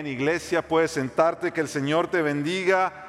Amén. 0.00 0.14
Iglesia, 0.14 0.66
puedes 0.66 0.92
sentarte, 0.92 1.52
que 1.52 1.60
el 1.60 1.68
Señor 1.68 2.08
te 2.08 2.22
bendiga. 2.22 3.04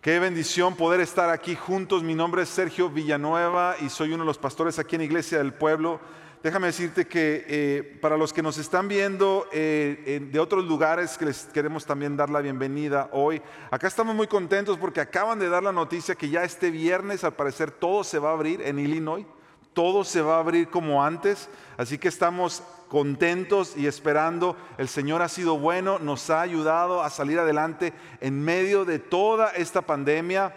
Qué 0.00 0.18
bendición 0.18 0.74
poder 0.74 0.98
estar 0.98 1.30
aquí 1.30 1.54
juntos. 1.54 2.02
Mi 2.02 2.16
nombre 2.16 2.42
es 2.42 2.48
Sergio 2.48 2.90
Villanueva 2.90 3.76
y 3.80 3.88
soy 3.88 4.08
uno 4.12 4.24
de 4.24 4.26
los 4.26 4.36
pastores 4.36 4.80
aquí 4.80 4.96
en 4.96 5.02
Iglesia 5.02 5.38
del 5.38 5.54
Pueblo. 5.54 6.00
Déjame 6.42 6.66
decirte 6.66 7.06
que 7.06 7.44
eh, 7.46 7.98
para 8.02 8.16
los 8.16 8.32
que 8.32 8.42
nos 8.42 8.58
están 8.58 8.88
viendo 8.88 9.46
eh, 9.52 10.28
de 10.28 10.40
otros 10.40 10.64
lugares 10.64 11.16
que 11.16 11.26
les 11.26 11.44
queremos 11.44 11.86
también 11.86 12.16
dar 12.16 12.30
la 12.30 12.40
bienvenida 12.40 13.10
hoy, 13.12 13.40
acá 13.70 13.86
estamos 13.86 14.16
muy 14.16 14.26
contentos 14.26 14.76
porque 14.76 15.00
acaban 15.00 15.38
de 15.38 15.48
dar 15.48 15.62
la 15.62 15.70
noticia 15.70 16.16
que 16.16 16.28
ya 16.28 16.42
este 16.42 16.72
viernes 16.72 17.22
al 17.22 17.34
parecer 17.34 17.70
todo 17.70 18.02
se 18.02 18.18
va 18.18 18.30
a 18.30 18.32
abrir 18.32 18.60
en 18.62 18.80
Illinois, 18.80 19.24
todo 19.72 20.02
se 20.02 20.20
va 20.20 20.38
a 20.38 20.40
abrir 20.40 20.68
como 20.68 21.04
antes, 21.04 21.48
así 21.76 21.96
que 21.96 22.08
estamos 22.08 22.64
contentos 22.88 23.76
y 23.76 23.86
esperando. 23.86 24.56
El 24.78 24.88
Señor 24.88 25.22
ha 25.22 25.28
sido 25.28 25.58
bueno, 25.58 25.98
nos 25.98 26.30
ha 26.30 26.40
ayudado 26.40 27.02
a 27.02 27.10
salir 27.10 27.38
adelante 27.38 27.92
en 28.20 28.42
medio 28.42 28.84
de 28.84 28.98
toda 28.98 29.50
esta 29.50 29.82
pandemia 29.82 30.54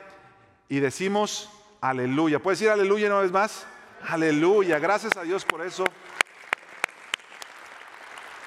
y 0.70 0.80
decimos 0.80 1.50
aleluya. 1.82 2.40
¿Puedes 2.40 2.60
decir 2.60 2.72
aleluya 2.72 3.08
una 3.08 3.20
vez 3.20 3.32
más? 3.32 3.66
Aleluya, 4.08 4.80
gracias 4.80 5.16
a 5.18 5.24
Dios 5.24 5.46
por 5.46 5.62
eso. 5.62 5.84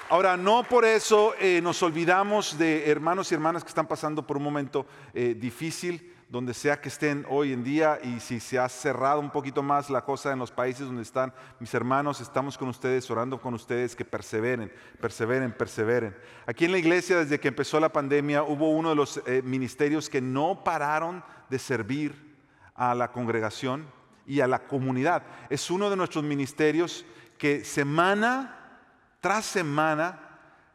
Ahora, 0.09 0.37
no 0.37 0.63
por 0.63 0.85
eso 0.85 1.33
eh, 1.39 1.61
nos 1.63 1.81
olvidamos 1.81 2.59
de 2.59 2.91
hermanos 2.91 3.31
y 3.31 3.35
hermanas 3.35 3.63
que 3.63 3.69
están 3.69 3.87
pasando 3.87 4.25
por 4.25 4.37
un 4.37 4.43
momento 4.43 4.85
eh, 5.13 5.35
difícil, 5.35 6.14
donde 6.27 6.53
sea 6.53 6.81
que 6.81 6.89
estén 6.89 7.25
hoy 7.29 7.53
en 7.53 7.63
día, 7.63 7.99
y 8.03 8.19
si 8.19 8.39
se 8.39 8.57
ha 8.57 8.67
cerrado 8.67 9.19
un 9.19 9.29
poquito 9.29 9.61
más 9.61 9.89
la 9.89 10.03
cosa 10.03 10.31
en 10.31 10.39
los 10.39 10.51
países 10.51 10.87
donde 10.87 11.03
están 11.03 11.33
mis 11.59 11.73
hermanos, 11.73 12.19
estamos 12.19 12.57
con 12.57 12.67
ustedes, 12.67 13.09
orando 13.11 13.39
con 13.39 13.53
ustedes, 13.53 13.95
que 13.95 14.05
perseveren, 14.05 14.71
perseveren, 14.99 15.51
perseveren. 15.51 16.15
Aquí 16.47 16.65
en 16.65 16.71
la 16.71 16.79
iglesia, 16.79 17.17
desde 17.17 17.39
que 17.39 17.49
empezó 17.49 17.79
la 17.79 17.93
pandemia, 17.93 18.43
hubo 18.43 18.71
uno 18.71 18.89
de 18.89 18.95
los 18.95 19.21
eh, 19.25 19.41
ministerios 19.43 20.09
que 20.09 20.21
no 20.21 20.63
pararon 20.63 21.23
de 21.49 21.59
servir 21.59 22.35
a 22.73 22.95
la 22.95 23.11
congregación 23.11 23.85
y 24.25 24.39
a 24.39 24.47
la 24.47 24.67
comunidad. 24.67 25.23
Es 25.49 25.69
uno 25.69 25.89
de 25.89 25.95
nuestros 25.95 26.23
ministerios 26.23 27.05
que 27.37 27.63
semana 27.63 28.79
tras 29.21 29.45
semana 29.45 30.19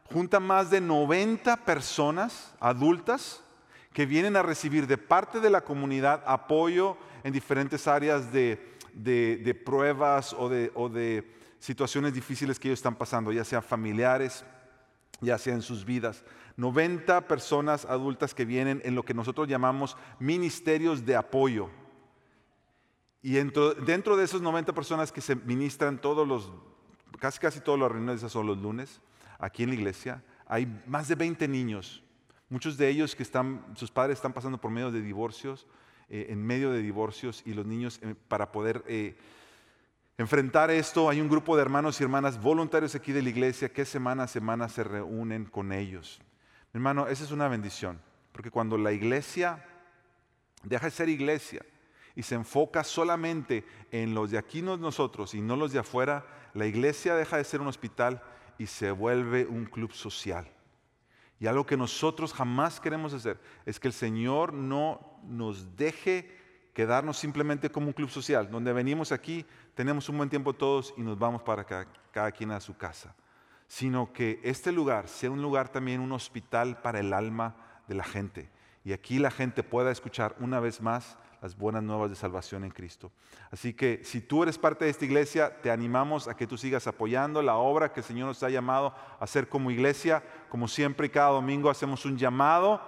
junta 0.05 0.39
más 0.39 0.69
de 0.69 0.81
90 0.81 1.57
personas 1.57 2.53
adultas 2.59 3.43
que 3.93 4.05
vienen 4.05 4.35
a 4.35 4.43
recibir 4.43 4.87
de 4.87 4.97
parte 4.97 5.39
de 5.39 5.49
la 5.49 5.61
comunidad 5.61 6.23
apoyo 6.25 6.97
en 7.23 7.33
diferentes 7.33 7.87
áreas 7.87 8.31
de, 8.31 9.61
pruebas 9.65 10.33
o 10.33 10.49
de, 10.49 10.71
o 10.75 10.89
de 10.89 11.29
situaciones 11.59 12.13
difíciles 12.13 12.59
que 12.59 12.69
ellos 12.69 12.79
están 12.79 12.95
pasando, 12.95 13.31
ya 13.31 13.43
sean 13.43 13.63
familiares, 13.63 14.45
ya 15.19 15.37
sea 15.37 15.53
en 15.53 15.61
sus 15.61 15.85
vidas. 15.85 16.23
90 16.57 17.27
personas 17.27 17.85
adultas 17.85 18.33
que 18.33 18.45
vienen 18.45 18.81
en 18.83 18.95
lo 18.95 19.03
que 19.03 19.13
nosotros 19.13 19.47
llamamos 19.47 19.97
ministerios 20.19 21.05
de 21.05 21.15
apoyo. 21.15 21.69
Y 23.21 23.33
dentro, 23.33 23.73
dentro, 23.73 24.17
de 24.17 24.25
esas 24.25 24.41
90 24.41 24.73
personas 24.73 25.11
que 25.11 25.21
se 25.21 25.35
ministran 25.35 26.01
todos 26.01 26.27
los, 26.27 26.51
casi 27.19 27.39
casi 27.39 27.59
todas 27.59 27.79
las 27.79 27.91
reuniones 27.91 28.21
son 28.21 28.47
los 28.47 28.57
lunes, 28.57 28.99
aquí 29.37 29.63
en 29.63 29.69
la 29.69 29.75
iglesia, 29.75 30.23
hay 30.47 30.67
más 30.87 31.07
de 31.07 31.15
20 31.15 31.47
niños. 31.47 32.03
Muchos 32.51 32.75
de 32.75 32.89
ellos 32.89 33.15
que 33.15 33.23
están, 33.23 33.65
sus 33.75 33.89
padres 33.89 34.17
están 34.17 34.33
pasando 34.33 34.59
por 34.59 34.71
medio 34.71 34.91
de 34.91 35.01
divorcios, 35.01 35.65
eh, 36.09 36.27
en 36.27 36.45
medio 36.45 36.69
de 36.71 36.81
divorcios, 36.81 37.41
y 37.45 37.53
los 37.53 37.65
niños 37.65 38.01
eh, 38.03 38.13
para 38.27 38.51
poder 38.51 38.83
eh, 38.89 39.15
enfrentar 40.17 40.69
esto, 40.69 41.09
hay 41.09 41.21
un 41.21 41.29
grupo 41.29 41.55
de 41.55 41.61
hermanos 41.61 42.01
y 42.01 42.03
hermanas 42.03 42.41
voluntarios 42.41 42.93
aquí 42.93 43.13
de 43.13 43.21
la 43.21 43.29
iglesia 43.29 43.71
que 43.71 43.85
semana 43.85 44.23
a 44.23 44.27
semana 44.27 44.67
se 44.67 44.83
reúnen 44.83 45.45
con 45.45 45.71
ellos. 45.71 46.19
hermano, 46.73 47.07
esa 47.07 47.23
es 47.23 47.31
una 47.31 47.47
bendición, 47.47 48.01
porque 48.33 48.51
cuando 48.51 48.77
la 48.77 48.91
iglesia 48.91 49.65
deja 50.63 50.87
de 50.87 50.91
ser 50.91 51.07
iglesia, 51.07 51.61
y 52.17 52.23
se 52.23 52.35
enfoca 52.35 52.83
solamente 52.83 53.65
en 53.91 54.13
los 54.13 54.29
de 54.29 54.37
aquí 54.37 54.61
nosotros 54.61 55.33
y 55.35 55.39
no 55.39 55.55
los 55.55 55.71
de 55.71 55.79
afuera, 55.79 56.25
la 56.53 56.65
iglesia 56.65 57.15
deja 57.15 57.37
de 57.37 57.45
ser 57.45 57.61
un 57.61 57.67
hospital 57.67 58.21
y 58.57 58.67
se 58.67 58.91
vuelve 58.91 59.45
un 59.45 59.63
club 59.63 59.93
social. 59.93 60.51
Y 61.41 61.47
algo 61.47 61.65
que 61.65 61.75
nosotros 61.75 62.33
jamás 62.33 62.79
queremos 62.79 63.15
hacer 63.15 63.39
es 63.65 63.79
que 63.79 63.87
el 63.87 63.95
Señor 63.95 64.53
no 64.53 65.17
nos 65.23 65.75
deje 65.75 66.37
quedarnos 66.75 67.17
simplemente 67.17 67.71
como 67.71 67.87
un 67.87 67.93
club 67.93 68.11
social, 68.11 68.51
donde 68.51 68.71
venimos 68.71 69.11
aquí, 69.11 69.43
tenemos 69.73 70.07
un 70.07 70.17
buen 70.17 70.29
tiempo 70.29 70.53
todos 70.53 70.93
y 70.97 71.01
nos 71.01 71.17
vamos 71.17 71.41
para 71.41 71.65
cada, 71.65 72.31
quien 72.31 72.51
a 72.51 72.59
su 72.59 72.77
casa, 72.77 73.15
sino 73.67 74.13
que 74.13 74.39
este 74.43 74.71
lugar 74.71 75.07
sea 75.07 75.31
un 75.31 75.41
lugar 75.41 75.69
también, 75.69 75.99
un 75.99 76.11
hospital 76.11 76.79
para 76.79 76.99
el 76.99 77.11
alma 77.11 77.55
de 77.87 77.95
la 77.95 78.03
gente. 78.03 78.51
Y 78.85 78.93
aquí 78.93 79.17
la 79.17 79.31
gente 79.31 79.63
pueda 79.63 79.89
escuchar 79.89 80.35
una 80.39 80.59
vez 80.59 80.79
más 80.79 81.17
las 81.41 81.57
buenas 81.57 81.81
nuevas 81.81 82.09
de 82.09 82.15
salvación 82.15 82.63
en 82.63 82.71
Cristo. 82.71 83.11
Así 83.49 83.73
que 83.73 84.01
si 84.03 84.21
tú 84.21 84.43
eres 84.43 84.57
parte 84.57 84.85
de 84.85 84.91
esta 84.91 85.05
iglesia, 85.05 85.61
te 85.61 85.71
animamos 85.71 86.27
a 86.27 86.35
que 86.35 86.45
tú 86.45 86.57
sigas 86.57 86.85
apoyando 86.85 87.41
la 87.41 87.55
obra 87.55 87.91
que 87.91 88.01
el 88.01 88.05
Señor 88.05 88.27
nos 88.27 88.43
ha 88.43 88.49
llamado 88.49 88.93
a 89.19 89.23
hacer 89.23 89.49
como 89.49 89.71
iglesia. 89.71 90.23
Como 90.49 90.67
siempre, 90.67 91.09
cada 91.09 91.29
domingo 91.29 91.69
hacemos 91.69 92.05
un 92.05 92.17
llamado 92.17 92.79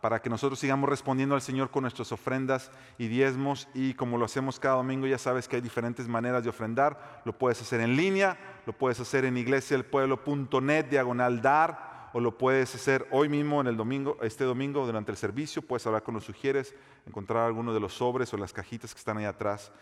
para 0.00 0.22
que 0.22 0.30
nosotros 0.30 0.58
sigamos 0.58 0.88
respondiendo 0.88 1.34
al 1.34 1.42
Señor 1.42 1.70
con 1.70 1.82
nuestras 1.82 2.10
ofrendas 2.12 2.70
y 2.96 3.08
diezmos. 3.08 3.68
Y 3.74 3.92
como 3.94 4.16
lo 4.16 4.24
hacemos 4.24 4.58
cada 4.58 4.76
domingo, 4.76 5.06
ya 5.06 5.18
sabes 5.18 5.46
que 5.46 5.56
hay 5.56 5.62
diferentes 5.62 6.08
maneras 6.08 6.42
de 6.42 6.50
ofrendar. 6.50 7.20
Lo 7.24 7.36
puedes 7.36 7.60
hacer 7.60 7.80
en 7.80 7.94
línea, 7.94 8.38
lo 8.64 8.72
puedes 8.72 9.00
hacer 9.00 9.26
en 9.26 9.36
iglesiaelpueblo.net, 9.36 10.86
diagonal 10.86 11.42
dar 11.42 11.87
o 12.12 12.20
lo 12.20 12.36
puedes 12.38 12.74
hacer 12.74 13.06
hoy 13.10 13.28
mismo 13.28 13.60
en 13.60 13.66
el 13.66 13.76
domingo, 13.76 14.16
este 14.22 14.44
domingo 14.44 14.86
durante 14.86 15.10
el 15.10 15.16
servicio, 15.16 15.62
puedes 15.62 15.86
hablar 15.86 16.02
con 16.02 16.14
los 16.14 16.24
sugieres, 16.24 16.74
encontrar 17.06 17.44
alguno 17.44 17.74
de 17.74 17.80
los 17.80 17.94
sobres 17.94 18.32
o 18.32 18.36
las 18.36 18.52
cajitas 18.52 18.94
que 18.94 18.98
están 18.98 19.18
ahí 19.18 19.24
atrás 19.24 19.72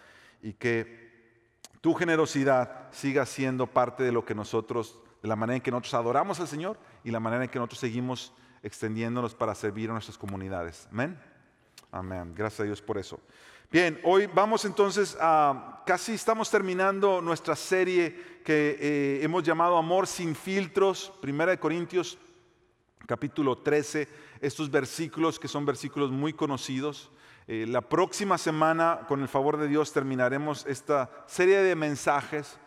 y 0.42 0.53
que 0.53 1.06
tu 1.81 1.94
generosidad 1.94 2.88
siga 2.91 3.26
siendo 3.26 3.66
parte 3.66 4.03
de 4.03 4.12
lo 4.12 4.25
que 4.25 4.34
nosotros, 4.34 4.98
de 5.22 5.28
la 5.28 5.36
manera 5.36 5.56
en 5.56 5.62
que 5.62 5.70
nosotros 5.70 5.94
adoramos 5.94 6.41
al 6.41 6.48
Señor 6.48 6.78
y 7.04 7.10
la 7.10 7.20
manera 7.20 7.44
en 7.44 7.50
que 7.50 7.59
nosotros 7.59 7.81
seguimos 7.81 8.32
extendiéndonos 8.62 9.34
para 9.34 9.54
servir 9.54 9.91
a 9.91 9.92
nuestras 9.92 10.19
comunidades. 10.19 10.88
Amén. 10.91 11.19
Amén. 11.92 12.34
Gracias 12.34 12.60
a 12.60 12.65
Dios 12.65 12.82
por 12.82 12.98
eso. 12.98 13.20
Bien, 13.69 13.99
hoy 14.04 14.28
vamos 14.32 14.65
entonces 14.65 15.16
a, 15.21 15.82
casi 15.84 16.15
estamos 16.15 16.49
terminando 16.49 17.21
nuestra 17.21 17.56
serie 17.56 18.15
que 18.44 18.77
eh, 18.78 19.19
hemos 19.22 19.43
llamado 19.43 19.77
Amor 19.77 20.06
sin 20.06 20.37
filtros, 20.37 21.12
Primera 21.21 21.50
de 21.50 21.59
Corintios 21.59 22.16
capítulo 23.06 23.59
13, 23.59 24.06
estos 24.41 24.71
versículos 24.71 25.41
que 25.41 25.49
son 25.49 25.66
versículos 25.66 26.12
muy 26.12 26.32
conocidos. 26.32 27.10
Eh, 27.49 27.66
la 27.69 27.81
próxima 27.81 28.38
semana, 28.38 29.00
con 29.09 29.21
el 29.21 29.28
favor 29.28 29.56
de 29.56 29.66
Dios, 29.66 29.93
terminaremos 29.93 30.65
esta 30.66 31.10
serie 31.27 31.59
de 31.59 31.75
mensajes 31.75 32.60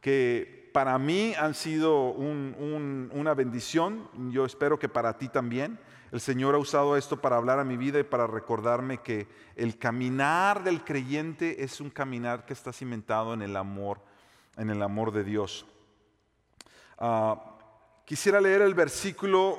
que 0.00 0.65
para 0.76 0.98
mí 0.98 1.32
han 1.38 1.54
sido 1.54 2.10
una 2.10 3.32
bendición, 3.32 4.10
yo 4.30 4.44
espero 4.44 4.78
que 4.78 4.90
para 4.90 5.16
ti 5.16 5.26
también. 5.26 5.80
El 6.12 6.20
Señor 6.20 6.54
ha 6.54 6.58
usado 6.58 6.98
esto 6.98 7.18
para 7.18 7.38
hablar 7.38 7.58
a 7.58 7.64
mi 7.64 7.78
vida 7.78 7.98
y 7.98 8.02
para 8.02 8.26
recordarme 8.26 8.98
que 8.98 9.26
el 9.54 9.78
caminar 9.78 10.64
del 10.64 10.84
creyente 10.84 11.64
es 11.64 11.80
un 11.80 11.88
caminar 11.88 12.44
que 12.44 12.52
está 12.52 12.74
cimentado 12.74 13.32
en 13.32 13.40
el 13.40 13.56
amor, 13.56 14.02
en 14.58 14.68
el 14.68 14.82
amor 14.82 15.12
de 15.12 15.24
Dios. 15.24 15.64
Ah, 16.98 17.56
quisiera 18.04 18.38
leer 18.38 18.60
el 18.60 18.74
versículo 18.74 19.58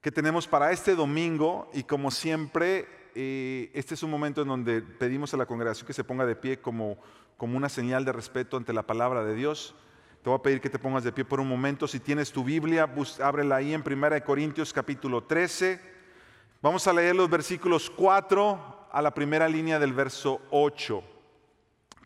que 0.00 0.10
tenemos 0.10 0.48
para 0.48 0.72
este 0.72 0.94
domingo 0.94 1.70
y 1.74 1.82
como 1.82 2.10
siempre, 2.10 2.88
eh, 3.14 3.70
este 3.74 3.96
es 3.96 4.02
un 4.02 4.10
momento 4.10 4.40
en 4.40 4.48
donde 4.48 4.80
pedimos 4.80 5.34
a 5.34 5.36
la 5.36 5.44
congregación 5.44 5.86
que 5.86 5.92
se 5.92 6.04
ponga 6.04 6.24
de 6.24 6.36
pie 6.36 6.58
como, 6.58 6.96
como 7.42 7.56
una 7.56 7.68
señal 7.68 8.04
de 8.04 8.12
respeto 8.12 8.56
ante 8.56 8.72
la 8.72 8.84
palabra 8.84 9.24
de 9.24 9.34
Dios. 9.34 9.74
Te 10.22 10.30
voy 10.30 10.38
a 10.38 10.42
pedir 10.42 10.60
que 10.60 10.70
te 10.70 10.78
pongas 10.78 11.02
de 11.02 11.10
pie 11.10 11.24
por 11.24 11.40
un 11.40 11.48
momento. 11.48 11.88
Si 11.88 11.98
tienes 11.98 12.30
tu 12.30 12.44
Biblia, 12.44 12.88
ábrela 13.20 13.56
ahí 13.56 13.74
en 13.74 13.82
1 13.84 14.24
Corintios 14.24 14.72
capítulo 14.72 15.24
13. 15.24 15.80
Vamos 16.62 16.86
a 16.86 16.92
leer 16.92 17.16
los 17.16 17.28
versículos 17.28 17.90
4 17.90 18.86
a 18.92 19.02
la 19.02 19.12
primera 19.12 19.48
línea 19.48 19.80
del 19.80 19.92
verso 19.92 20.40
8. 20.52 21.02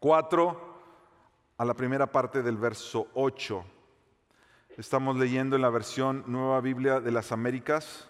4 0.00 0.78
a 1.58 1.64
la 1.66 1.74
primera 1.74 2.10
parte 2.10 2.42
del 2.42 2.56
verso 2.56 3.08
8. 3.12 3.62
Estamos 4.78 5.18
leyendo 5.18 5.56
en 5.56 5.60
la 5.60 5.68
versión 5.68 6.24
Nueva 6.26 6.62
Biblia 6.62 6.98
de 6.98 7.10
las 7.10 7.30
Américas. 7.30 8.08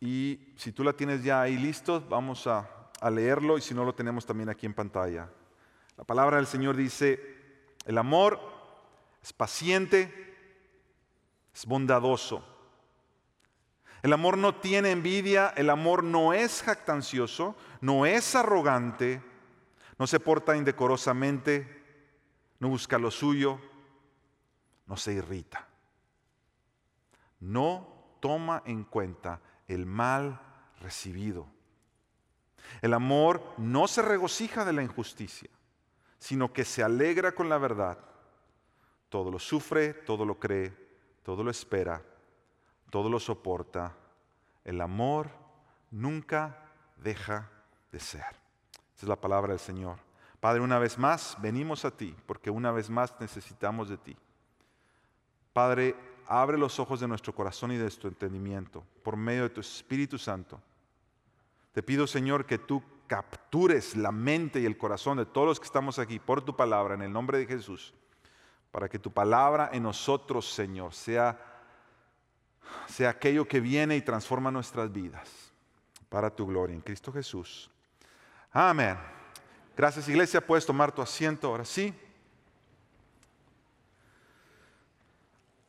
Y 0.00 0.40
si 0.56 0.72
tú 0.72 0.82
la 0.82 0.92
tienes 0.92 1.22
ya 1.22 1.40
ahí 1.40 1.56
listo, 1.56 2.04
vamos 2.08 2.48
a, 2.48 2.68
a 3.00 3.10
leerlo 3.10 3.56
y 3.56 3.60
si 3.60 3.74
no 3.74 3.84
lo 3.84 3.94
tenemos 3.94 4.26
también 4.26 4.48
aquí 4.48 4.66
en 4.66 4.74
pantalla. 4.74 5.28
La 5.96 6.04
palabra 6.04 6.36
del 6.36 6.46
Señor 6.46 6.76
dice, 6.76 7.20
el 7.84 7.98
amor 7.98 8.40
es 9.22 9.32
paciente, 9.32 10.12
es 11.54 11.66
bondadoso. 11.66 12.44
El 14.02 14.12
amor 14.12 14.38
no 14.38 14.54
tiene 14.54 14.90
envidia, 14.90 15.52
el 15.56 15.70
amor 15.70 16.04
no 16.04 16.32
es 16.32 16.62
jactancioso, 16.62 17.56
no 17.80 18.06
es 18.06 18.36
arrogante, 18.36 19.22
no 19.98 20.06
se 20.06 20.20
porta 20.20 20.56
indecorosamente, 20.56 21.84
no 22.60 22.68
busca 22.68 22.98
lo 22.98 23.10
suyo, 23.10 23.58
no 24.86 24.96
se 24.96 25.14
irrita, 25.14 25.66
no 27.40 28.16
toma 28.20 28.62
en 28.66 28.84
cuenta 28.84 29.40
el 29.66 29.86
mal 29.86 30.40
recibido. 30.80 31.48
El 32.82 32.94
amor 32.94 33.54
no 33.56 33.88
se 33.88 34.02
regocija 34.02 34.64
de 34.64 34.72
la 34.72 34.82
injusticia, 34.82 35.50
sino 36.18 36.52
que 36.52 36.64
se 36.64 36.82
alegra 36.82 37.32
con 37.32 37.48
la 37.48 37.58
verdad. 37.58 37.98
Todo 39.08 39.30
lo 39.30 39.38
sufre, 39.38 39.94
todo 39.94 40.24
lo 40.24 40.38
cree, 40.38 40.74
todo 41.22 41.44
lo 41.44 41.50
espera, 41.50 42.02
todo 42.90 43.08
lo 43.08 43.20
soporta. 43.20 43.94
El 44.64 44.80
amor 44.80 45.30
nunca 45.90 46.70
deja 46.96 47.50
de 47.92 48.00
ser. 48.00 48.24
Esa 48.94 49.06
es 49.06 49.08
la 49.08 49.20
palabra 49.20 49.52
del 49.52 49.60
Señor. 49.60 49.98
Padre, 50.40 50.60
una 50.60 50.78
vez 50.78 50.98
más 50.98 51.36
venimos 51.40 51.84
a 51.84 51.90
ti 51.90 52.14
porque 52.26 52.50
una 52.50 52.72
vez 52.72 52.90
más 52.90 53.14
necesitamos 53.20 53.88
de 53.88 53.96
ti. 53.96 54.16
Padre, 55.52 55.94
abre 56.26 56.58
los 56.58 56.78
ojos 56.78 57.00
de 57.00 57.08
nuestro 57.08 57.34
corazón 57.34 57.72
y 57.72 57.76
de 57.76 57.82
nuestro 57.82 58.08
entendimiento 58.08 58.84
por 59.02 59.16
medio 59.16 59.44
de 59.44 59.50
tu 59.50 59.60
Espíritu 59.60 60.18
Santo. 60.18 60.60
Te 61.72 61.82
pido, 61.82 62.06
Señor, 62.06 62.46
que 62.46 62.58
tú 62.58 62.82
captures 63.06 63.96
la 63.96 64.12
mente 64.12 64.60
y 64.60 64.66
el 64.66 64.76
corazón 64.76 65.18
de 65.18 65.26
todos 65.26 65.46
los 65.46 65.60
que 65.60 65.66
estamos 65.66 65.98
aquí 65.98 66.18
por 66.18 66.42
tu 66.42 66.56
palabra 66.56 66.94
en 66.94 67.02
el 67.02 67.12
nombre 67.12 67.38
de 67.38 67.46
Jesús, 67.46 67.94
para 68.70 68.88
que 68.88 68.98
tu 68.98 69.12
palabra 69.12 69.70
en 69.72 69.82
nosotros, 69.82 70.50
Señor, 70.52 70.92
sea, 70.92 71.38
sea 72.86 73.10
aquello 73.10 73.46
que 73.46 73.60
viene 73.60 73.96
y 73.96 74.02
transforma 74.02 74.50
nuestras 74.50 74.92
vidas 74.92 75.52
para 76.08 76.30
tu 76.30 76.46
gloria 76.46 76.74
en 76.74 76.80
Cristo 76.80 77.12
Jesús. 77.12 77.70
Amén. 78.52 78.96
Gracias, 79.76 80.08
iglesia. 80.08 80.44
Puedes 80.44 80.64
tomar 80.64 80.92
tu 80.92 81.02
asiento 81.02 81.48
ahora 81.48 81.64
sí. 81.64 81.94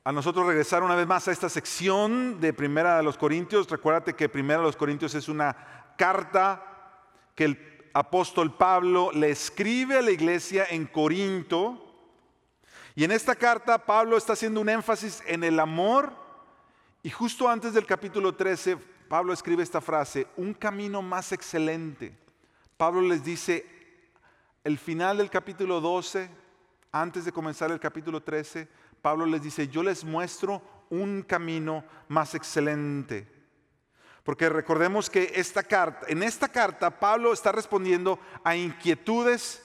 a 0.08 0.12
nosotros 0.14 0.48
regresar 0.48 0.84
una 0.84 0.96
vez 0.96 1.06
más 1.06 1.28
a 1.28 1.34
esta 1.34 1.50
sección 1.50 2.40
de 2.40 2.54
Primera 2.54 2.96
de 2.96 3.04
los 3.04 3.18
Corintios. 3.18 3.70
Recuérdate 3.70 4.14
que 4.14 4.30
Primera 4.30 4.62
de 4.62 4.66
los 4.66 4.78
Corintios 4.78 5.14
es 5.16 5.28
una 5.28 5.94
carta 5.98 6.77
que 7.38 7.46
el 7.46 7.90
apóstol 7.94 8.58
Pablo 8.58 9.12
le 9.14 9.30
escribe 9.30 9.96
a 9.96 10.02
la 10.02 10.10
iglesia 10.10 10.66
en 10.72 10.88
Corinto. 10.88 11.84
Y 12.96 13.04
en 13.04 13.12
esta 13.12 13.36
carta 13.36 13.86
Pablo 13.86 14.18
está 14.18 14.34
haciendo 14.34 14.60
un 14.60 14.70
énfasis 14.70 15.22
en 15.28 15.44
el 15.44 15.60
amor. 15.60 16.12
Y 17.04 17.12
justo 17.12 17.48
antes 17.48 17.76
del 17.76 17.86
capítulo 17.86 18.34
13, 18.34 18.78
Pablo 19.08 19.34
escribe 19.34 19.62
esta 19.62 19.82
frase, 19.82 20.26
un 20.36 20.56
camino 20.56 21.04
más 21.04 21.32
excelente. 21.32 22.12
Pablo 22.76 23.02
les 23.02 23.24
dice, 23.24 23.68
el 24.64 24.80
final 24.80 25.18
del 25.18 25.30
capítulo 25.30 25.80
12, 25.80 26.32
antes 26.92 27.24
de 27.24 27.32
comenzar 27.32 27.72
el 27.72 27.80
capítulo 27.80 28.24
13, 28.24 28.68
Pablo 29.00 29.28
les 29.28 29.44
dice, 29.44 29.68
yo 29.68 29.84
les 29.84 30.04
muestro 30.04 30.60
un 30.90 31.22
camino 31.22 31.84
más 32.08 32.34
excelente. 32.34 33.37
Porque 34.28 34.50
recordemos 34.50 35.10
que 35.10 35.32
esta 35.36 35.64
carta, 35.64 36.06
en 36.10 36.22
esta 36.22 36.50
carta 36.50 37.00
Pablo 37.00 37.32
está 37.32 37.54
respondiendo 37.54 38.20
a 38.44 38.58
inquietudes 38.58 39.64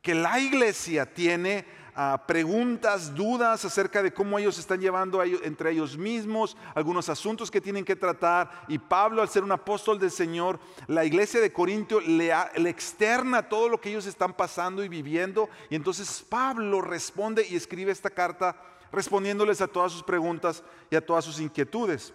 que 0.00 0.12
la 0.12 0.40
iglesia 0.40 1.06
tiene, 1.14 1.64
a 1.94 2.26
preguntas, 2.26 3.14
dudas 3.14 3.64
acerca 3.64 4.02
de 4.02 4.12
cómo 4.12 4.40
ellos 4.40 4.58
están 4.58 4.80
llevando 4.80 5.22
entre 5.22 5.70
ellos 5.70 5.96
mismos, 5.96 6.56
algunos 6.74 7.08
asuntos 7.08 7.48
que 7.48 7.60
tienen 7.60 7.84
que 7.84 7.94
tratar. 7.94 8.64
Y 8.66 8.76
Pablo, 8.76 9.22
al 9.22 9.28
ser 9.28 9.44
un 9.44 9.52
apóstol 9.52 10.00
del 10.00 10.10
Señor, 10.10 10.58
la 10.88 11.04
iglesia 11.04 11.40
de 11.40 11.52
Corintio 11.52 12.00
le, 12.00 12.32
le 12.56 12.70
externa 12.70 13.48
todo 13.48 13.68
lo 13.68 13.80
que 13.80 13.90
ellos 13.90 14.06
están 14.06 14.32
pasando 14.32 14.82
y 14.82 14.88
viviendo. 14.88 15.48
Y 15.70 15.76
entonces 15.76 16.26
Pablo 16.28 16.80
responde 16.80 17.46
y 17.48 17.54
escribe 17.54 17.92
esta 17.92 18.10
carta 18.10 18.60
respondiéndoles 18.90 19.60
a 19.60 19.68
todas 19.68 19.92
sus 19.92 20.02
preguntas 20.02 20.64
y 20.90 20.96
a 20.96 21.06
todas 21.06 21.24
sus 21.24 21.38
inquietudes. 21.38 22.12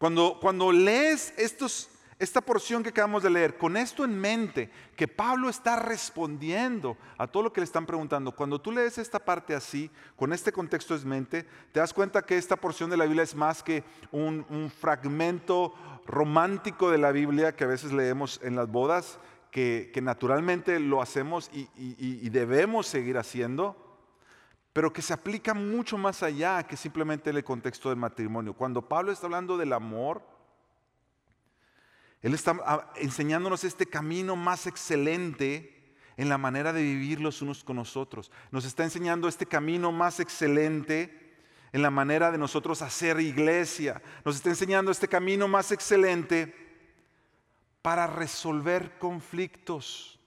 Cuando, 0.00 0.38
cuando 0.40 0.72
lees 0.72 1.34
estos, 1.36 1.90
esta 2.18 2.40
porción 2.40 2.82
que 2.82 2.88
acabamos 2.88 3.22
de 3.22 3.28
leer, 3.28 3.58
con 3.58 3.76
esto 3.76 4.02
en 4.02 4.18
mente, 4.18 4.70
que 4.96 5.06
Pablo 5.06 5.50
está 5.50 5.76
respondiendo 5.76 6.96
a 7.18 7.26
todo 7.26 7.42
lo 7.42 7.52
que 7.52 7.60
le 7.60 7.66
están 7.66 7.84
preguntando, 7.84 8.34
cuando 8.34 8.58
tú 8.58 8.72
lees 8.72 8.96
esta 8.96 9.18
parte 9.18 9.54
así, 9.54 9.90
con 10.16 10.32
este 10.32 10.52
contexto 10.52 10.96
en 10.96 11.06
mente, 11.06 11.44
te 11.70 11.80
das 11.80 11.92
cuenta 11.92 12.22
que 12.22 12.38
esta 12.38 12.56
porción 12.56 12.88
de 12.88 12.96
la 12.96 13.04
Biblia 13.04 13.24
es 13.24 13.34
más 13.34 13.62
que 13.62 13.84
un, 14.10 14.72
fragmento 14.80 15.74
romántico 16.06 16.90
de 16.90 16.96
la 16.96 17.12
Biblia 17.12 17.54
que 17.54 17.64
a 17.64 17.66
veces 17.66 17.92
leemos 17.92 18.40
en 18.42 18.56
las 18.56 18.72
bodas, 18.72 19.18
que, 19.50 19.92
naturalmente 20.02 20.80
lo 20.80 21.02
hacemos 21.02 21.50
y 21.52 22.30
debemos 22.30 22.86
seguir 22.86 23.18
haciendo 23.18 23.89
pero 24.72 24.92
que 24.92 25.02
se 25.02 25.12
aplica 25.12 25.54
mucho 25.54 25.98
más 25.98 26.22
allá 26.22 26.62
que 26.62 26.76
simplemente 26.76 27.30
el 27.30 27.42
contexto 27.42 27.88
del 27.88 27.98
matrimonio. 27.98 28.54
Cuando 28.54 28.88
Pablo 28.88 29.10
está 29.10 29.26
hablando 29.26 29.56
del 29.56 29.72
amor, 29.72 30.22
él 32.22 32.34
está 32.34 32.56
ah, 32.64 32.92
enseñándonos 32.96 33.64
este 33.64 33.86
camino 33.86 34.36
más 34.36 34.66
excelente 34.66 35.96
en 36.16 36.28
la 36.28 36.38
manera 36.38 36.72
de 36.72 36.82
vivir 36.82 37.20
los 37.20 37.42
unos 37.42 37.64
con 37.64 37.76
nosotros. 37.76 38.30
Nos 38.50 38.64
está 38.64 38.84
enseñando 38.84 39.26
este 39.26 39.46
camino 39.46 39.90
más 39.90 40.20
excelente 40.20 41.34
en 41.72 41.82
la 41.82 41.90
manera 41.90 42.30
de 42.30 42.38
nosotros 42.38 42.82
hacer 42.82 43.20
iglesia. 43.20 44.02
Nos 44.24 44.36
está 44.36 44.50
enseñando 44.50 44.92
este 44.92 45.08
camino 45.08 45.48
más 45.48 45.72
excelente 45.72 46.54
para 47.82 48.06
resolver 48.06 48.98
conflictos 48.98 50.19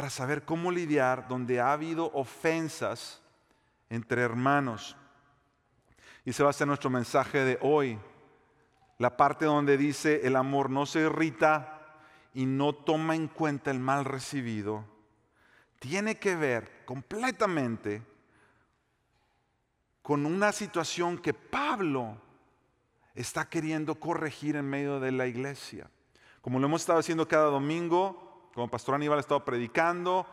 para 0.00 0.08
saber 0.08 0.46
cómo 0.46 0.72
lidiar 0.72 1.28
donde 1.28 1.60
ha 1.60 1.74
habido 1.74 2.10
ofensas 2.14 3.20
entre 3.90 4.22
hermanos. 4.22 4.96
Y 6.24 6.32
se 6.32 6.42
va 6.42 6.48
a 6.48 6.54
ser 6.54 6.66
nuestro 6.66 6.88
mensaje 6.88 7.44
de 7.44 7.58
hoy. 7.60 7.98
La 8.96 9.18
parte 9.18 9.44
donde 9.44 9.76
dice 9.76 10.26
el 10.26 10.36
amor 10.36 10.70
no 10.70 10.86
se 10.86 11.00
irrita 11.00 11.98
y 12.32 12.46
no 12.46 12.72
toma 12.72 13.14
en 13.14 13.28
cuenta 13.28 13.70
el 13.70 13.78
mal 13.78 14.06
recibido, 14.06 14.86
tiene 15.78 16.18
que 16.18 16.34
ver 16.34 16.86
completamente 16.86 18.02
con 20.00 20.24
una 20.24 20.50
situación 20.52 21.18
que 21.18 21.34
Pablo 21.34 22.16
está 23.14 23.50
queriendo 23.50 23.96
corregir 23.96 24.56
en 24.56 24.64
medio 24.64 24.98
de 24.98 25.12
la 25.12 25.26
iglesia. 25.26 25.90
Como 26.40 26.58
lo 26.58 26.68
hemos 26.68 26.80
estado 26.80 27.00
haciendo 27.00 27.28
cada 27.28 27.50
domingo, 27.50 28.29
como 28.54 28.68
Pastor 28.68 28.94
Aníbal 28.94 29.18
ha 29.18 29.20
estado 29.20 29.44
predicando, 29.44 30.26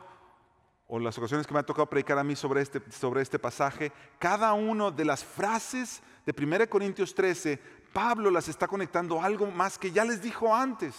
o 0.87 0.99
las 0.99 1.17
ocasiones 1.17 1.45
que 1.45 1.53
me 1.53 1.59
ha 1.59 1.63
tocado 1.63 1.85
predicar 1.87 2.17
a 2.17 2.23
mí 2.23 2.35
sobre 2.35 2.61
este, 2.61 2.81
sobre 2.91 3.21
este 3.21 3.39
pasaje, 3.39 3.91
cada 4.19 4.53
una 4.53 4.89
de 4.89 5.05
las 5.05 5.23
frases 5.23 6.01
de 6.25 6.33
1 6.37 6.69
Corintios 6.69 7.13
13, 7.13 7.59
Pablo 7.93 8.31
las 8.31 8.47
está 8.47 8.67
conectando 8.67 9.19
a 9.19 9.25
algo 9.25 9.47
más 9.47 9.77
que 9.77 9.91
ya 9.91 10.05
les 10.05 10.21
dijo 10.21 10.55
antes. 10.55 10.95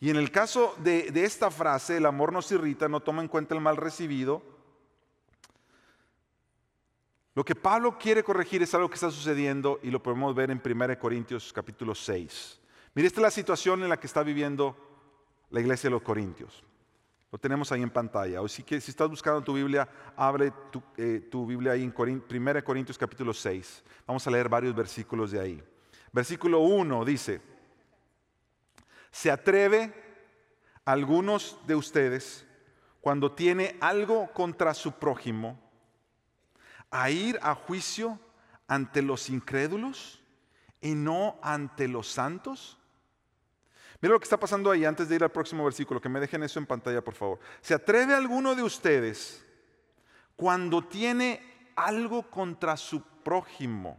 Y 0.00 0.10
en 0.10 0.16
el 0.16 0.30
caso 0.30 0.74
de, 0.78 1.10
de 1.10 1.24
esta 1.24 1.50
frase, 1.50 1.98
el 1.98 2.06
amor 2.06 2.32
no 2.32 2.42
se 2.42 2.54
irrita, 2.54 2.88
no 2.88 3.00
toma 3.00 3.22
en 3.22 3.28
cuenta 3.28 3.54
el 3.54 3.60
mal 3.60 3.76
recibido, 3.76 4.42
lo 7.34 7.44
que 7.44 7.54
Pablo 7.54 7.96
quiere 7.96 8.24
corregir 8.24 8.62
es 8.62 8.74
algo 8.74 8.88
que 8.88 8.96
está 8.96 9.10
sucediendo 9.10 9.78
y 9.82 9.90
lo 9.90 10.02
podemos 10.02 10.34
ver 10.34 10.50
en 10.50 10.60
1 10.64 10.98
Corintios 10.98 11.52
capítulo 11.52 11.94
6. 11.94 12.60
Mire, 12.94 13.06
esta 13.06 13.20
es 13.20 13.22
la 13.22 13.30
situación 13.30 13.82
en 13.82 13.88
la 13.88 14.00
que 14.00 14.08
está 14.08 14.24
viviendo 14.24 14.76
la 15.50 15.60
iglesia 15.60 15.88
de 15.88 15.92
los 15.92 16.02
Corintios. 16.02 16.64
Lo 17.30 17.38
tenemos 17.38 17.70
ahí 17.70 17.82
en 17.82 17.90
pantalla. 17.90 18.42
O 18.42 18.48
si, 18.48 18.62
si 18.62 18.90
estás 18.90 19.08
buscando 19.08 19.42
tu 19.42 19.54
Biblia, 19.54 19.88
abre 20.16 20.52
tu, 20.70 20.82
eh, 20.96 21.28
Biblia 21.46 21.72
ahí 21.72 21.84
en 21.84 21.94
1 21.96 22.64
Corintios 22.64 22.98
capítulo 22.98 23.32
6. 23.32 23.84
Vamos 24.06 24.26
a 24.26 24.30
leer 24.30 24.48
varios 24.48 24.74
versículos 24.74 25.30
de 25.30 25.40
ahí. 25.40 25.62
Versículo 26.12 26.60
1 26.60 27.04
dice, 27.04 27.40
¿se 29.12 29.30
atreve 29.30 29.94
algunos 30.84 31.56
de 31.68 31.76
ustedes 31.76 32.44
cuando 33.00 33.30
tiene 33.30 33.76
algo 33.80 34.32
contra 34.32 34.74
su 34.74 34.92
prójimo 34.92 35.58
a 36.90 37.10
ir 37.10 37.38
a 37.42 37.54
juicio 37.54 38.18
ante 38.66 39.02
los 39.02 39.30
incrédulos 39.30 40.20
y 40.80 40.96
no 40.96 41.38
ante 41.42 41.86
los 41.86 42.08
santos? 42.08 42.79
Mira 44.00 44.14
lo 44.14 44.18
que 44.18 44.24
está 44.24 44.38
pasando 44.38 44.70
ahí 44.70 44.84
antes 44.84 45.08
de 45.08 45.16
ir 45.16 45.22
al 45.22 45.30
próximo 45.30 45.64
versículo, 45.64 46.00
que 46.00 46.08
me 46.08 46.20
dejen 46.20 46.42
eso 46.42 46.58
en 46.58 46.66
pantalla, 46.66 47.02
por 47.02 47.14
favor. 47.14 47.38
¿Se 47.60 47.74
atreve 47.74 48.14
alguno 48.14 48.54
de 48.54 48.62
ustedes 48.62 49.44
cuando 50.36 50.82
tiene 50.82 51.70
algo 51.76 52.22
contra 52.30 52.76
su 52.78 53.02
prójimo 53.02 53.98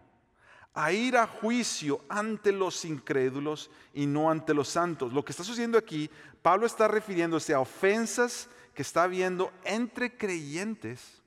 a 0.73 0.91
ir 0.91 1.17
a 1.17 1.27
juicio 1.27 2.01
ante 2.09 2.51
los 2.51 2.83
incrédulos 2.83 3.69
y 3.93 4.07
no 4.07 4.31
ante 4.31 4.55
los 4.55 4.69
santos? 4.69 5.13
Lo 5.13 5.23
que 5.23 5.33
está 5.33 5.43
sucediendo 5.43 5.77
aquí, 5.77 6.09
Pablo 6.41 6.65
está 6.65 6.87
refiriéndose 6.87 7.53
a 7.53 7.59
ofensas 7.59 8.49
que 8.73 8.81
está 8.81 9.03
habiendo 9.03 9.51
entre 9.63 10.17
creyentes. 10.17 11.21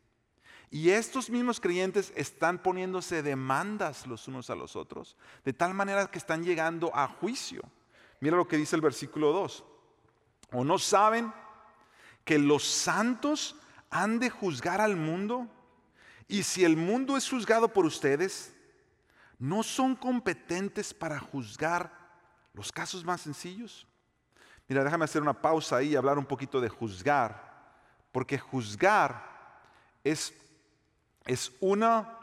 Y 0.69 0.91
estos 0.91 1.31
mismos 1.31 1.61
creyentes 1.61 2.13
están 2.17 2.61
poniéndose 2.61 3.23
demandas 3.23 4.09
los 4.09 4.27
unos 4.27 4.51
a 4.51 4.57
los 4.57 4.75
otros, 4.75 5.17
de 5.45 5.53
tal 5.53 5.75
manera 5.75 6.11
que 6.11 6.19
están 6.19 6.43
llegando 6.43 6.91
a 6.93 7.07
juicio. 7.07 7.63
Mira 8.21 8.37
lo 8.37 8.49
que 8.49 8.57
dice 8.57 8.77
el 8.77 8.83
versículo 8.83 9.33
2. 9.33 9.65
¿O 10.53 10.65
no 10.65 10.79
saben 10.79 11.33
que 12.25 12.39
los 12.39 12.65
santos 12.65 13.57
han 13.91 14.19
de 14.19 14.31
juzgar 14.31 14.81
al 14.81 14.97
mundo? 14.97 15.49
Y 16.29 16.43
si 16.43 16.65
el 16.65 16.77
mundo 16.77 17.17
es 17.17 17.29
juzgado 17.29 17.69
por 17.69 17.85
ustedes, 17.85 18.55
¿no 19.39 19.63
son 19.63 19.95
competentes 19.95 20.95
para 20.95 21.19
juzgar 21.19 21.93
los 22.53 22.73
casos 22.73 23.05
más 23.05 23.21
sencillos? 23.21 23.87
Mira, 24.69 24.83
déjame 24.83 25.05
hacer 25.05 25.21
una 25.21 25.41
pausa 25.41 25.77
ahí 25.77 25.89
y 25.89 25.97
hablar 25.97 26.19
un 26.19 26.25
poquito 26.25 26.61
de 26.61 26.69
juzgar, 26.69 27.73
porque 28.13 28.39
juzgar 28.39 29.61
es, 30.03 30.33
es 31.27 31.53
una, 31.61 32.19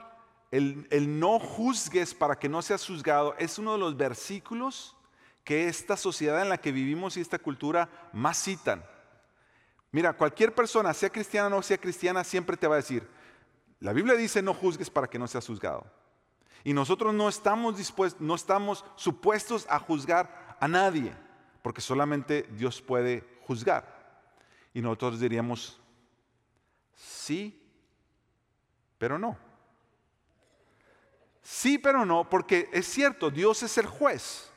el, 0.49 0.87
el 0.89 1.19
no 1.19 1.37
juzgues 1.37 2.15
para 2.15 2.39
que 2.39 2.49
no 2.49 2.61
seas 2.61 2.85
juzgado, 2.85 3.35
es 3.37 3.59
uno 3.59 3.73
de 3.73 3.79
los 3.79 3.95
versículos 3.95 4.95
que 5.43 5.67
esta 5.67 5.97
sociedad 5.97 6.41
en 6.41 6.49
la 6.49 6.59
que 6.59 6.71
vivimos 6.71 7.17
y 7.17 7.21
esta 7.21 7.39
cultura 7.39 7.89
más 8.13 8.41
citan. 8.41 8.83
Mira, 9.91 10.13
cualquier 10.13 10.55
persona, 10.55 10.93
sea 10.93 11.09
cristiana 11.09 11.47
o 11.47 11.49
no 11.49 11.61
sea 11.61 11.77
cristiana, 11.77 12.23
siempre 12.23 12.55
te 12.55 12.67
va 12.67 12.75
a 12.75 12.77
decir, 12.77 13.07
la 13.79 13.93
Biblia 13.93 14.15
dice 14.15 14.41
no 14.41 14.53
juzgues 14.53 14.89
para 14.89 15.07
que 15.07 15.19
no 15.19 15.27
seas 15.27 15.45
juzgado. 15.45 15.85
Y 16.63 16.73
nosotros 16.73 17.13
no 17.13 17.27
estamos 17.27 17.77
dispuestos, 17.77 18.21
no 18.21 18.35
estamos 18.35 18.85
supuestos 18.95 19.65
a 19.69 19.79
juzgar 19.79 20.57
a 20.59 20.67
nadie, 20.67 21.13
porque 21.63 21.81
solamente 21.81 22.47
Dios 22.51 22.81
puede 22.81 23.27
juzgar. 23.47 23.99
Y 24.73 24.81
nosotros 24.81 25.19
diríamos, 25.19 25.79
sí, 26.95 27.59
pero 28.97 29.17
no. 29.17 29.37
Sí, 31.41 31.79
pero 31.79 32.05
no, 32.05 32.29
porque 32.29 32.69
es 32.71 32.85
cierto, 32.85 33.31
Dios 33.31 33.63
es 33.63 33.77
el 33.79 33.87
juez. 33.87 34.50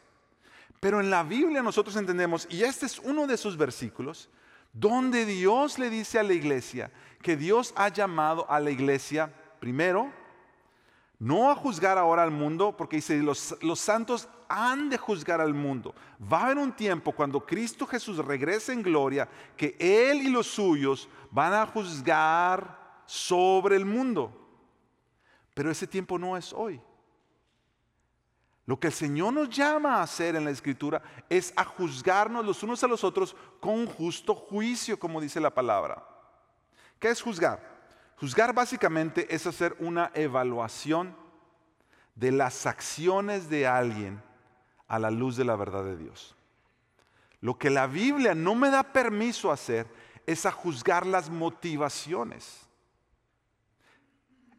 Pero 0.85 1.01
en 1.01 1.09
la 1.09 1.23
Biblia 1.23 1.63
nosotros 1.63 1.97
entendemos, 1.97 2.47
y 2.51 2.63
este 2.63 2.85
es 2.85 2.99
uno 2.99 3.27
de 3.27 3.37
esos 3.37 3.57
versículos, 3.57 4.29
donde 4.71 5.25
Dios 5.25 5.79
le 5.79 5.89
dice 5.89 6.19
a 6.19 6.23
la 6.23 6.35
iglesia 6.35 6.93
que 7.23 7.39
Dios 7.39 7.73
ha 7.75 7.89
llamado 7.89 8.45
a 8.51 8.61
la 8.61 8.71
iglesia, 8.71 9.33
primero, 9.61 10.13
no 11.19 11.51
a 11.51 11.55
juzgar 11.55 11.97
ahora 11.97 12.23
al 12.23 12.33
mundo, 12.33 12.77
porque 12.77 12.97
dice, 12.97 13.17
los, 13.17 13.57
los, 13.63 13.81
santos 13.81 14.29
han 14.47 14.91
de 14.91 14.99
juzgar 14.99 15.41
al 15.41 15.55
mundo. 15.55 15.95
Va 16.31 16.41
a 16.41 16.45
haber 16.45 16.59
un 16.59 16.73
tiempo 16.73 17.13
cuando 17.13 17.47
Cristo 17.47 17.87
Jesús 17.87 18.19
regrese 18.19 18.75
en 18.75 18.83
gloria, 18.83 19.27
que 19.57 19.79
Él 19.79 20.21
y 20.21 20.29
los 20.29 20.49
suyos 20.49 21.09
van 21.31 21.55
a 21.55 21.65
juzgar 21.65 23.01
sobre 23.07 23.77
el 23.77 23.87
mundo. 23.87 24.39
Pero 25.55 25.71
ese 25.71 25.87
tiempo 25.87 26.19
no 26.19 26.37
es 26.37 26.53
hoy. 26.53 26.79
Lo 28.67 28.81
que 28.81 28.87
el 28.87 28.93
Señor 28.93 29.33
nos 29.33 29.51
llama 29.51 29.97
a 29.97 30.03
hacer 30.03 30.37
en 30.37 30.45
la 30.45 30.51
Escritura 30.51 31.03
es 31.29 31.53
a 31.57 31.65
juzgarnos 31.65 32.45
los 32.45 32.63
unos 32.63 32.83
a 32.83 32.89
los 32.89 33.05
otros 33.05 33.37
con 33.61 33.87
justo 33.87 34.35
juicio, 34.35 34.99
como 34.99 35.21
dice 35.21 35.39
la 35.39 35.55
palabra. 35.55 36.03
¿Qué 36.99 37.11
es 37.11 37.21
juzgar? 37.21 37.61
Juzgar 38.17 38.55
básicamente 38.55 39.33
es 39.35 39.47
hacer 39.47 39.77
una 39.81 40.11
evaluación 40.15 41.15
de 42.15 42.33
las 42.33 42.65
acciones 42.65 43.51
de 43.51 43.67
alguien 43.67 44.23
a 44.89 44.99
la 44.99 45.11
luz 45.11 45.37
de 45.37 45.45
la 45.45 45.57
verdad 45.57 45.85
de 45.85 45.97
Dios. 45.97 46.35
Lo 47.41 47.59
que 47.59 47.69
la 47.69 47.87
Biblia 47.87 48.35
no 48.35 48.55
me 48.55 48.71
da 48.71 48.83
permiso 48.83 49.51
a 49.51 49.55
hacer 49.55 49.87
es 50.27 50.47
a 50.47 50.53
juzgar 50.53 51.05
las 51.05 51.29
motivaciones. 51.29 52.63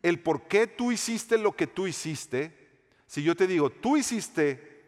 El 0.04 0.20
por 0.22 0.44
qué 0.48 0.68
tú 0.68 0.92
hiciste 0.92 1.40
lo 1.40 1.56
que 1.56 1.66
tú 1.66 1.88
hiciste 1.88 2.65
si 3.08 3.24
yo 3.24 3.36
te 3.36 3.48
digo, 3.48 3.70
tú 3.70 3.98
hiciste 3.98 4.84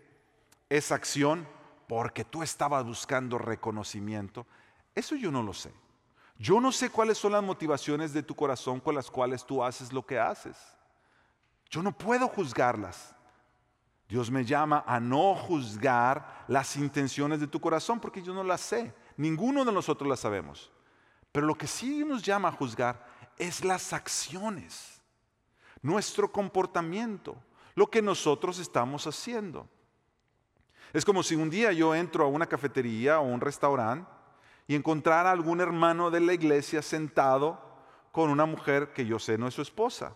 esa 0.69 0.95
acción 0.95 1.47
porque 1.87 2.25
tú 2.25 2.43
estabas 2.43 2.85
buscando 2.85 3.37
reconocimiento, 3.37 4.45
eso 4.95 5.15
yo 5.15 5.31
no 5.31 5.43
lo 5.43 5.53
sé. 5.53 5.71
Yo 6.39 6.59
no 6.59 6.71
sé 6.71 6.89
cuáles 6.89 7.17
son 7.17 7.31
las 7.31 7.43
motivaciones 7.43 8.13
de 8.13 8.23
tu 8.23 8.35
corazón 8.35 8.79
con 8.79 8.93
las 8.93 9.09
cuales 9.09 9.45
tú 9.45 9.63
haces 9.63 9.91
lo 9.91 10.05
que 10.05 10.19
haces. 10.19 10.57
Yo 11.69 11.81
no 11.81 11.91
puedo 11.91 12.27
juzgarlas. 12.27 13.15
Dios 14.07 14.31
me 14.31 14.45
llama 14.45 14.83
a 14.87 14.99
no 14.99 15.35
juzgar 15.35 16.45
las 16.47 16.75
intenciones 16.77 17.39
de 17.39 17.47
tu 17.47 17.59
corazón 17.59 17.99
porque 17.99 18.21
yo 18.21 18.33
no 18.33 18.43
las 18.43 18.61
sé. 18.61 18.93
Ninguno 19.17 19.65
de 19.65 19.71
nosotros 19.71 20.07
las 20.07 20.19
sabemos. 20.19 20.71
Pero 21.31 21.47
lo 21.47 21.55
que 21.55 21.67
sí 21.67 22.05
nos 22.05 22.23
llama 22.23 22.49
a 22.49 22.53
juzgar 22.53 23.05
es 23.37 23.63
las 23.63 23.93
acciones, 23.93 25.01
nuestro 25.81 26.31
comportamiento 26.31 27.37
lo 27.77 27.91
que 27.91 28.01
nosotros 28.01 28.57
estamos 28.57 29.05
haciendo. 29.05 29.69
Es 30.93 31.05
como 31.05 31.21
si 31.21 31.35
un 31.35 31.47
día 31.47 31.71
yo 31.71 31.93
entro 31.93 32.25
a 32.25 32.27
una 32.27 32.47
cafetería 32.47 33.19
o 33.19 33.23
un 33.23 33.39
restaurante 33.39 34.09
y 34.65 34.73
encontrar 34.73 35.27
a 35.27 35.31
algún 35.31 35.61
hermano 35.61 36.09
de 36.09 36.19
la 36.19 36.33
iglesia 36.33 36.81
sentado 36.81 37.61
con 38.11 38.31
una 38.31 38.47
mujer 38.47 38.93
que 38.93 39.05
yo 39.05 39.19
sé 39.19 39.37
no 39.37 39.47
es 39.47 39.53
su 39.53 39.61
esposa. 39.61 40.15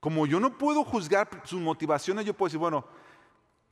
Como 0.00 0.26
yo 0.26 0.40
no 0.40 0.58
puedo 0.58 0.82
juzgar 0.82 1.28
sus 1.44 1.60
motivaciones, 1.60 2.26
yo 2.26 2.34
puedo 2.34 2.48
decir, 2.48 2.58
bueno, 2.58 2.84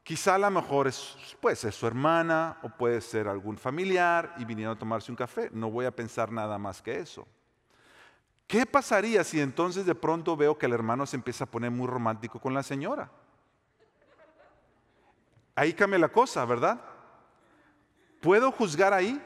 quizá 0.05 0.37
a 0.37 0.39
lo 0.39 0.51
mejor 0.53 0.87
es, 0.87 1.37
puede 1.41 1.57
ser 1.57 1.73
su 1.73 1.89
hermana 1.89 2.61
o 2.63 2.69
puede 2.69 3.01
ser 3.01 3.27
algún 3.27 3.59
familiar 3.59 4.37
y 4.39 4.45
vinieron 4.45 4.77
a 4.77 4.79
tomarse 4.79 5.11
un 5.11 5.17
café. 5.17 5.51
No 5.53 5.69
voy 5.69 5.85
a 5.85 5.91
pensar 5.91 6.31
nada 6.31 6.59
más 6.59 6.81
que 6.81 7.01
eso. 7.01 7.27
¿Qué 8.53 8.67
pasaría 8.67 9.25
si 9.25 9.41
entonces 9.41 9.87
de 9.87 9.95
pronto 9.95 10.37
veo 10.37 10.59
que 10.59 10.67
el 10.67 10.75
hermano 10.75 11.07
se 11.07 11.17
empieza 11.17 11.45
a 11.45 11.47
poner 11.47 11.71
muy 11.71 11.87
romántico 11.87 12.39
con 12.39 12.53
la 12.53 12.63
señora? 12.63 13.11
Ahí 15.55 15.73
cambia 15.73 15.99
la 15.99 16.11
cosa, 16.11 16.45
¿verdad? 16.45 16.79
¿Puedo 18.21 18.53
juzgar 18.53 18.93
ahí? 18.93 19.19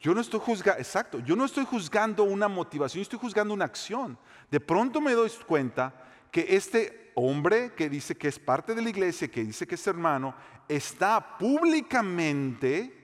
Yo 0.00 0.12
no 0.12 0.20
estoy 0.20 0.40
juzgando, 0.40 0.80
exacto, 0.80 1.20
yo 1.20 1.36
no 1.36 1.44
estoy 1.44 1.64
juzgando 1.64 2.24
una 2.24 2.48
motivación, 2.48 2.98
yo 2.98 3.02
estoy 3.02 3.20
juzgando 3.20 3.54
una 3.54 3.66
acción. 3.66 4.18
De 4.50 4.58
pronto 4.58 5.00
me 5.00 5.12
doy 5.12 5.30
cuenta 5.46 5.94
que 6.32 6.56
este 6.56 7.12
hombre 7.14 7.74
que 7.76 7.88
dice 7.88 8.16
que 8.16 8.26
es 8.26 8.40
parte 8.40 8.74
de 8.74 8.82
la 8.82 8.90
iglesia, 8.90 9.28
que 9.28 9.44
dice 9.44 9.68
que 9.68 9.76
es 9.76 9.86
hermano, 9.86 10.34
está 10.66 11.38
públicamente 11.38 13.01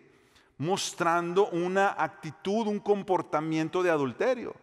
mostrando 0.59 1.49
una 1.49 1.95
actitud, 1.97 2.67
un 2.67 2.81
comportamiento 2.81 3.83
de 3.83 3.91
adulterio. 3.91 4.55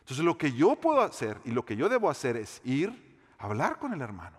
Entonces 0.00 0.24
lo 0.24 0.38
que 0.38 0.52
yo 0.52 0.76
puedo 0.76 1.00
hacer 1.00 1.40
y 1.44 1.50
lo 1.50 1.64
que 1.64 1.76
yo 1.76 1.88
debo 1.88 2.08
hacer 2.08 2.36
es 2.36 2.60
ir 2.64 3.18
a 3.38 3.46
hablar 3.46 3.78
con 3.78 3.92
el 3.92 4.00
hermano 4.00 4.38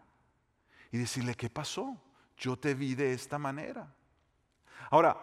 y 0.92 0.98
decirle, 0.98 1.36
¿qué 1.36 1.50
pasó? 1.50 1.98
Yo 2.38 2.58
te 2.58 2.74
vi 2.74 2.96
de 2.96 3.14
esta 3.14 3.38
manera. 3.38 3.94
Ahora, 4.90 5.18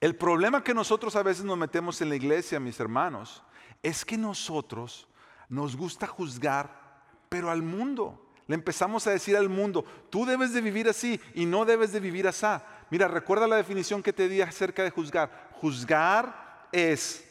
el 0.00 0.16
problema 0.16 0.64
que 0.64 0.74
nosotros 0.74 1.14
a 1.14 1.22
veces 1.22 1.44
nos 1.44 1.58
metemos 1.58 2.00
en 2.00 2.08
la 2.08 2.16
iglesia, 2.16 2.58
mis 2.58 2.80
hermanos, 2.80 3.42
es 3.82 4.04
que 4.04 4.16
nosotros 4.16 5.06
nos 5.48 5.76
gusta 5.76 6.06
juzgar, 6.06 7.04
pero 7.28 7.50
al 7.50 7.62
mundo. 7.62 8.30
Le 8.46 8.54
empezamos 8.54 9.06
a 9.06 9.10
decir 9.10 9.36
al 9.36 9.48
mundo, 9.48 9.84
tú 10.10 10.24
debes 10.24 10.52
de 10.52 10.60
vivir 10.60 10.88
así 10.88 11.20
y 11.34 11.46
no 11.46 11.64
debes 11.64 11.92
de 11.92 12.00
vivir 12.00 12.26
así. 12.26 12.46
Mira, 12.92 13.08
recuerda 13.08 13.48
la 13.48 13.56
definición 13.56 14.02
que 14.02 14.12
te 14.12 14.28
di 14.28 14.42
acerca 14.42 14.82
de 14.82 14.90
juzgar. 14.90 15.48
Juzgar 15.62 16.68
es 16.72 17.26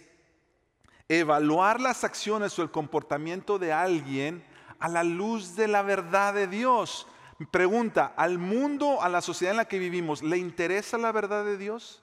evaluar 1.08 1.80
las 1.80 2.04
acciones 2.04 2.58
o 2.58 2.64
el 2.64 2.72
comportamiento 2.72 3.60
de 3.60 3.72
alguien 3.72 4.44
a 4.80 4.90
la 4.90 5.04
luz 5.04 5.56
de 5.56 5.68
la 5.68 5.84
verdad 5.84 6.34
de 6.34 6.48
Dios. 6.48 7.06
Pregunta, 7.52 8.12
¿al 8.18 8.40
mundo, 8.40 9.04
a 9.04 9.10
la 9.10 9.22
sociedad 9.22 9.52
en 9.52 9.58
la 9.58 9.68
que 9.68 9.78
vivimos, 9.78 10.24
le 10.24 10.40
interesa 10.40 10.98
la 10.98 11.12
verdad 11.12 11.46
de 11.46 11.60
Dios? 11.60 12.02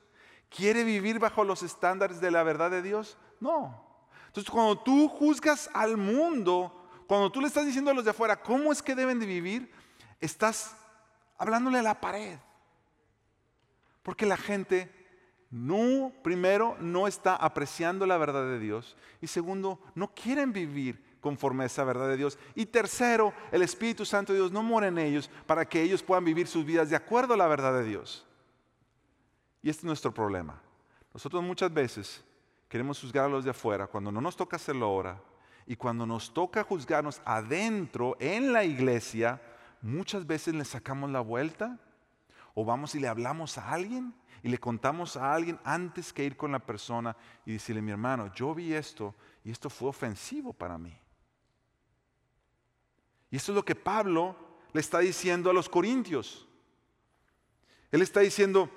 ¿Quiere 0.51 0.85
vivir 0.85 1.19
bajo 1.19 1.43
los 1.43 1.65
estándares 1.65 2.21
de 2.21 2.31
la 2.31 2.45
verdad 2.45 2.71
de 2.71 2.81
Dios? 2.81 3.19
No. 3.41 3.85
Entonces, 4.29 4.53
cuando 4.53 4.79
tú 4.79 5.09
juzgas 5.09 5.69
al 5.75 5.97
mundo, 5.97 6.89
cuando 7.09 7.33
tú 7.33 7.41
le 7.41 7.49
estás 7.49 7.67
diciendo 7.67 7.91
a 7.91 7.95
los 7.95 8.05
de 8.05 8.13
afuera 8.13 8.41
cómo 8.41 8.71
es 8.71 8.81
que 8.81 8.95
deben 8.95 9.19
de 9.19 9.27
vivir, 9.27 9.75
estás 10.21 10.77
hablándole 11.37 11.81
a 11.81 11.83
la 11.83 12.01
pared. 12.01 12.39
Porque 14.09 14.25
la 14.25 14.39
gente 14.39 14.91
no, 15.51 16.15
primero, 16.23 16.79
no 16.81 17.07
está 17.07 17.37
apreciando 17.37 18.07
la 18.07 18.17
verdad 18.17 18.47
de 18.47 18.59
Dios. 18.59 18.97
Y 19.21 19.27
segundo, 19.27 19.81
no 19.95 20.15
quieren 20.15 20.51
vivir 20.51 21.19
conforme 21.21 21.65
a 21.65 21.67
esa 21.67 21.85
verdad 21.85 22.09
de 22.09 22.17
Dios. 22.17 22.39
Y 22.55 22.65
tercero, 22.65 23.35
el 23.53 23.61
Espíritu 23.61 24.07
Santo 24.07 24.33
de 24.33 24.39
Dios 24.39 24.51
no 24.51 24.63
mora 24.63 24.89
en 24.89 24.97
ellos 24.97 25.29
para 25.47 25.69
que 25.69 25.83
ellos 25.83 26.03
puedan 26.03 26.25
vivir 26.25 26.47
sus 26.47 26.65
vidas 26.65 26.89
de 26.89 26.97
acuerdo 26.97 27.35
a 27.35 27.37
la 27.37 27.49
verdad 27.49 27.75
de 27.75 27.85
Dios. 27.85 28.27
Y 29.61 29.69
este 29.69 29.81
es 29.81 29.85
nuestro 29.85 30.15
problema. 30.15 30.59
Nosotros 31.13 31.43
muchas 31.43 31.71
veces 31.71 32.25
queremos 32.67 32.99
juzgar 32.99 33.27
a 33.27 33.29
los 33.29 33.45
de 33.45 33.51
afuera 33.51 33.89
cuando 33.89 34.11
no 34.11 34.23
nos 34.23 34.39
toca 34.39 34.57
hacerlo 34.57 34.87
ahora. 34.87 35.21
Y 35.67 35.77
cuando 35.77 36.07
nos 36.07 36.33
toca 36.33 36.65
juzgarnos 36.65 37.21
adentro, 37.27 38.17
en 38.21 38.55
la 38.55 38.65
iglesia, 38.65 39.43
muchas 39.83 40.27
veces 40.27 40.55
le 40.55 40.65
sacamos 40.65 41.11
la 41.11 41.21
vuelta 41.21 41.79
o 42.61 42.65
vamos 42.65 42.97
y 42.97 42.99
le 42.99 43.07
hablamos 43.07 43.57
a 43.57 43.71
alguien 43.71 44.13
y 44.43 44.49
le 44.49 44.59
contamos 44.59 45.17
a 45.17 45.33
alguien 45.33 45.61
antes 45.63 46.13
que 46.13 46.25
ir 46.25 46.37
con 46.37 46.51
la 46.51 46.59
persona 46.59 47.17
y 47.47 47.53
decirle, 47.53 47.81
mi 47.81 47.93
hermano, 47.93 48.35
yo 48.35 48.53
vi 48.53 48.75
esto 48.75 49.15
y 49.45 49.53
esto 49.53 49.71
fue 49.71 49.89
ofensivo 49.89 50.53
para 50.53 50.77
mí. 50.77 50.93
Y 53.31 53.37
esto 53.37 53.53
es 53.53 53.57
lo 53.57 53.65
que 53.65 53.77
Pablo 53.77 54.35
le 54.73 54.81
está 54.81 54.99
diciendo 54.99 55.51
a 55.51 55.53
los 55.53 55.69
corintios. 55.69 56.49
Él 57.93 58.03
está 58.03 58.19
diciendo 58.19 58.69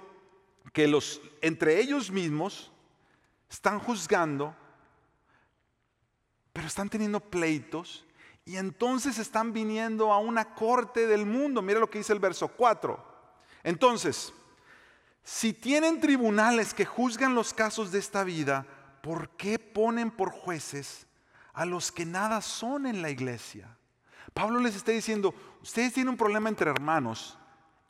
que 0.74 0.88
los 0.88 1.20
entre 1.42 1.80
ellos 1.80 2.12
mismos 2.12 2.72
están 3.50 3.80
juzgando, 3.80 4.56
pero 6.54 6.68
están 6.68 6.88
teniendo 6.88 7.20
pleitos 7.20 8.06
y 8.46 8.58
entonces 8.58 9.18
están 9.18 9.54
viniendo 9.54 10.14
a 10.14 10.20
una 10.20 10.54
corte 10.54 11.08
del 11.08 11.26
mundo. 11.26 11.64
Mira 11.64 11.80
lo 11.80 11.90
que 11.90 11.98
dice 11.98 12.14
el 12.14 12.20
verso 12.20 12.48
4. 12.48 13.10
Entonces, 13.64 14.34
si 15.24 15.54
tienen 15.54 16.02
tribunales 16.02 16.74
que 16.74 16.86
juzgan 16.86 17.36
los 17.36 17.54
casos 17.54 17.92
de 17.92 18.00
esta 18.00 18.24
vida, 18.24 18.66
¿por 19.02 19.30
qué 19.30 19.60
ponen 19.60 20.12
por 20.12 20.32
jueces 20.32 21.08
a 21.54 21.66
los 21.66 21.92
que 21.92 22.06
nada 22.06 22.42
son 22.42 22.86
en 22.86 23.02
la 23.02 23.10
iglesia? 23.10 23.78
Pablo 24.34 24.60
les 24.60 24.76
está 24.76 24.92
diciendo, 24.92 25.34
ustedes 25.62 25.94
tienen 25.94 26.10
un 26.10 26.18
problema 26.18 26.50
entre 26.50 26.70
hermanos 26.70 27.38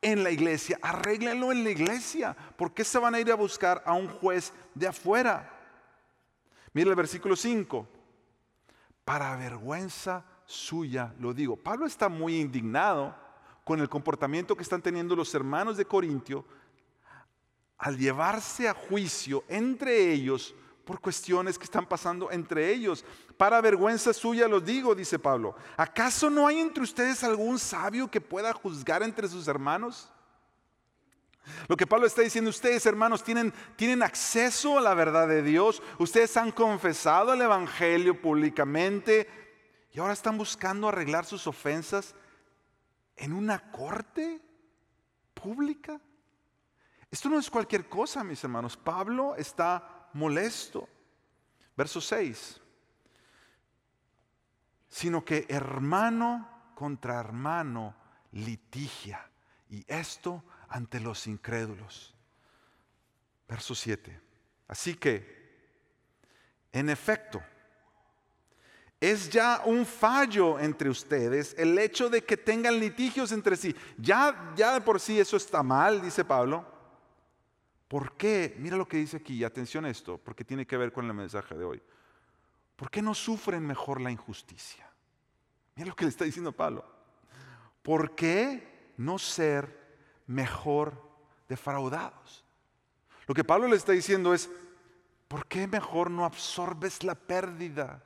en 0.01 0.23
la 0.23 0.31
iglesia, 0.31 0.79
arréglenlo 0.81 1.51
en 1.51 1.63
la 1.63 1.69
iglesia. 1.69 2.35
¿Por 2.57 2.73
qué 2.73 2.83
se 2.83 2.97
van 2.97 3.15
a 3.15 3.19
ir 3.19 3.31
a 3.31 3.35
buscar 3.35 3.83
a 3.85 3.93
un 3.93 4.07
juez 4.07 4.51
de 4.73 4.87
afuera? 4.87 5.49
Mira 6.73 6.89
el 6.89 6.95
versículo 6.95 7.35
5. 7.35 7.87
Para 9.05 9.35
vergüenza 9.35 10.25
suya 10.45 11.13
lo 11.19 11.33
digo. 11.33 11.55
Pablo 11.55 11.85
está 11.85 12.09
muy 12.09 12.39
indignado 12.39 13.15
con 13.63 13.79
el 13.79 13.89
comportamiento 13.89 14.55
que 14.55 14.63
están 14.63 14.81
teniendo 14.81 15.15
los 15.15 15.33
hermanos 15.33 15.77
de 15.77 15.85
Corintio 15.85 16.45
al 17.77 17.97
llevarse 17.97 18.67
a 18.69 18.73
juicio 18.73 19.43
entre 19.47 20.11
ellos 20.11 20.53
por 20.85 20.99
cuestiones 20.99 21.57
que 21.57 21.63
están 21.63 21.85
pasando 21.85 22.31
entre 22.31 22.71
ellos. 22.71 23.03
Para 23.37 23.61
vergüenza 23.61 24.13
suya 24.13 24.47
los 24.47 24.63
digo, 24.63 24.93
dice 24.93 25.17
Pablo. 25.17 25.55
¿Acaso 25.77 26.29
no 26.29 26.47
hay 26.47 26.59
entre 26.59 26.83
ustedes 26.83 27.23
algún 27.23 27.57
sabio 27.57 28.09
que 28.09 28.21
pueda 28.21 28.53
juzgar 28.53 29.03
entre 29.03 29.27
sus 29.27 29.47
hermanos? 29.47 30.11
Lo 31.67 31.75
que 31.75 31.87
Pablo 31.87 32.05
está 32.05 32.21
diciendo, 32.21 32.49
ustedes 32.49 32.85
hermanos 32.85 33.23
tienen, 33.23 33.51
tienen 33.75 34.03
acceso 34.03 34.77
a 34.77 34.81
la 34.81 34.93
verdad 34.93 35.27
de 35.27 35.41
Dios, 35.41 35.81
ustedes 35.97 36.37
han 36.37 36.51
confesado 36.51 37.33
el 37.33 37.41
Evangelio 37.41 38.21
públicamente 38.21 39.27
y 39.91 39.99
ahora 39.99 40.13
están 40.13 40.37
buscando 40.37 40.87
arreglar 40.87 41.25
sus 41.25 41.47
ofensas 41.47 42.13
en 43.15 43.33
una 43.33 43.71
corte 43.71 44.41
pública. 45.33 45.99
Esto 47.09 47.29
no 47.29 47.39
es 47.39 47.49
cualquier 47.49 47.89
cosa, 47.89 48.23
mis 48.23 48.43
hermanos. 48.43 48.77
Pablo 48.77 49.35
está 49.35 50.09
molesto. 50.13 50.87
Verso 51.75 51.99
6. 51.99 52.61
Sino 54.87 55.23
que 55.23 55.45
hermano 55.49 56.73
contra 56.75 57.19
hermano 57.19 57.95
litigia. 58.31 59.29
Y 59.69 59.85
esto 59.87 60.43
ante 60.69 60.99
los 60.99 61.27
incrédulos. 61.27 62.13
Verso 63.47 63.75
7. 63.75 64.21
Así 64.67 64.95
que, 64.95 65.41
en 66.71 66.89
efecto, 66.89 67.43
es 69.01 69.31
ya 69.31 69.63
un 69.65 69.83
fallo 69.83 70.59
entre 70.59 70.87
ustedes 70.87 71.55
el 71.57 71.75
hecho 71.79 72.07
de 72.07 72.23
que 72.23 72.37
tengan 72.37 72.79
litigios 72.79 73.31
entre 73.31 73.57
sí. 73.57 73.75
Ya, 73.97 74.53
ya 74.55 74.75
de 74.75 74.81
por 74.81 74.99
sí 74.99 75.19
eso 75.19 75.35
está 75.37 75.63
mal, 75.63 76.03
dice 76.03 76.23
Pablo. 76.23 76.63
¿Por 77.87 78.15
qué? 78.15 78.55
Mira 78.59 78.77
lo 78.77 78.87
que 78.87 78.97
dice 78.97 79.17
aquí, 79.17 79.43
atención 79.43 79.85
a 79.85 79.89
esto, 79.89 80.19
porque 80.19 80.45
tiene 80.45 80.67
que 80.67 80.77
ver 80.77 80.93
con 80.93 81.07
el 81.07 81.15
mensaje 81.15 81.57
de 81.57 81.65
hoy. 81.65 81.81
¿Por 82.75 82.91
qué 82.91 83.01
no 83.01 83.15
sufren 83.15 83.65
mejor 83.65 83.99
la 83.99 84.11
injusticia? 84.11 84.87
Mira 85.75 85.89
lo 85.89 85.95
que 85.95 86.05
le 86.05 86.09
está 86.09 86.23
diciendo 86.23 86.51
Pablo. 86.51 86.85
¿Por 87.81 88.13
qué 88.13 88.93
no 88.97 89.17
ser 89.17 89.95
mejor 90.27 90.93
defraudados? 91.49 92.45
Lo 93.25 93.33
que 93.33 93.43
Pablo 93.43 93.67
le 93.67 93.77
está 93.77 93.93
diciendo 93.93 94.31
es, 94.35 94.47
¿por 95.27 95.47
qué 95.47 95.65
mejor 95.65 96.11
no 96.11 96.23
absorbes 96.23 97.03
la 97.03 97.15
pérdida? 97.15 98.03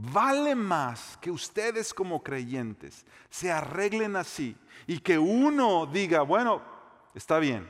Vale 0.00 0.54
más 0.54 1.16
que 1.20 1.28
ustedes 1.28 1.92
como 1.92 2.22
creyentes 2.22 3.04
se 3.28 3.50
arreglen 3.50 4.14
así 4.14 4.56
y 4.86 5.00
que 5.00 5.18
uno 5.18 5.86
diga, 5.86 6.22
bueno, 6.22 6.62
está 7.14 7.40
bien, 7.40 7.68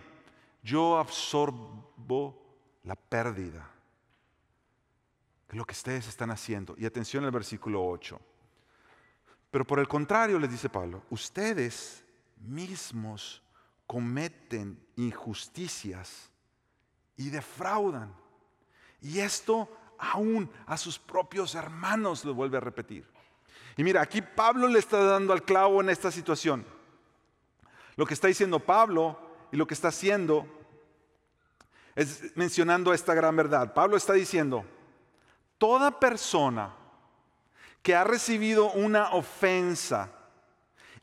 yo 0.62 0.98
absorbo 0.98 2.38
la 2.84 2.96
pérdida 2.96 3.70
lo 5.56 5.64
que 5.64 5.72
ustedes 5.72 6.06
están 6.06 6.30
haciendo. 6.30 6.74
Y 6.76 6.84
atención 6.84 7.24
al 7.24 7.30
versículo 7.30 7.84
8. 7.86 8.20
Pero 9.50 9.66
por 9.66 9.78
el 9.78 9.88
contrario, 9.88 10.38
les 10.38 10.50
dice 10.50 10.68
Pablo, 10.68 11.02
ustedes 11.10 12.04
mismos 12.40 13.42
cometen 13.86 14.78
injusticias 14.96 16.30
y 17.16 17.30
defraudan. 17.30 18.14
Y 19.00 19.20
esto 19.20 19.68
aún 19.98 20.50
a 20.66 20.76
sus 20.76 20.98
propios 20.98 21.54
hermanos, 21.54 22.24
lo 22.24 22.34
vuelve 22.34 22.56
a 22.56 22.60
repetir. 22.60 23.06
Y 23.76 23.84
mira, 23.84 24.00
aquí 24.00 24.22
Pablo 24.22 24.66
le 24.68 24.78
está 24.78 25.02
dando 25.02 25.32
al 25.32 25.44
clavo 25.44 25.80
en 25.80 25.90
esta 25.90 26.10
situación. 26.10 26.64
Lo 27.96 28.06
que 28.06 28.14
está 28.14 28.28
diciendo 28.28 28.60
Pablo 28.60 29.18
y 29.52 29.56
lo 29.56 29.66
que 29.66 29.74
está 29.74 29.88
haciendo 29.88 30.46
es 31.94 32.36
mencionando 32.36 32.92
esta 32.92 33.14
gran 33.14 33.34
verdad. 33.34 33.74
Pablo 33.74 33.96
está 33.96 34.12
diciendo, 34.12 34.64
toda 35.58 35.98
persona 35.98 36.74
que 37.82 37.94
ha 37.94 38.04
recibido 38.04 38.70
una 38.72 39.10
ofensa 39.10 40.10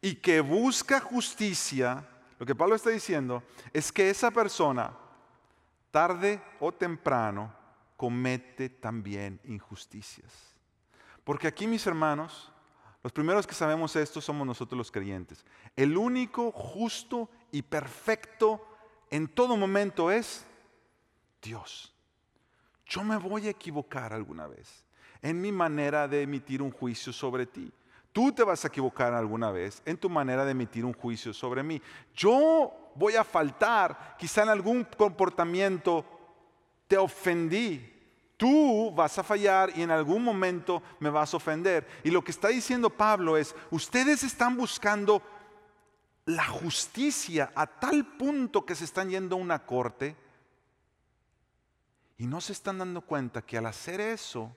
y 0.01 0.15
que 0.15 0.39
busca 0.39 0.99
justicia, 0.99 2.05
lo 2.39 2.45
que 2.45 2.55
Pablo 2.55 2.75
está 2.75 2.91
diciendo 2.91 3.43
es 3.73 3.91
que 3.91 4.10
esa 4.10 4.31
persona, 4.31 4.93
tarde 5.91 6.41
o 6.60 6.71
temprano, 6.71 7.51
comete 7.97 8.69
también 8.69 9.39
injusticias. 9.45 10.31
Porque 11.23 11.47
aquí, 11.47 11.67
mis 11.67 11.86
hermanos, 11.88 12.51
los 13.03 13.12
primeros 13.12 13.45
que 13.45 13.53
sabemos 13.53 13.95
esto 13.95 14.21
somos 14.21 14.47
nosotros 14.47 14.77
los 14.77 14.91
creyentes. 14.91 15.45
El 15.75 15.97
único 15.97 16.51
justo 16.51 17.29
y 17.51 17.62
perfecto 17.62 18.65
en 19.10 19.27
todo 19.27 19.58
momento 19.58 20.12
es 20.12 20.45
Dios. 21.41 21.93
Yo 22.86 23.03
me 23.03 23.17
voy 23.17 23.47
a 23.47 23.51
equivocar 23.51 24.13
alguna 24.13 24.47
vez 24.47 24.86
en 25.21 25.41
mi 25.41 25.51
manera 25.51 26.08
de 26.08 26.21
emitir 26.21 26.62
un 26.62 26.71
juicio 26.71 27.12
sobre 27.12 27.45
ti. 27.45 27.71
Tú 28.12 28.31
te 28.31 28.43
vas 28.43 28.63
a 28.63 28.69
equivocar 28.69 29.13
alguna 29.13 29.51
vez 29.51 29.81
en 29.86 29.97
tu 29.97 30.10
manera 30.10 30.45
de 30.45 30.51
emitir 30.51 30.86
un 30.86 30.93
juicio 30.93 31.34
sobre 31.34 31.63
mí. 31.63 31.81
Yo 32.13 32.91
voy 32.95 33.15
a 33.15 33.23
faltar, 33.23 34.15
quizá 34.17 34.43
en 34.43 34.49
algún 34.49 34.84
comportamiento 34.84 36.14
te 36.88 36.98
ofendí. 36.98 37.91
Tú 38.38 38.91
vas 38.93 39.17
a 39.17 39.24
fallar 39.24 39.71
y 39.76 39.82
en 39.82 39.91
algún 39.91 40.24
momento 40.24 40.84
me 41.00 41.10
vas 41.10 41.34
a 41.34 41.38
ofender. 41.38 41.88
Y 42.04 42.12
lo 42.12 42.24
que 42.24 42.32
está 42.32 42.50
diciendo 42.50 42.89
Pablo 42.89 43.38
es, 43.38 43.56
ustedes 43.71 44.24
están 44.24 44.58
buscando 44.58 45.21
la 46.26 46.45
justicia 46.45 47.52
a 47.56 47.67
tal 47.67 48.06
punto 48.17 48.65
que 48.65 48.76
se 48.76 48.86
están 48.86 49.10
yendo 49.10 49.36
a 49.36 49.39
una 49.39 49.65
corte 49.65 50.15
y 52.17 52.28
no 52.28 52.41
se 52.41 52.54
están 52.54 52.78
dando 52.78 53.02
cuenta 53.02 53.41
que 53.41 53.58
al 53.58 53.65
hacer 53.67 54.02
eso, 54.02 54.56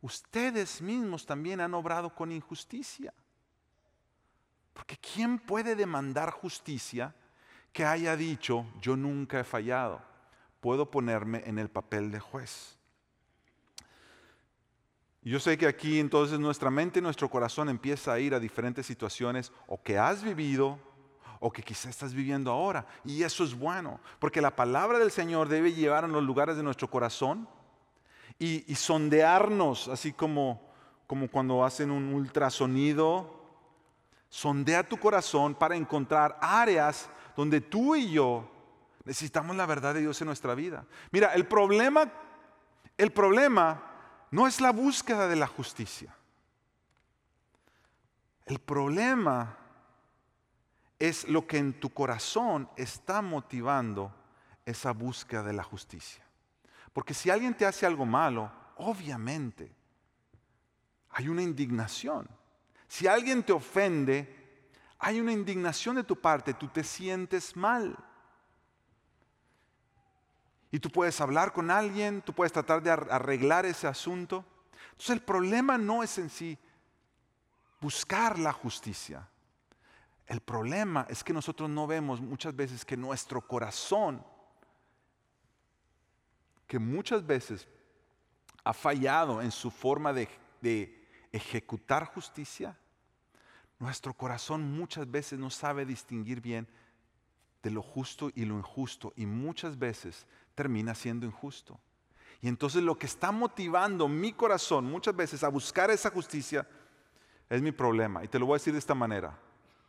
ustedes 0.00 0.80
mismos 0.80 1.26
también 1.26 1.60
han 1.60 1.74
obrado 1.74 2.14
con 2.14 2.32
injusticia. 2.32 3.12
Porque 4.72 4.96
¿quién 4.96 5.38
puede 5.38 5.74
demandar 5.74 6.30
justicia 6.30 7.14
que 7.72 7.84
haya 7.84 8.16
dicho, 8.16 8.66
yo 8.80 8.96
nunca 8.96 9.40
he 9.40 9.44
fallado? 9.44 10.11
Puedo 10.62 10.88
ponerme 10.92 11.42
en 11.44 11.58
el 11.58 11.68
papel 11.68 12.12
de 12.12 12.20
juez. 12.20 12.78
Yo 15.20 15.40
sé 15.40 15.58
que 15.58 15.66
aquí 15.66 15.98
entonces 15.98 16.38
nuestra 16.38 16.70
mente 16.70 17.00
y 17.00 17.02
nuestro 17.02 17.28
corazón 17.28 17.68
empieza 17.68 18.12
a 18.12 18.20
ir 18.20 18.32
a 18.32 18.38
diferentes 18.38 18.86
situaciones 18.86 19.50
o 19.66 19.82
que 19.82 19.98
has 19.98 20.22
vivido 20.22 20.78
o 21.40 21.50
que 21.52 21.64
quizás 21.64 21.86
estás 21.86 22.14
viviendo 22.14 22.52
ahora. 22.52 22.86
Y 23.04 23.24
eso 23.24 23.42
es 23.42 23.58
bueno, 23.58 23.98
porque 24.20 24.40
la 24.40 24.54
palabra 24.54 25.00
del 25.00 25.10
Señor 25.10 25.48
debe 25.48 25.72
llevar 25.72 26.04
a 26.04 26.08
los 26.08 26.22
lugares 26.22 26.56
de 26.56 26.62
nuestro 26.62 26.88
corazón 26.88 27.48
y, 28.38 28.64
y 28.70 28.76
sondearnos, 28.76 29.88
así 29.88 30.12
como, 30.12 30.62
como 31.08 31.26
cuando 31.26 31.64
hacen 31.64 31.90
un 31.90 32.14
ultrasonido. 32.14 33.42
Sondea 34.28 34.88
tu 34.88 34.96
corazón 34.96 35.56
para 35.56 35.74
encontrar 35.74 36.38
áreas 36.40 37.10
donde 37.34 37.60
tú 37.60 37.96
y 37.96 38.12
yo 38.12 38.51
necesitamos 39.04 39.56
la 39.56 39.66
verdad 39.66 39.94
de 39.94 40.00
Dios 40.00 40.20
en 40.20 40.26
nuestra 40.26 40.54
vida. 40.54 40.86
Mira, 41.10 41.34
el 41.34 41.46
problema, 41.46 42.10
el 42.96 43.12
problema 43.12 43.82
no 44.30 44.46
es 44.46 44.60
la 44.60 44.72
búsqueda 44.72 45.28
de 45.28 45.36
la 45.36 45.46
justicia. 45.46 46.14
El 48.46 48.58
problema 48.58 49.56
es 50.98 51.28
lo 51.28 51.46
que 51.46 51.58
en 51.58 51.78
tu 51.78 51.90
corazón 51.90 52.68
está 52.76 53.22
motivando 53.22 54.14
esa 54.64 54.92
búsqueda 54.92 55.42
de 55.42 55.52
la 55.52 55.62
justicia. 55.62 56.22
Porque 56.92 57.14
si 57.14 57.30
alguien 57.30 57.54
te 57.54 57.66
hace 57.66 57.86
algo 57.86 58.06
malo, 58.06 58.50
obviamente 58.76 59.74
hay 61.10 61.28
una 61.28 61.42
indignación. 61.42 62.28
Si 62.88 63.06
alguien 63.06 63.42
te 63.42 63.52
ofende, 63.52 64.68
hay 64.98 65.20
una 65.20 65.32
indignación 65.32 65.96
de 65.96 66.04
tu 66.04 66.20
parte, 66.20 66.54
tú 66.54 66.68
te 66.68 66.84
sientes 66.84 67.56
mal. 67.56 67.96
Y 70.72 70.80
tú 70.80 70.90
puedes 70.90 71.20
hablar 71.20 71.52
con 71.52 71.70
alguien, 71.70 72.22
tú 72.22 72.32
puedes 72.32 72.50
tratar 72.50 72.82
de 72.82 72.90
arreglar 72.90 73.66
ese 73.66 73.86
asunto. 73.86 74.42
Entonces 74.92 75.10
el 75.10 75.22
problema 75.22 75.76
no 75.76 76.02
es 76.02 76.16
en 76.16 76.30
sí 76.30 76.58
buscar 77.78 78.38
la 78.38 78.54
justicia. 78.54 79.28
El 80.26 80.40
problema 80.40 81.06
es 81.10 81.22
que 81.22 81.34
nosotros 81.34 81.68
no 81.68 81.86
vemos 81.86 82.22
muchas 82.22 82.56
veces 82.56 82.86
que 82.86 82.96
nuestro 82.96 83.46
corazón, 83.46 84.24
que 86.66 86.78
muchas 86.78 87.26
veces 87.26 87.68
ha 88.64 88.72
fallado 88.72 89.42
en 89.42 89.50
su 89.50 89.70
forma 89.70 90.14
de, 90.14 90.26
de 90.62 91.06
ejecutar 91.32 92.06
justicia, 92.06 92.78
nuestro 93.78 94.14
corazón 94.14 94.72
muchas 94.72 95.10
veces 95.10 95.38
no 95.38 95.50
sabe 95.50 95.84
distinguir 95.84 96.40
bien 96.40 96.66
de 97.62 97.70
lo 97.70 97.82
justo 97.82 98.30
y 98.34 98.44
lo 98.44 98.56
injusto 98.56 99.12
y 99.16 99.26
muchas 99.26 99.78
veces 99.78 100.26
termina 100.54 100.94
siendo 100.94 101.26
injusto. 101.26 101.78
Y 102.40 102.48
entonces 102.48 102.82
lo 102.82 102.98
que 102.98 103.06
está 103.06 103.30
motivando 103.30 104.08
mi 104.08 104.32
corazón 104.32 104.84
muchas 104.84 105.14
veces 105.14 105.44
a 105.44 105.48
buscar 105.48 105.90
esa 105.90 106.10
justicia 106.10 106.66
es 107.48 107.62
mi 107.62 107.72
problema. 107.72 108.24
Y 108.24 108.28
te 108.28 108.38
lo 108.38 108.46
voy 108.46 108.54
a 108.54 108.58
decir 108.58 108.72
de 108.72 108.78
esta 108.78 108.94
manera. 108.94 109.38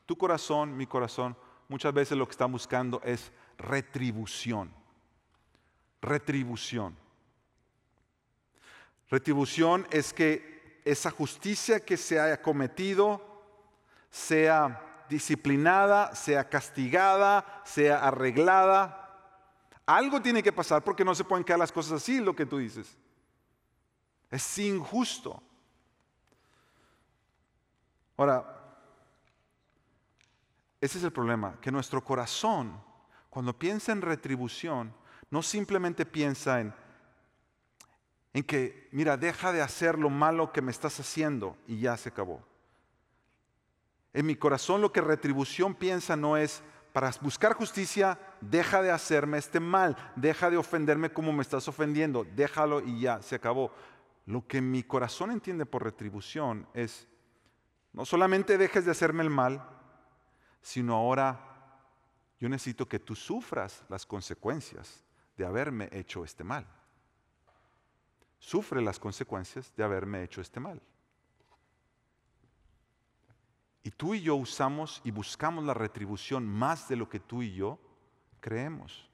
Tu 0.06 0.18
corazón, 0.18 0.76
mi 0.76 0.86
corazón, 0.86 1.36
muchas 1.68 1.94
veces 1.94 2.18
lo 2.18 2.26
que 2.26 2.32
está 2.32 2.46
buscando 2.46 3.02
es 3.04 3.32
retribución. 3.58 4.72
Retribución. 6.02 6.96
Retribución 9.10 9.88
es 9.90 10.14
que 10.14 10.82
esa 10.86 11.10
justicia 11.12 11.80
que 11.80 11.98
se 11.98 12.20
haya 12.20 12.42
cometido 12.42 13.22
sea 14.10 15.06
disciplinada, 15.10 16.16
sea 16.16 16.50
castigada, 16.50 17.62
sea 17.66 18.06
arreglada. 18.06 19.03
Algo 19.86 20.22
tiene 20.22 20.42
que 20.42 20.52
pasar 20.52 20.84
porque 20.84 21.04
no 21.04 21.14
se 21.14 21.24
pueden 21.24 21.44
quedar 21.44 21.60
las 21.60 21.72
cosas 21.72 21.94
así, 21.94 22.20
lo 22.20 22.36
que 22.36 22.46
tú 22.46 22.58
dices. 22.58 22.98
Es 24.30 24.58
injusto. 24.58 25.42
Ahora, 28.16 28.54
ese 30.80 30.98
es 30.98 31.04
el 31.04 31.12
problema, 31.12 31.58
que 31.62 31.72
nuestro 31.72 32.04
corazón, 32.04 32.82
cuando 33.30 33.58
piensa 33.58 33.92
en 33.92 34.02
retribución, 34.02 34.94
no 35.30 35.42
simplemente 35.42 36.06
piensa 36.06 36.62
en, 36.62 36.74
en 38.34 38.44
que, 38.44 38.90
mira, 38.92 39.18
deja 39.18 39.52
de 39.52 39.62
hacer 39.62 39.98
lo 39.98 40.10
malo 40.10 40.52
que 40.52 40.62
me 40.62 40.72
estás 40.72 41.00
haciendo 41.00 41.58
y 41.68 41.80
ya 41.80 41.98
se 41.98 42.10
acabó. 42.10 42.44
En 44.14 44.26
mi 44.26 44.36
corazón 44.36 44.82
lo 44.82 44.92
que 44.92 45.02
retribución 45.02 45.74
piensa 45.74 46.16
no 46.16 46.38
es, 46.38 46.62
para 46.94 47.12
buscar 47.22 47.54
justicia, 47.54 48.20
deja 48.40 48.84
de 48.84 48.92
hacerme 48.92 49.40
este 49.40 49.60
mal, 49.60 49.98
deja 50.16 50.52
de 50.52 50.58
ofenderme 50.58 51.12
como 51.12 51.34
me 51.34 51.42
estás 51.42 51.68
ofendiendo, 51.68 52.24
déjalo 52.36 52.82
y 52.82 53.02
ya, 53.02 53.22
se 53.24 53.36
acabó. 53.36 53.74
Lo 54.28 54.48
que 54.48 54.62
mi 54.62 54.84
corazón 54.84 55.32
entiende 55.32 55.66
por 55.66 55.84
retribución 55.84 56.68
es, 56.76 57.08
no 57.92 58.06
solamente 58.06 58.60
dejes 58.60 58.86
de 58.86 58.92
hacerme 58.92 59.24
el 59.24 59.32
mal, 59.32 59.68
sino 60.62 60.96
ahora 60.96 61.54
yo 62.40 62.48
necesito 62.48 62.88
que 62.88 63.00
tú 63.00 63.16
sufras 63.16 63.84
las 63.90 64.06
consecuencias 64.06 65.04
de 65.36 65.46
haberme 65.46 65.90
hecho 65.92 66.24
este 66.24 66.44
mal. 66.44 66.68
Sufre 68.38 68.82
las 68.82 69.00
consecuencias 69.00 69.74
de 69.76 69.84
haberme 69.84 70.24
hecho 70.24 70.42
este 70.42 70.60
mal. 70.60 70.80
Y 73.84 73.92
tú 73.92 74.16
y 74.16 74.22
yo 74.22 74.36
usamos 74.36 75.02
y 75.04 75.12
buscamos 75.12 75.64
la 75.66 75.74
retribución 75.74 76.48
más 76.48 76.88
de 76.88 76.96
lo 76.96 77.10
que 77.10 77.20
tú 77.20 77.44
y 77.44 77.54
yo 77.54 77.78
creemos. 78.40 79.10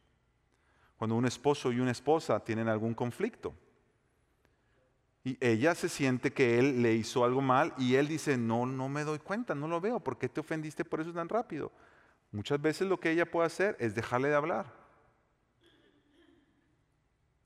Cuando 0.98 1.16
un 1.16 1.26
esposo 1.26 1.72
y 1.72 1.80
una 1.80 1.92
esposa 1.92 2.44
tienen 2.44 2.68
algún 2.68 2.94
conflicto 2.94 3.54
y 5.24 5.38
ella 5.42 5.76
se 5.76 5.90
siente 5.90 6.32
que 6.32 6.60
él 6.60 6.82
le 6.82 6.94
hizo 6.94 7.26
algo 7.26 7.42
mal 7.42 7.74
y 7.78 7.96
él 7.96 8.08
dice, 8.08 8.38
no, 8.38 8.66
no 8.66 8.88
me 8.90 9.04
doy 9.04 9.20
cuenta, 9.20 9.54
no 9.54 9.68
lo 9.68 9.82
veo, 9.82 10.00
¿por 10.00 10.18
qué 10.18 10.30
te 10.30 10.40
ofendiste 10.40 10.86
por 10.86 11.02
eso 11.02 11.12
tan 11.14 11.28
rápido? 11.28 11.72
Muchas 12.32 12.62
veces 12.62 12.88
lo 12.88 13.00
que 13.00 13.12
ella 13.12 13.30
puede 13.30 13.48
hacer 13.48 13.76
es 13.80 13.96
dejarle 13.96 14.30
de 14.30 14.36
hablar. 14.36 14.74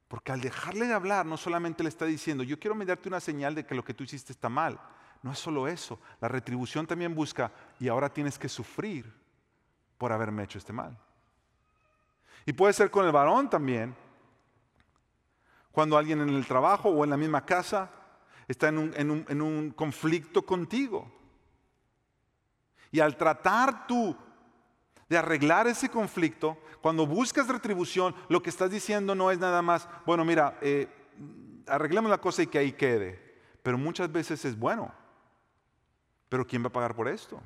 Porque 0.07 0.31
al 0.31 0.41
dejarle 0.41 0.85
de 0.85 0.93
hablar 0.93 1.25
no 1.25 1.37
solamente 1.37 1.81
le 1.81 1.89
está 1.89 2.05
diciendo, 2.05 2.43
yo 2.43 2.59
quiero 2.59 2.75
darte 2.85 3.09
una 3.09 3.19
señal 3.19 3.55
de 3.55 3.65
que 3.65 3.73
lo 3.73 3.83
que 3.83 3.93
tú 3.95 4.03
hiciste 4.03 4.31
está 4.31 4.49
mal, 4.49 4.79
no 5.23 5.31
es 5.31 5.39
solo 5.39 5.67
eso, 5.67 5.99
la 6.19 6.27
retribución 6.27 6.85
también 6.85 7.15
busca 7.15 7.51
y 7.79 7.87
ahora 7.87 8.13
tienes 8.13 8.37
que 8.37 8.49
sufrir 8.49 9.11
por 9.97 10.11
haberme 10.11 10.43
hecho 10.43 10.57
este 10.57 10.73
mal. 10.73 10.97
Y 12.45 12.51
puede 12.51 12.73
ser 12.73 12.91
con 12.91 13.05
el 13.05 13.11
varón 13.13 13.49
también, 13.49 13.95
cuando 15.71 15.97
alguien 15.97 16.19
en 16.19 16.29
el 16.29 16.45
trabajo 16.45 16.89
o 16.89 17.05
en 17.05 17.09
la 17.09 17.17
misma 17.17 17.45
casa 17.45 17.89
está 18.49 18.67
en 18.67 19.41
un, 19.41 19.73
conflicto 19.75 20.45
contigo. 20.45 21.09
Y 22.91 22.99
al 22.99 23.15
tratar 23.15 23.87
tú 23.87 24.15
de 25.07 25.17
arreglar 25.17 25.67
ese 25.67 25.87
conflicto, 25.87 26.57
cuando 26.81 27.07
buscas 27.07 27.47
retribución, 27.47 28.13
lo 28.27 28.43
que 28.43 28.49
estás 28.49 28.69
diciendo 28.69 29.15
no 29.15 29.31
es 29.31 29.39
nada 29.39 29.61
más, 29.61 29.87
bueno, 30.05 30.25
mira, 30.25 30.59
eh, 30.61 30.87
arreglemos 31.65 32.11
la 32.11 32.19
cosa 32.19 32.43
y 32.43 32.47
que 32.47 32.57
ahí 32.57 32.73
quede. 32.73 33.39
Pero 33.63 33.77
muchas 33.77 34.11
veces 34.11 34.43
es 34.43 34.59
bueno. 34.59 35.02
Pero 36.33 36.47
¿quién 36.47 36.63
va 36.63 36.69
a 36.69 36.73
pagar 36.73 36.95
por 36.95 37.07
esto? 37.07 37.39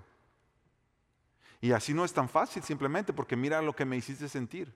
Y 1.60 1.74
así 1.74 1.94
no 1.94 2.06
es 2.06 2.14
tan 2.14 2.30
fácil 2.30 2.64
simplemente 2.64 3.12
porque 3.12 3.36
mira 3.36 3.62
lo 3.62 3.76
que 3.76 3.84
me 3.84 3.98
hiciste 3.98 4.30
sentir. 4.30 4.74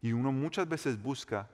Y 0.00 0.10
uno 0.10 0.32
muchas 0.32 0.68
veces 0.68 1.00
busca 1.00 1.48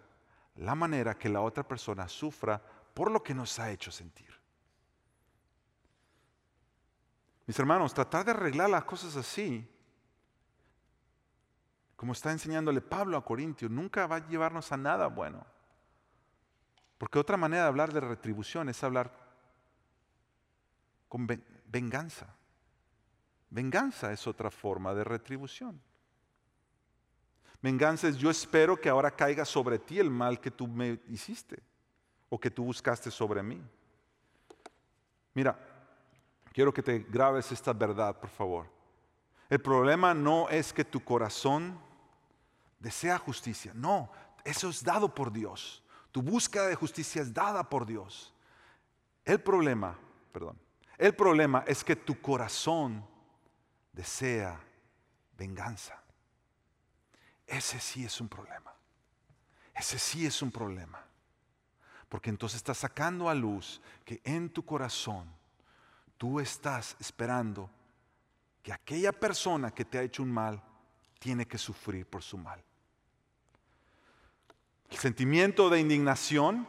la 0.57 0.75
manera 0.75 1.19
que 1.19 1.29
la 1.29 1.43
otra 1.43 1.63
persona 1.63 2.09
sufra 2.09 2.59
por 2.95 3.11
lo 3.11 3.23
que 3.23 3.35
nos 3.35 3.59
ha 3.59 3.71
hecho 3.71 3.93
sentir. 3.93 4.31
Mis 7.45 7.59
hermanos, 7.59 7.93
tratar 7.93 8.25
de 8.25 8.31
arreglar 8.31 8.71
las 8.71 8.85
cosas 8.85 9.15
así, 9.15 9.71
como 11.97 12.15
está 12.15 12.33
enseñándole 12.33 12.81
Pablo 12.81 13.19
a 13.19 13.25
Corintios, 13.27 13.71
nunca 13.71 14.07
va 14.07 14.17
a 14.17 14.27
llevarnos 14.27 14.73
a 14.73 14.79
nada 14.79 15.09
bueno. 15.09 15.45
Porque 16.97 17.19
otra 17.19 17.37
manera 17.37 17.65
de 17.65 17.69
hablar 17.69 17.93
de 17.93 18.01
retribución 18.01 18.71
es 18.71 18.83
hablar 18.83 19.24
con 21.15 21.29
venganza. 21.67 22.27
Venganza 23.49 24.11
es 24.11 24.27
otra 24.27 24.51
forma 24.51 24.93
de 24.95 25.05
retribución. 25.05 25.81
Venganza 27.63 28.09
es 28.09 28.17
yo 28.17 28.31
espero 28.31 28.81
que 28.81 28.89
ahora 28.89 29.13
caiga 29.13 29.45
sobre 29.45 29.79
ti 29.79 30.01
el 30.01 30.11
mal 30.11 30.41
que 30.41 30.51
tú 30.51 30.67
me 30.67 30.99
hiciste 31.07 31.63
o 32.29 32.41
que 32.41 32.51
tú 32.51 32.65
buscaste 32.65 33.13
sobre 33.13 33.45
mí. 33.45 33.63
Mira, 35.35 35.57
quiero 36.53 36.75
que 36.75 36.83
te 36.83 36.99
grabes 36.99 37.53
esta 37.53 37.73
verdad, 37.73 38.19
por 38.19 38.31
favor. 38.31 38.67
El 39.49 39.61
problema 39.61 40.15
no 40.15 40.49
es 40.49 40.73
que 40.73 40.85
tu 40.85 40.99
corazón 40.99 41.79
desea 42.81 43.19
justicia, 43.19 43.71
no, 43.73 44.11
eso 44.43 44.69
es 44.69 44.83
dado 44.83 45.15
por 45.15 45.31
Dios. 45.31 45.81
Tu 46.11 46.21
búsqueda 46.21 46.67
de 46.67 46.75
justicia 46.75 47.23
es 47.23 47.33
dada 47.33 47.63
por 47.71 47.87
Dios. 47.87 48.35
El 49.25 49.41
problema, 49.41 49.97
perdón, 50.33 50.64
el 50.99 51.15
problema 51.15 51.65
es 51.67 51.83
que 51.83 51.97
tu 51.97 52.21
corazón 52.21 53.05
desea 53.93 54.61
venganza. 55.37 56.01
Ese 57.47 57.81
sí 57.81 58.05
es 58.05 58.21
un 58.21 58.29
problema. 58.29 58.73
Ese 59.75 59.99
sí 59.99 60.25
es 60.27 60.41
un 60.43 60.51
problema. 60.51 61.05
Porque 62.09 62.31
entonces 62.31 62.59
estás 62.59 62.79
sacando 62.79 63.29
a 63.29 63.35
luz 63.35 63.81
que 64.05 64.21
en 64.25 64.51
tu 64.51 64.65
corazón 64.65 65.29
tú 66.17 66.39
estás 66.39 66.97
esperando 67.01 67.71
que 68.63 68.73
aquella 68.73 69.13
persona 69.13 69.73
que 69.73 69.85
te 69.85 69.99
ha 69.99 70.03
hecho 70.03 70.23
un 70.23 70.33
mal 70.33 70.63
tiene 71.19 71.47
que 71.47 71.59
sufrir 71.59 72.07
por 72.07 72.23
su 72.23 72.39
mal. 72.39 72.63
El 74.91 74.97
sentimiento 74.97 75.69
de 75.69 75.81
indignación 75.81 76.69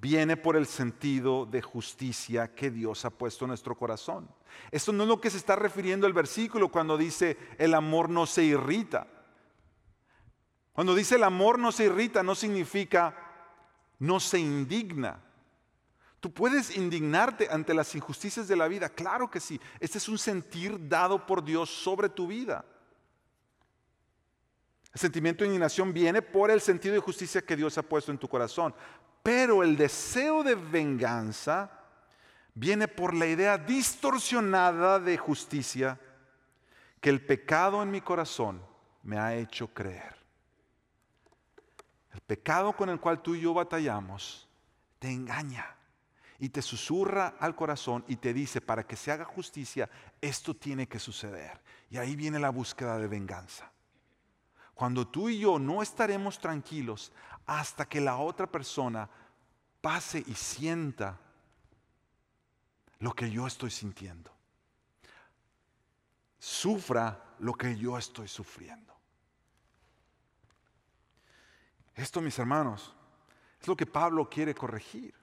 viene 0.00 0.36
por 0.36 0.56
el 0.56 0.66
sentido 0.66 1.44
de 1.44 1.60
justicia 1.60 2.54
que 2.54 2.70
Dios 2.70 3.04
ha 3.04 3.10
puesto 3.10 3.44
en 3.44 3.48
nuestro 3.48 3.76
corazón. 3.76 4.28
Esto 4.70 4.92
no 4.92 5.02
es 5.02 5.08
lo 5.08 5.20
que 5.20 5.30
se 5.30 5.36
está 5.36 5.56
refiriendo 5.56 6.06
el 6.06 6.12
versículo 6.12 6.68
cuando 6.68 6.96
dice 6.96 7.36
el 7.58 7.74
amor 7.74 8.08
no 8.08 8.26
se 8.26 8.44
irrita. 8.44 9.06
Cuando 10.72 10.94
dice 10.94 11.16
el 11.16 11.24
amor 11.24 11.58
no 11.58 11.72
se 11.72 11.84
irrita 11.84 12.22
no 12.22 12.34
significa 12.34 13.16
no 13.98 14.18
se 14.18 14.38
indigna. 14.38 15.20
Tú 16.20 16.32
puedes 16.32 16.76
indignarte 16.76 17.48
ante 17.50 17.74
las 17.74 17.94
injusticias 17.94 18.46
de 18.46 18.56
la 18.56 18.68
vida, 18.68 18.88
claro 18.88 19.30
que 19.30 19.40
sí. 19.40 19.60
Este 19.80 19.98
es 19.98 20.08
un 20.08 20.18
sentir 20.18 20.88
dado 20.88 21.26
por 21.26 21.44
Dios 21.44 21.68
sobre 21.68 22.08
tu 22.08 22.28
vida. 22.28 22.64
El 24.94 25.00
sentimiento 25.00 25.42
de 25.42 25.48
indignación 25.48 25.92
viene 25.92 26.20
por 26.20 26.50
el 26.50 26.60
sentido 26.60 26.94
de 26.94 27.00
justicia 27.00 27.42
que 27.42 27.56
Dios 27.56 27.78
ha 27.78 27.82
puesto 27.82 28.12
en 28.12 28.18
tu 28.18 28.28
corazón. 28.28 28.74
Pero 29.22 29.62
el 29.62 29.76
deseo 29.76 30.42
de 30.42 30.54
venganza 30.54 31.70
viene 32.54 32.88
por 32.88 33.14
la 33.14 33.26
idea 33.26 33.56
distorsionada 33.56 34.98
de 34.98 35.16
justicia 35.16 35.98
que 37.00 37.08
el 37.08 37.24
pecado 37.24 37.82
en 37.82 37.90
mi 37.90 38.00
corazón 38.00 38.62
me 39.02 39.18
ha 39.18 39.34
hecho 39.34 39.68
creer. 39.68 40.14
El 42.12 42.20
pecado 42.20 42.74
con 42.74 42.90
el 42.90 43.00
cual 43.00 43.22
tú 43.22 43.34
y 43.34 43.40
yo 43.40 43.54
batallamos 43.54 44.46
te 44.98 45.10
engaña 45.10 45.74
y 46.38 46.50
te 46.50 46.60
susurra 46.60 47.36
al 47.40 47.56
corazón 47.56 48.04
y 48.08 48.16
te 48.16 48.34
dice, 48.34 48.60
para 48.60 48.86
que 48.86 48.96
se 48.96 49.10
haga 49.10 49.24
justicia, 49.24 49.88
esto 50.20 50.54
tiene 50.54 50.86
que 50.86 50.98
suceder. 50.98 51.60
Y 51.88 51.96
ahí 51.96 52.14
viene 52.14 52.38
la 52.38 52.50
búsqueda 52.50 52.98
de 52.98 53.08
venganza. 53.08 53.71
Cuando 54.82 55.06
tú 55.06 55.28
y 55.28 55.38
yo 55.38 55.60
no 55.60 55.80
estaremos 55.80 56.40
tranquilos 56.40 57.12
hasta 57.46 57.88
que 57.88 58.00
la 58.00 58.16
otra 58.16 58.50
persona 58.50 59.08
pase 59.80 60.24
y 60.26 60.34
sienta 60.34 61.20
lo 62.98 63.12
que 63.12 63.30
yo 63.30 63.46
estoy 63.46 63.70
sintiendo. 63.70 64.32
Sufra 66.36 67.36
lo 67.38 67.54
que 67.54 67.78
yo 67.78 67.96
estoy 67.96 68.26
sufriendo. 68.26 68.92
Esto, 71.94 72.20
mis 72.20 72.36
hermanos, 72.40 72.92
es 73.60 73.68
lo 73.68 73.76
que 73.76 73.86
Pablo 73.86 74.28
quiere 74.28 74.52
corregir. 74.52 75.14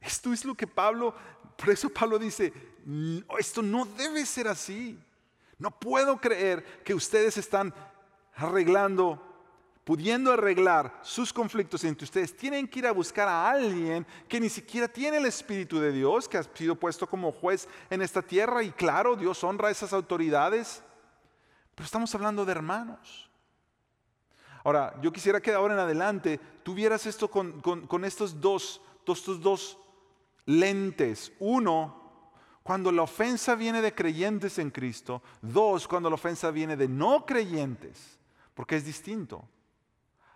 Esto 0.00 0.32
es 0.32 0.44
lo 0.44 0.56
que 0.56 0.66
Pablo, 0.66 1.14
por 1.56 1.70
eso 1.70 1.90
Pablo 1.90 2.18
dice, 2.18 2.52
esto 3.38 3.62
no 3.62 3.84
debe 3.84 4.26
ser 4.26 4.48
así. 4.48 5.00
No 5.60 5.70
puedo 5.70 6.20
creer 6.20 6.82
que 6.82 6.92
ustedes 6.92 7.36
están 7.36 7.72
arreglando 8.40 9.30
pudiendo 9.90 10.32
arreglar 10.32 11.00
sus 11.02 11.32
conflictos 11.32 11.82
entre 11.82 12.04
ustedes, 12.04 12.36
tienen 12.36 12.68
que 12.68 12.78
ir 12.78 12.86
a 12.86 12.92
buscar 12.92 13.26
a 13.26 13.50
alguien 13.50 14.06
que 14.28 14.38
ni 14.38 14.48
siquiera 14.48 14.86
tiene 14.86 15.16
el 15.16 15.26
Espíritu 15.26 15.80
de 15.80 15.90
Dios, 15.90 16.28
que 16.28 16.38
ha 16.38 16.44
sido 16.44 16.76
puesto 16.76 17.08
como 17.08 17.32
juez 17.32 17.68
en 17.88 18.00
esta 18.00 18.22
tierra. 18.22 18.62
Y 18.62 18.70
claro, 18.70 19.16
Dios 19.16 19.42
honra 19.42 19.66
a 19.66 19.72
esas 19.72 19.92
autoridades, 19.92 20.80
pero 21.74 21.84
estamos 21.86 22.14
hablando 22.14 22.44
de 22.44 22.52
hermanos. 22.52 23.28
Ahora, 24.62 24.94
yo 25.02 25.12
quisiera 25.12 25.40
que 25.40 25.50
de 25.50 25.56
ahora 25.56 25.74
en 25.74 25.80
adelante 25.80 26.38
tuvieras 26.62 27.06
esto 27.06 27.28
con, 27.28 28.04
estos, 28.04 28.40
dos, 28.40 28.80
estos 29.08 29.40
dos 29.40 29.76
lentes. 30.46 31.32
Uno, 31.40 32.22
cuando 32.62 32.92
la 32.92 33.02
ofensa 33.02 33.56
viene 33.56 33.82
de 33.82 33.92
creyentes 33.92 34.58
en 34.60 34.70
Cristo. 34.70 35.20
Dos, 35.42 35.88
cuando 35.88 36.08
la 36.08 36.14
ofensa 36.14 36.52
viene 36.52 36.76
de 36.76 36.86
no 36.86 37.26
creyentes, 37.26 38.19
porque 38.60 38.76
es 38.76 38.84
distinto. 38.84 39.48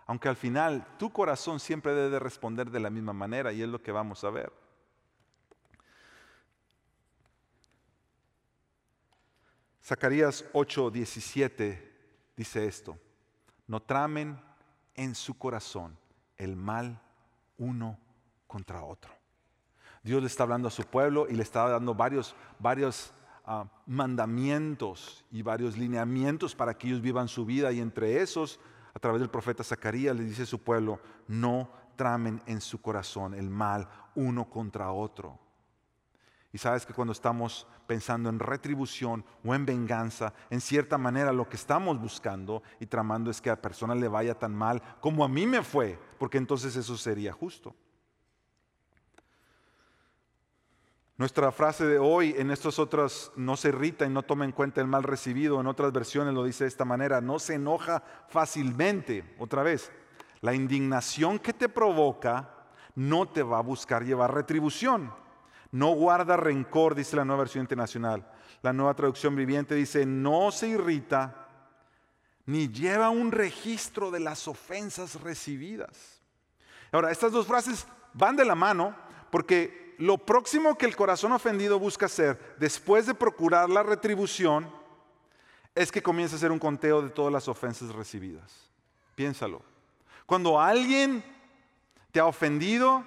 Aunque 0.07 0.27
al 0.27 0.35
final 0.35 0.83
tu 0.97 1.13
corazón 1.13 1.59
siempre 1.59 1.93
debe 1.93 2.17
responder 2.17 2.71
de 2.71 2.79
la 2.79 2.89
misma 2.89 3.13
manera 3.13 3.53
y 3.53 3.61
es 3.61 3.69
lo 3.69 3.83
que 3.83 3.91
vamos 3.91 4.23
a 4.23 4.31
ver. 4.31 4.51
Zacarías 9.83 10.43
8:17 10.53 11.79
dice 12.35 12.65
esto, 12.65 12.97
no 13.67 13.79
tramen 13.79 14.41
en 14.95 15.13
su 15.13 15.37
corazón 15.37 15.95
el 16.35 16.55
mal 16.55 16.99
uno 17.59 17.99
contra 18.47 18.83
otro. 18.83 19.13
Dios 20.01 20.19
le 20.19 20.27
está 20.27 20.41
hablando 20.41 20.67
a 20.67 20.71
su 20.71 20.83
pueblo 20.83 21.27
y 21.29 21.33
le 21.35 21.43
está 21.43 21.69
dando 21.69 21.93
varios, 21.93 22.35
varios 22.57 23.13
mandamientos 23.85 25.23
y 25.31 25.41
varios 25.41 25.77
lineamientos 25.77 26.55
para 26.55 26.77
que 26.77 26.87
ellos 26.87 27.01
vivan 27.01 27.27
su 27.27 27.45
vida 27.45 27.71
y 27.71 27.79
entre 27.79 28.21
esos 28.21 28.59
a 28.93 28.99
través 28.99 29.19
del 29.19 29.29
profeta 29.29 29.63
Zacarías 29.63 30.15
le 30.15 30.23
dice 30.23 30.43
a 30.43 30.47
su 30.47 30.59
pueblo, 30.59 30.99
no 31.27 31.69
tramen 31.95 32.41
en 32.45 32.61
su 32.61 32.81
corazón 32.81 33.33
el 33.33 33.49
mal 33.49 33.87
uno 34.15 34.49
contra 34.49 34.91
otro. 34.91 35.37
Y 36.53 36.57
sabes 36.57 36.85
que 36.85 36.93
cuando 36.93 37.11
estamos 37.11 37.67
pensando 37.85 38.29
en 38.29 38.39
retribución 38.39 39.25
o 39.43 39.53
en 39.53 39.65
venganza, 39.65 40.33
en 40.49 40.61
cierta 40.61 40.97
manera 40.97 41.33
lo 41.33 41.49
que 41.49 41.57
estamos 41.57 41.99
buscando 41.99 42.63
y 42.79 42.85
tramando 42.85 43.29
es 43.29 43.41
que 43.41 43.49
a 43.49 43.53
la 43.55 43.61
persona 43.61 43.93
le 43.93 44.07
vaya 44.07 44.39
tan 44.39 44.55
mal 44.55 44.81
como 45.01 45.25
a 45.25 45.27
mí 45.27 45.45
me 45.45 45.61
fue, 45.61 45.99
porque 46.17 46.37
entonces 46.37 46.75
eso 46.77 46.97
sería 46.97 47.33
justo. 47.33 47.75
Nuestra 51.17 51.49
frase 51.53 51.85
de 51.85 51.97
hoy 51.97 52.35
en 52.37 52.51
estas 52.51 52.77
otras 52.77 53.31
no 53.37 53.55
se 53.55 53.69
irrita 53.69 54.05
y 54.05 54.09
no 54.09 54.23
toma 54.23 54.43
en 54.43 54.51
cuenta 54.51 54.81
el 54.81 54.87
mal 54.87 55.03
recibido. 55.03 55.61
En 55.61 55.67
otras 55.67 55.93
versiones 55.93 56.33
lo 56.33 56.43
dice 56.43 56.65
de 56.65 56.67
esta 56.67 56.83
manera, 56.83 57.21
no 57.21 57.39
se 57.39 57.53
enoja 57.53 58.03
fácilmente. 58.27 59.35
Otra 59.39 59.63
vez, 59.63 59.93
la 60.41 60.53
indignación 60.53 61.39
que 61.39 61.53
te 61.53 61.69
provoca 61.69 62.49
no 62.95 63.29
te 63.29 63.43
va 63.43 63.59
a 63.59 63.61
buscar 63.61 64.03
llevar 64.03 64.33
retribución. 64.33 65.13
No 65.71 65.91
guarda 65.91 66.35
rencor, 66.35 66.95
dice 66.95 67.15
la 67.15 67.23
nueva 67.23 67.43
versión 67.43 67.63
internacional. 67.63 68.29
La 68.61 68.73
nueva 68.73 68.93
traducción 68.93 69.37
viviente 69.37 69.73
dice, 69.73 70.05
no 70.05 70.51
se 70.51 70.67
irrita 70.67 71.47
ni 72.45 72.67
lleva 72.67 73.09
un 73.09 73.31
registro 73.31 74.11
de 74.11 74.19
las 74.19 74.47
ofensas 74.49 75.21
recibidas. 75.21 76.21
Ahora, 76.91 77.11
estas 77.11 77.31
dos 77.31 77.47
frases 77.47 77.87
van 78.13 78.35
de 78.35 78.45
la 78.45 78.55
mano 78.55 78.95
porque 79.31 79.84
lo 79.97 80.17
próximo 80.17 80.77
que 80.77 80.85
el 80.85 80.95
corazón 80.95 81.31
ofendido 81.31 81.79
busca 81.79 82.07
hacer 82.07 82.55
después 82.57 83.05
de 83.05 83.13
procurar 83.13 83.69
la 83.69 83.83
retribución 83.83 84.69
es 85.73 85.91
que 85.91 86.01
comience 86.01 86.35
a 86.35 86.37
hacer 86.37 86.51
un 86.51 86.59
conteo 86.59 87.01
de 87.01 87.09
todas 87.09 87.31
las 87.31 87.47
ofensas 87.47 87.93
recibidas. 87.93 88.69
Piénsalo. 89.15 89.61
Cuando 90.25 90.59
alguien 90.59 91.23
te 92.11 92.19
ha 92.19 92.25
ofendido, 92.25 93.03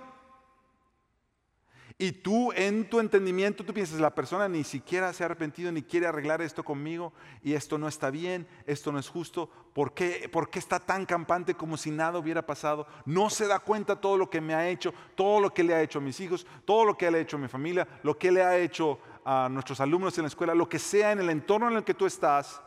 y 2.01 2.13
tú 2.13 2.53
en 2.53 2.89
tu 2.89 3.01
entendimiento, 3.01 3.65
tú 3.65 3.75
piensas, 3.75 3.99
la 3.99 4.15
persona 4.15 4.49
ni 4.49 4.63
siquiera 4.63 5.13
se 5.13 5.25
ha 5.25 5.27
arrepentido 5.27 5.73
ni 5.73 5.83
quiere 5.83 6.07
arreglar 6.07 6.41
esto 6.41 6.65
conmigo 6.65 7.13
y 7.43 7.55
esto 7.55 7.77
no 7.77 7.89
está 7.89 8.11
bien, 8.11 8.47
esto 8.67 8.93
no 8.93 9.01
es 9.01 9.09
justo. 9.09 9.51
¿Por 9.75 9.95
qué, 9.95 10.29
¿Por 10.33 10.49
qué 10.49 10.61
está 10.61 10.79
tan 10.79 11.05
campante 11.05 11.55
como 11.55 11.77
si 11.77 11.91
nada 11.91 12.21
hubiera 12.21 12.47
pasado? 12.47 12.87
No 13.05 13.29
se 13.31 13.49
da 13.49 13.59
cuenta 13.59 14.01
todo 14.01 14.17
lo 14.17 14.31
que 14.31 14.41
me 14.41 14.55
ha 14.55 14.69
hecho, 14.69 14.95
todo 15.17 15.41
lo 15.41 15.53
que 15.53 15.65
le 15.65 15.75
ha 15.75 15.83
hecho 15.83 15.99
a 15.99 16.03
mis 16.03 16.21
hijos, 16.21 16.47
todo 16.65 16.85
lo 16.85 16.97
que 16.97 17.11
le 17.11 17.19
ha 17.19 17.21
hecho 17.23 17.37
a 17.37 17.41
mi 17.41 17.49
familia, 17.49 17.89
lo 18.05 18.17
que 18.17 18.31
le 18.31 18.45
ha 18.45 18.57
hecho 18.57 19.01
a 19.25 19.49
nuestros 19.51 19.81
alumnos 19.81 20.17
en 20.19 20.23
la 20.23 20.29
escuela, 20.29 20.55
lo 20.55 20.69
que 20.69 20.79
sea 20.79 21.11
en 21.11 21.19
el 21.19 21.31
entorno 21.31 21.69
en 21.69 21.79
el 21.79 21.85
que 21.85 21.95
tú 21.95 22.07
estás. 22.07 22.63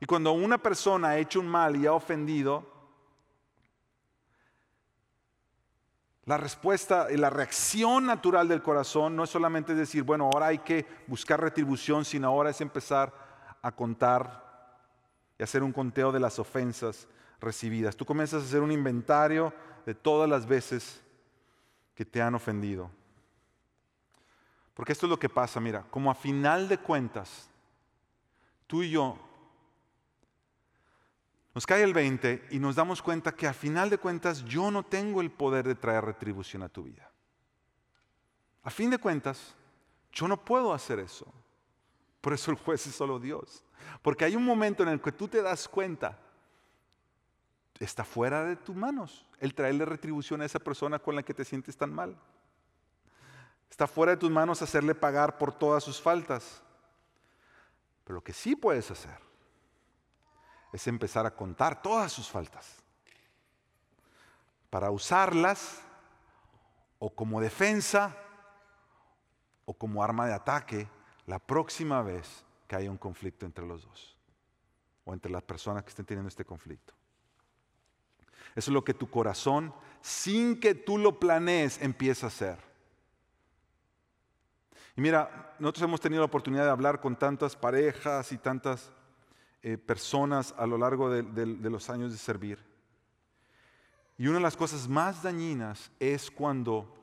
Y 0.00 0.06
cuando 0.06 0.32
una 0.32 0.58
persona 0.58 1.10
ha 1.10 1.18
hecho 1.18 1.38
un 1.38 1.46
mal 1.46 1.76
y 1.76 1.86
ha 1.86 1.92
ofendido, 1.92 2.73
La 6.26 6.38
respuesta 6.38 7.08
y 7.10 7.16
la 7.18 7.28
reacción 7.28 8.06
natural 8.06 8.48
del 8.48 8.62
corazón 8.62 9.14
no 9.14 9.24
es 9.24 9.30
solamente 9.30 9.74
decir, 9.74 10.02
bueno, 10.02 10.24
ahora 10.32 10.46
hay 10.46 10.58
que 10.58 10.86
buscar 11.06 11.40
retribución, 11.40 12.04
sino 12.04 12.28
ahora 12.28 12.50
es 12.50 12.60
empezar 12.62 13.12
a 13.60 13.72
contar 13.72 14.42
y 15.38 15.42
hacer 15.42 15.62
un 15.62 15.72
conteo 15.72 16.12
de 16.12 16.20
las 16.20 16.38
ofensas 16.38 17.08
recibidas. 17.40 17.96
Tú 17.96 18.06
comienzas 18.06 18.42
a 18.42 18.46
hacer 18.46 18.62
un 18.62 18.72
inventario 18.72 19.52
de 19.84 19.94
todas 19.94 20.28
las 20.28 20.46
veces 20.46 21.02
que 21.94 22.06
te 22.06 22.22
han 22.22 22.34
ofendido. 22.34 22.90
Porque 24.72 24.92
esto 24.92 25.06
es 25.06 25.10
lo 25.10 25.18
que 25.18 25.28
pasa, 25.28 25.60
mira, 25.60 25.84
como 25.90 26.10
a 26.10 26.14
final 26.14 26.68
de 26.68 26.78
cuentas, 26.78 27.48
tú 28.66 28.82
y 28.82 28.90
yo 28.90 29.18
nos 31.54 31.66
cae 31.66 31.84
el 31.84 31.94
20 31.94 32.48
y 32.50 32.58
nos 32.58 32.74
damos 32.74 33.00
cuenta 33.00 33.32
que 33.32 33.46
a 33.46 33.52
final 33.52 33.88
de 33.88 33.98
cuentas 33.98 34.44
yo 34.44 34.72
no 34.72 34.82
tengo 34.82 35.20
el 35.20 35.30
poder 35.30 35.66
de 35.68 35.76
traer 35.76 36.04
retribución 36.04 36.64
a 36.64 36.68
tu 36.68 36.82
vida. 36.82 37.08
A 38.64 38.70
fin 38.70 38.90
de 38.90 38.98
cuentas, 38.98 39.54
yo 40.12 40.26
no 40.26 40.44
puedo 40.44 40.74
hacer 40.74 40.98
eso. 40.98 41.32
Por 42.20 42.32
eso 42.32 42.50
el 42.50 42.56
juez 42.56 42.84
es 42.88 42.94
solo 42.94 43.20
Dios. 43.20 43.62
Porque 44.02 44.24
hay 44.24 44.34
un 44.34 44.44
momento 44.44 44.82
en 44.82 44.88
el 44.88 45.00
que 45.00 45.12
tú 45.12 45.28
te 45.28 45.42
das 45.42 45.68
cuenta, 45.68 46.18
está 47.78 48.02
fuera 48.02 48.44
de 48.44 48.56
tus 48.56 48.74
manos 48.74 49.28
el 49.38 49.54
traerle 49.54 49.84
retribución 49.84 50.40
a 50.40 50.46
esa 50.46 50.58
persona 50.58 50.98
con 50.98 51.14
la 51.14 51.22
que 51.22 51.34
te 51.34 51.44
sientes 51.44 51.76
tan 51.76 51.92
mal. 51.92 52.16
Está 53.70 53.86
fuera 53.86 54.12
de 54.12 54.18
tus 54.18 54.30
manos 54.30 54.62
hacerle 54.62 54.94
pagar 54.94 55.38
por 55.38 55.52
todas 55.52 55.84
sus 55.84 56.00
faltas. 56.00 56.62
Pero 58.02 58.16
lo 58.16 58.24
que 58.24 58.32
sí 58.32 58.56
puedes 58.56 58.90
hacer 58.90 59.23
es 60.74 60.88
empezar 60.88 61.24
a 61.24 61.36
contar 61.36 61.80
todas 61.80 62.10
sus 62.10 62.28
faltas 62.28 62.82
para 64.70 64.90
usarlas 64.90 65.80
o 66.98 67.14
como 67.14 67.40
defensa 67.40 68.16
o 69.66 69.72
como 69.72 70.02
arma 70.02 70.26
de 70.26 70.34
ataque 70.34 70.88
la 71.26 71.38
próxima 71.38 72.02
vez 72.02 72.44
que 72.66 72.74
haya 72.74 72.90
un 72.90 72.98
conflicto 72.98 73.46
entre 73.46 73.64
los 73.64 73.84
dos 73.84 74.16
o 75.04 75.14
entre 75.14 75.30
las 75.30 75.44
personas 75.44 75.84
que 75.84 75.90
estén 75.90 76.06
teniendo 76.06 76.28
este 76.28 76.44
conflicto. 76.44 76.92
Eso 78.56 78.72
es 78.72 78.74
lo 78.74 78.82
que 78.82 78.94
tu 78.94 79.08
corazón, 79.08 79.72
sin 80.00 80.58
que 80.58 80.74
tú 80.74 80.98
lo 80.98 81.20
planees, 81.20 81.80
empieza 81.82 82.26
a 82.26 82.30
hacer. 82.30 82.58
Y 84.96 85.00
mira, 85.00 85.54
nosotros 85.60 85.84
hemos 85.84 86.00
tenido 86.00 86.22
la 86.22 86.26
oportunidad 86.26 86.64
de 86.64 86.70
hablar 86.70 87.00
con 87.00 87.14
tantas 87.14 87.54
parejas 87.54 88.32
y 88.32 88.38
tantas 88.38 88.90
eh, 89.66 89.78
personas 89.78 90.54
a 90.58 90.66
lo 90.66 90.76
largo 90.76 91.08
de, 91.08 91.22
de 91.22 91.70
los 91.70 91.88
años 91.88 92.12
de 92.12 92.18
servir. 92.18 92.62
Y 94.18 94.26
una 94.26 94.36
de 94.36 94.42
las 94.42 94.58
cosas 94.58 94.86
más 94.86 95.22
dañinas 95.22 95.90
es 95.98 96.30
cuando 96.30 96.94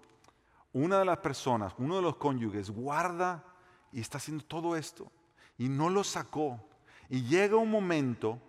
una 0.72 1.00
de 1.00 1.06
las 1.06 1.18
personas, 1.18 1.74
uno 1.80 1.96
de 1.96 2.04
los 2.04 2.18
cónyuges, 2.18 2.70
guarda 2.70 3.44
y 3.92 4.00
está 4.00 4.20
haciendo 4.20 4.46
todo 4.46 4.76
esto 4.76 5.12
y 5.58 5.70
no 5.70 5.90
lo 5.90 6.04
sacó. 6.04 6.64
Y 7.10 7.24
llega 7.24 7.58
un 7.58 7.72
momento 7.72 8.40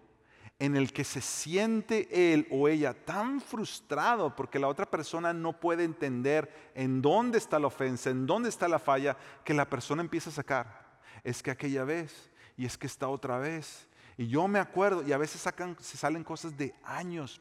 en 0.58 0.76
el 0.76 0.92
que 0.92 1.04
se 1.04 1.22
siente 1.22 2.34
él 2.34 2.46
o 2.50 2.68
ella 2.68 2.92
tan 2.92 3.40
frustrado 3.40 4.36
porque 4.36 4.58
la 4.58 4.68
otra 4.68 4.84
persona 4.84 5.32
no 5.32 5.58
puede 5.58 5.84
entender 5.84 6.70
en 6.74 7.00
dónde 7.00 7.38
está 7.38 7.58
la 7.58 7.68
ofensa, 7.68 8.10
en 8.10 8.26
dónde 8.26 8.50
está 8.50 8.68
la 8.68 8.78
falla, 8.78 9.16
que 9.42 9.54
la 9.54 9.70
persona 9.70 10.02
empieza 10.02 10.28
a 10.28 10.34
sacar. 10.34 11.00
Es 11.24 11.42
que 11.42 11.50
aquella 11.50 11.84
vez, 11.84 12.30
y 12.58 12.66
es 12.66 12.76
que 12.76 12.86
esta 12.86 13.08
otra 13.08 13.38
vez. 13.38 13.88
Y 14.16 14.28
yo 14.28 14.46
me 14.48 14.58
acuerdo, 14.58 15.02
y 15.06 15.12
a 15.12 15.18
veces 15.18 15.40
sacan, 15.40 15.76
se 15.80 15.96
salen 15.96 16.24
cosas 16.24 16.56
de 16.56 16.74
años, 16.84 17.40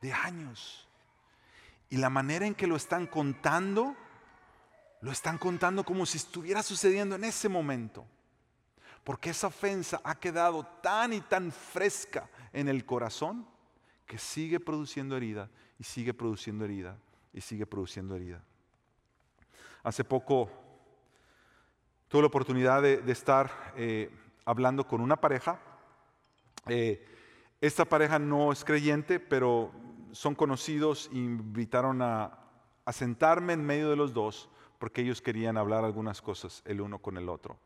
de 0.00 0.12
años. 0.12 0.88
Y 1.90 1.96
la 1.96 2.10
manera 2.10 2.46
en 2.46 2.54
que 2.54 2.66
lo 2.66 2.76
están 2.76 3.06
contando, 3.06 3.94
lo 5.00 5.12
están 5.12 5.38
contando 5.38 5.84
como 5.84 6.06
si 6.06 6.18
estuviera 6.18 6.62
sucediendo 6.62 7.16
en 7.16 7.24
ese 7.24 7.48
momento 7.48 8.06
porque 9.04 9.30
esa 9.30 9.48
ofensa 9.48 10.00
ha 10.02 10.14
quedado 10.14 10.64
tan 10.82 11.12
y 11.12 11.20
tan 11.20 11.52
fresca 11.52 12.28
en 12.52 12.68
el 12.68 12.86
corazón 12.86 13.46
que 14.06 14.18
sigue 14.18 14.58
produciendo 14.58 15.16
herida 15.16 15.50
y 15.78 15.84
sigue 15.84 16.14
produciendo 16.14 16.64
herida 16.64 16.96
y 17.32 17.42
sigue 17.42 17.66
produciendo 17.66 18.16
herida. 18.16 18.42
Hace 19.82 20.04
poco 20.04 20.50
tuve 22.08 22.22
la 22.22 22.28
oportunidad 22.28 22.80
de, 22.80 23.12
estar 23.12 23.74
eh, 23.76 24.10
hablando 24.46 24.86
con 24.86 25.02
una 25.02 25.16
pareja. 25.16 25.60
Eh, 26.68 27.04
esta 27.60 27.84
pareja 27.84 28.18
no 28.18 28.52
es 28.52 28.64
creyente, 28.64 29.20
pero 29.20 29.72
son 30.12 30.34
conocidos 30.34 31.10
e 31.12 31.16
invitaron 31.16 32.02
a, 32.02 32.40
sentarme 32.92 33.54
en 33.54 33.64
medio 33.64 33.88
de 33.88 33.96
los 33.96 34.12
dos 34.12 34.50
porque 34.78 35.00
ellos 35.00 35.22
querían 35.22 35.56
hablar 35.56 35.84
algunas 35.84 36.20
cosas 36.20 36.62
el 36.66 36.82
uno 36.82 36.98
con 36.98 37.16
el 37.16 37.30
otro. 37.30 37.58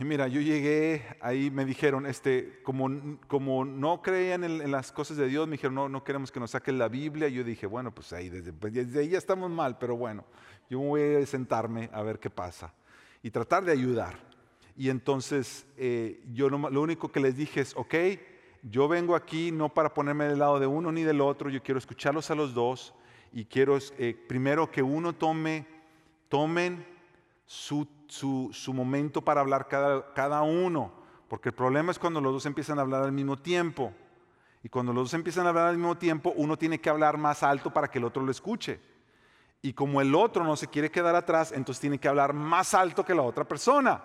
Y 0.00 0.04
mira, 0.04 0.26
yo 0.26 0.40
llegué, 0.40 1.16
ahí 1.20 1.50
me 1.50 1.64
dijeron, 1.64 2.06
este, 2.06 2.60
como, 2.64 3.18
como 3.28 3.64
no 3.64 4.02
creían 4.02 4.42
en, 4.42 4.70
las 4.70 4.90
cosas 4.90 5.16
de 5.16 5.28
Dios, 5.28 5.46
me 5.46 5.52
dijeron, 5.52 5.76
no, 5.76 5.88
no 5.88 6.02
queremos 6.02 6.32
que 6.32 6.40
nos 6.40 6.50
saquen 6.50 6.78
la 6.78 6.88
Biblia. 6.88 7.28
Yo 7.28 7.44
dije, 7.44 7.66
bueno, 7.66 7.94
pues 7.94 8.12
ahí 8.12 8.30
pues, 8.58 8.72
desde 8.72 8.98
ahí 8.98 9.10
ya 9.10 9.18
estamos 9.18 9.48
mal, 9.48 9.78
pero 9.78 9.96
bueno, 9.96 10.24
yo 10.68 10.80
voy 10.80 11.22
a 11.22 11.26
sentarme 11.26 11.88
a 11.92 12.02
ver 12.02 12.18
qué 12.18 12.30
pasa 12.30 12.74
y 13.22 13.30
tratar 13.30 13.64
de 13.64 13.70
ayudar. 13.70 14.31
Y 14.76 14.88
entonces 14.88 15.66
eh, 15.76 16.22
yo 16.32 16.48
lo 16.48 16.80
único 16.80 17.10
que 17.12 17.20
les 17.20 17.36
dije 17.36 17.60
es, 17.60 17.76
ok, 17.76 17.94
yo 18.62 18.88
vengo 18.88 19.14
aquí 19.14 19.52
no 19.52 19.68
para 19.68 19.92
ponerme 19.92 20.24
del 20.24 20.38
lado 20.38 20.58
de 20.60 20.66
uno 20.66 20.92
ni 20.92 21.02
del 21.02 21.20
otro, 21.20 21.50
yo 21.50 21.62
quiero 21.62 21.78
escucharlos 21.78 22.30
a 22.30 22.34
los 22.34 22.54
dos 22.54 22.94
y 23.32 23.44
quiero 23.44 23.78
eh, 23.98 24.14
primero 24.28 24.70
que 24.70 24.82
uno 24.82 25.12
tome, 25.12 25.66
tomen 26.28 26.86
su 27.44 27.86
su, 28.12 28.72
momento 28.74 29.22
para 29.22 29.40
hablar 29.40 29.68
cada, 29.68 30.12
cada 30.12 30.42
uno, 30.42 30.92
porque 31.28 31.48
el 31.48 31.54
problema 31.54 31.90
es 31.90 31.98
cuando 31.98 32.20
los 32.20 32.32
dos 32.32 32.46
empiezan 32.46 32.78
a 32.78 32.82
hablar 32.82 33.02
al 33.02 33.12
mismo 33.12 33.38
tiempo. 33.38 33.92
Y 34.62 34.68
cuando 34.68 34.92
los 34.92 35.04
dos 35.04 35.14
empiezan 35.14 35.46
a 35.46 35.48
hablar 35.48 35.68
al 35.68 35.76
mismo 35.76 35.96
tiempo, 35.96 36.32
uno 36.36 36.56
tiene 36.56 36.80
que 36.80 36.90
hablar 36.90 37.16
más 37.16 37.42
alto 37.42 37.72
para 37.72 37.88
que 37.88 37.98
el 37.98 38.04
otro 38.04 38.22
lo 38.22 38.30
escuche. 38.30 38.80
Y 39.62 39.72
como 39.72 40.00
el 40.00 40.14
otro 40.14 40.44
no 40.44 40.56
se 40.56 40.68
quiere 40.68 40.90
quedar 40.90 41.16
atrás, 41.16 41.52
entonces 41.52 41.80
tiene 41.80 41.98
que 41.98 42.06
hablar 42.06 42.32
más 42.32 42.74
alto 42.74 43.04
que 43.04 43.14
la 43.14 43.22
otra 43.22 43.44
persona. 43.44 44.02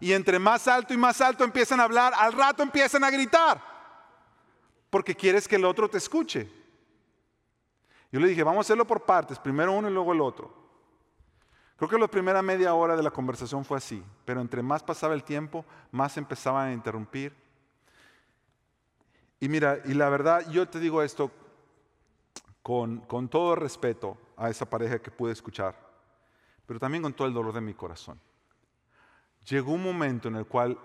Y 0.00 0.12
entre 0.12 0.38
más 0.38 0.66
alto 0.66 0.94
y 0.94 0.96
más 0.96 1.20
alto 1.20 1.44
empiezan 1.44 1.80
a 1.80 1.84
hablar, 1.84 2.12
al 2.16 2.32
rato 2.32 2.62
empiezan 2.62 3.04
a 3.04 3.10
gritar. 3.10 3.62
Porque 4.88 5.14
quieres 5.14 5.46
que 5.46 5.56
el 5.56 5.64
otro 5.64 5.88
te 5.88 5.98
escuche. 5.98 6.50
Yo 8.10 8.18
le 8.18 8.28
dije, 8.28 8.42
vamos 8.42 8.58
a 8.58 8.66
hacerlo 8.66 8.86
por 8.86 9.04
partes, 9.04 9.38
primero 9.38 9.72
uno 9.72 9.88
y 9.88 9.92
luego 9.92 10.12
el 10.12 10.20
otro. 10.20 10.60
Creo 11.76 11.88
que 11.88 11.98
la 11.98 12.08
primera 12.08 12.42
media 12.42 12.74
hora 12.74 12.96
de 12.96 13.02
la 13.02 13.10
conversación 13.10 13.64
fue 13.64 13.78
así, 13.78 14.02
pero 14.24 14.40
entre 14.40 14.62
más 14.62 14.82
pasaba 14.82 15.14
el 15.14 15.24
tiempo, 15.24 15.64
más 15.92 16.16
empezaban 16.16 16.68
a 16.68 16.72
interrumpir. 16.72 17.34
Y 19.38 19.48
mira, 19.48 19.80
y 19.86 19.94
la 19.94 20.10
verdad, 20.10 20.50
yo 20.50 20.68
te 20.68 20.78
digo 20.78 21.02
esto 21.02 21.30
con, 22.62 23.28
todo 23.28 23.56
respeto 23.56 24.18
a 24.36 24.50
esa 24.50 24.68
pareja 24.68 25.00
que 25.00 25.10
pude 25.10 25.32
escuchar, 25.32 25.74
pero 26.66 26.78
también 26.78 27.02
con 27.02 27.14
todo 27.14 27.26
el 27.26 27.34
dolor 27.34 27.54
de 27.54 27.60
mi 27.60 27.74
corazón. 27.74 28.20
Llegó 29.50 29.72
un 29.72 29.82
momento 29.82 30.28
en 30.28 30.36
el 30.36 30.46
cual 30.46 30.78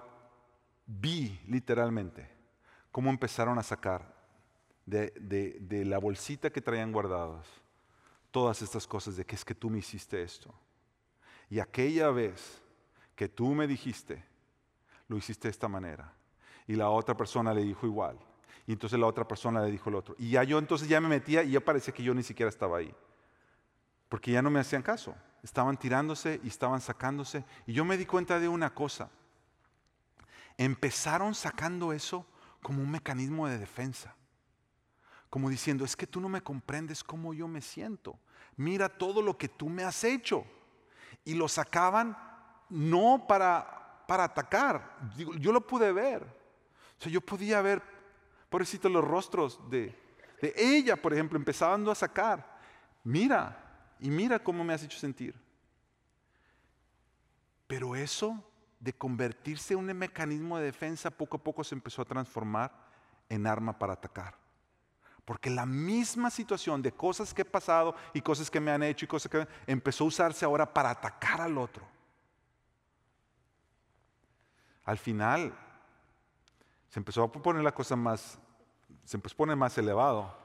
vi 0.87 1.39
literalmente 1.47 2.27
cómo 2.91 3.11
empezaron 3.11 3.59
a 3.59 3.63
sacar 3.63 4.11
de, 4.87 5.83
la 5.85 5.99
bolsita 5.99 6.49
que 6.49 6.61
traían 6.61 6.91
guardadas 6.91 7.45
todas 8.31 8.63
estas 8.63 8.87
cosas 8.87 9.17
de 9.17 9.23
que 9.23 9.35
es 9.35 9.45
que 9.45 9.53
tú 9.53 9.69
me 9.69 9.77
hiciste 9.77 10.21
esto 10.23 10.51
y 11.47 11.59
aquella 11.59 12.09
vez 12.09 12.59
que 13.15 13.29
tú 13.29 13.53
me 13.53 13.67
dijiste, 13.67 14.23
lo 15.07 15.17
hiciste 15.17 15.47
de 15.47 15.51
esta 15.51 15.67
manera. 15.67 16.11
Y 16.67 16.73
la 16.73 16.89
otra 16.89 17.15
persona 17.15 17.53
le 17.53 17.61
dijo 17.61 17.85
igual. 17.85 18.17
Y 18.65 18.73
entonces 18.73 18.99
la 18.99 19.05
otra 19.05 19.27
persona 19.27 19.61
le 19.61 19.69
dijo 19.69 19.89
el 19.89 19.95
otro. 19.95 20.15
Y 20.17 20.31
ya 20.31 20.43
yo 20.43 20.57
entonces 20.57 20.89
ya 20.89 20.99
me 20.99 21.07
metía 21.07 21.43
y 21.43 21.51
ya 21.51 21.59
parecía 21.61 21.93
que 21.93 22.01
yo 22.01 22.15
ni 22.15 22.23
siquiera 22.23 22.49
estaba 22.49 22.79
ahí. 22.79 22.93
Porque 24.09 24.31
ya 24.31 24.41
no 24.41 24.49
me 24.49 24.59
hacían 24.59 24.81
caso. 24.81 25.15
Estaban 25.45 25.77
tirándose 25.77 26.41
y 26.43 26.47
estaban 26.47 26.81
sacándose. 26.81 27.45
Y 27.67 27.73
yo 27.73 27.85
me 27.85 27.97
di 27.97 28.07
cuenta 28.07 28.39
de 28.39 28.47
una 28.47 28.73
cosa. 28.73 29.11
Empezaron 30.57 31.35
sacando 31.35 31.93
eso 31.93 32.25
como 32.63 32.81
un 32.81 32.89
mecanismo 32.89 33.47
de 33.47 33.59
defensa. 33.59 34.15
Como 35.29 35.51
diciendo, 35.51 35.85
es 35.85 35.95
que 35.95 36.07
tú 36.07 36.19
no 36.19 36.29
me 36.29 36.41
comprendes 36.41 37.03
cómo 37.03 37.31
yo 37.31 37.47
me 37.47 37.61
siento. 37.61 38.17
Mira 38.57 38.89
todo 38.89 39.21
lo 39.21 39.37
que 39.37 39.47
tú 39.47 39.69
me 39.69 39.83
has 39.83 40.03
hecho 40.03 40.47
y 41.23 41.35
lo 41.35 41.47
sacaban 41.47 42.17
no 42.67 43.25
para, 43.27 44.03
para 44.07 44.23
atacar. 44.23 44.97
Yo 45.15 45.51
lo 45.51 45.61
pude 45.61 45.91
ver. 45.91 46.23
O 46.23 47.03
sea, 47.03 47.11
yo 47.11 47.21
podía 47.21 47.61
ver, 47.61 47.83
pobrecito, 48.49 48.89
los 48.89 49.05
rostros 49.05 49.61
de, 49.69 49.95
de 50.41 50.55
ella, 50.57 50.95
por 50.95 51.13
ejemplo, 51.13 51.37
empezaban 51.37 51.87
a 51.87 51.93
sacar. 51.93 52.57
Mira, 53.03 53.64
y 53.99 54.09
mira 54.09 54.39
cómo 54.39 54.63
me 54.63 54.73
has 54.73 54.83
hecho 54.83 54.97
sentir. 54.97 55.35
Pero 57.67 57.95
eso 57.95 58.43
de 58.79 58.93
convertirse 58.93 59.73
en 59.73 59.79
un 59.79 59.97
mecanismo 59.97 60.57
de 60.57 60.65
defensa 60.65 61.09
poco 61.09 61.37
a 61.37 61.43
poco 61.43 61.63
se 61.63 61.75
empezó 61.75 62.01
a 62.01 62.05
transformar 62.05 62.71
en 63.29 63.47
arma 63.47 63.77
para 63.77 63.93
atacar. 63.93 64.35
Porque 65.23 65.49
la 65.49 65.65
misma 65.65 66.29
situación 66.29 66.81
de 66.81 66.91
cosas 66.91 67.33
que 67.33 67.41
he 67.41 67.45
pasado 67.45 67.95
y 68.13 68.21
cosas 68.21 68.51
que 68.51 68.59
me 68.59 68.71
han 68.71 68.83
hecho 68.83 69.05
y 69.05 69.07
cosas 69.07 69.31
que 69.31 69.47
empezó 69.65 70.03
a 70.03 70.07
usarse 70.07 70.45
ahora 70.45 70.71
para 70.71 70.91
atacar 70.91 71.41
al 71.41 71.57
otro. 71.57 71.83
Al 74.83 74.99
final 74.99 75.57
se 76.89 76.99
empezó 76.99 77.23
a 77.23 77.31
poner 77.31 77.63
la 77.63 77.73
cosa 77.73 77.95
más, 77.95 78.37
se 79.03 79.17
empezó 79.17 79.33
a 79.33 79.37
poner 79.37 79.55
más 79.55 79.75
elevado, 79.79 80.37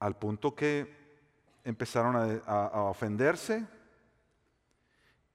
al 0.00 0.16
punto 0.16 0.56
que 0.56 1.01
empezaron 1.64 2.42
a, 2.46 2.82
ofenderse 2.82 3.66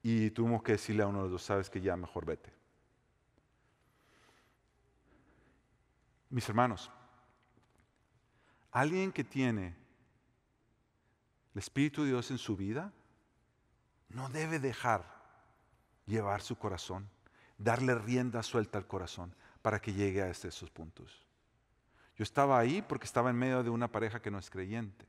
y 0.04 0.30
tuvimos 0.32 0.64
que 0.64 0.74
decirle 0.74 1.04
a 1.04 1.08
uno 1.08 1.20
de 1.20 1.24
los 1.24 1.32
dos, 1.32 1.44
sabes 1.44 1.70
que 1.70 1.82
ya 1.82 1.96
mejor 1.96 2.26
vete. 2.26 2.54
Mis 6.30 6.48
hermanos, 6.48 6.92
Alguien 8.78 9.12
que 9.12 9.24
tiene 9.24 9.76
el 11.56 11.60
Espíritu 11.60 12.04
de 12.04 12.10
Dios 12.10 12.30
en 12.30 12.38
su 12.38 12.56
vida 12.56 12.94
no 14.10 14.30
debe 14.30 14.60
dejar 14.60 15.04
llevar 16.06 16.44
su 16.44 16.60
corazón, 16.60 17.10
darle 17.58 17.96
rienda 17.96 18.44
suelta 18.44 18.78
al 18.78 18.86
corazón 18.86 19.34
para 19.64 19.82
que 19.82 19.94
llegue 19.94 20.22
a 20.22 20.30
esos 20.30 20.70
puntos. 20.70 21.26
Yo 22.16 22.22
estaba 22.22 22.60
ahí 22.60 22.84
porque 22.84 23.06
estaba 23.06 23.32
en 23.32 23.36
medio 23.36 23.64
de 23.64 23.72
una 23.72 23.92
pareja 23.92 24.22
que 24.22 24.30
no 24.30 24.38
es 24.38 24.52
creyente. 24.52 25.08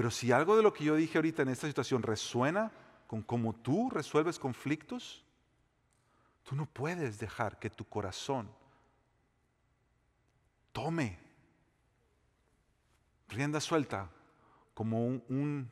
Pero 0.00 0.10
si 0.10 0.32
algo 0.32 0.56
de 0.56 0.62
lo 0.62 0.72
que 0.72 0.84
yo 0.84 0.96
dije 0.96 1.18
ahorita 1.18 1.42
en 1.42 1.50
esta 1.50 1.66
situación 1.66 2.02
resuena 2.02 2.72
con 3.06 3.20
cómo 3.20 3.54
tú 3.54 3.90
resuelves 3.90 4.38
conflictos, 4.38 5.22
tú 6.42 6.56
no 6.56 6.64
puedes 6.64 7.18
dejar 7.18 7.58
que 7.58 7.68
tu 7.68 7.84
corazón 7.84 8.50
tome 10.72 11.18
rienda 13.28 13.60
suelta, 13.60 14.08
como 14.72 15.04
un, 15.04 15.70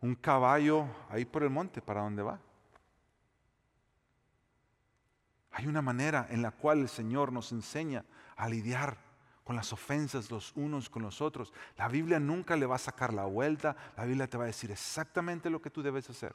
un, 0.00 0.14
caballo 0.16 0.88
ahí 1.10 1.24
por 1.24 1.44
el 1.44 1.50
monte, 1.50 1.80
¿para 1.80 2.00
dónde 2.00 2.24
va? 2.24 2.40
Hay 5.52 5.68
una 5.68 5.80
manera 5.80 6.26
en 6.28 6.42
la 6.42 6.50
cual 6.50 6.80
el 6.80 6.88
Señor 6.88 7.30
nos 7.30 7.52
enseña 7.52 8.04
a 8.34 8.48
lidiar 8.48 8.98
con 9.44 9.54
las 9.54 9.72
ofensas 9.72 10.30
los 10.30 10.52
unos 10.56 10.88
con 10.88 11.02
los 11.02 11.20
otros. 11.20 11.52
La 11.76 11.86
Biblia 11.88 12.18
nunca 12.18 12.56
le 12.56 12.66
va 12.66 12.76
a 12.76 12.78
sacar 12.78 13.12
la 13.12 13.26
vuelta, 13.26 13.76
la 13.96 14.04
Biblia 14.04 14.28
te 14.28 14.38
va 14.38 14.44
a 14.44 14.48
decir 14.48 14.70
exactamente 14.70 15.50
lo 15.50 15.60
que 15.60 15.70
tú 15.70 15.82
debes 15.82 16.08
hacer. 16.08 16.34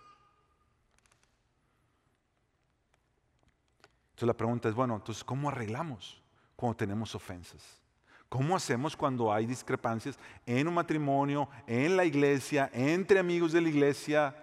Entonces 4.12 4.28
la 4.28 4.38
pregunta 4.38 4.70
es, 4.70 4.76
bueno, 4.76 4.96
entonces 4.96 5.24
¿cómo 5.24 5.50
arreglamos 5.50 6.22
cuando 6.56 6.78
tenemos 6.78 7.16
ofensas? 7.16 7.80
¿Cómo 8.28 8.56
hacemos 8.56 8.96
cuando 8.96 9.34
hay 9.34 9.48
discrepancias 9.48 10.20
en 10.46 10.68
un 10.68 10.76
matrimonio, 10.76 11.50
en 11.66 11.98
la 11.98 12.06
iglesia, 12.06 12.70
entre 12.74 13.18
amigos 13.18 13.54
de 13.54 13.62
la 13.62 13.70
iglesia, 13.70 14.36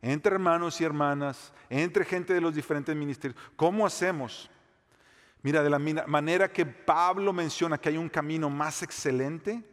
entre 0.00 0.34
hermanos 0.34 0.80
y 0.80 0.84
hermanas, 0.84 1.52
entre 1.68 2.04
gente 2.04 2.32
de 2.32 2.40
los 2.40 2.54
diferentes 2.54 2.94
ministerios? 2.94 3.40
¿Cómo 3.56 3.84
hacemos? 3.84 4.48
Mira, 5.42 5.62
de 5.62 5.70
la 5.70 5.78
manera 5.78 6.52
que 6.52 6.66
Pablo 6.66 7.32
menciona 7.32 7.78
que 7.78 7.90
hay 7.90 7.96
un 7.96 8.08
camino 8.08 8.50
más 8.50 8.82
excelente, 8.82 9.64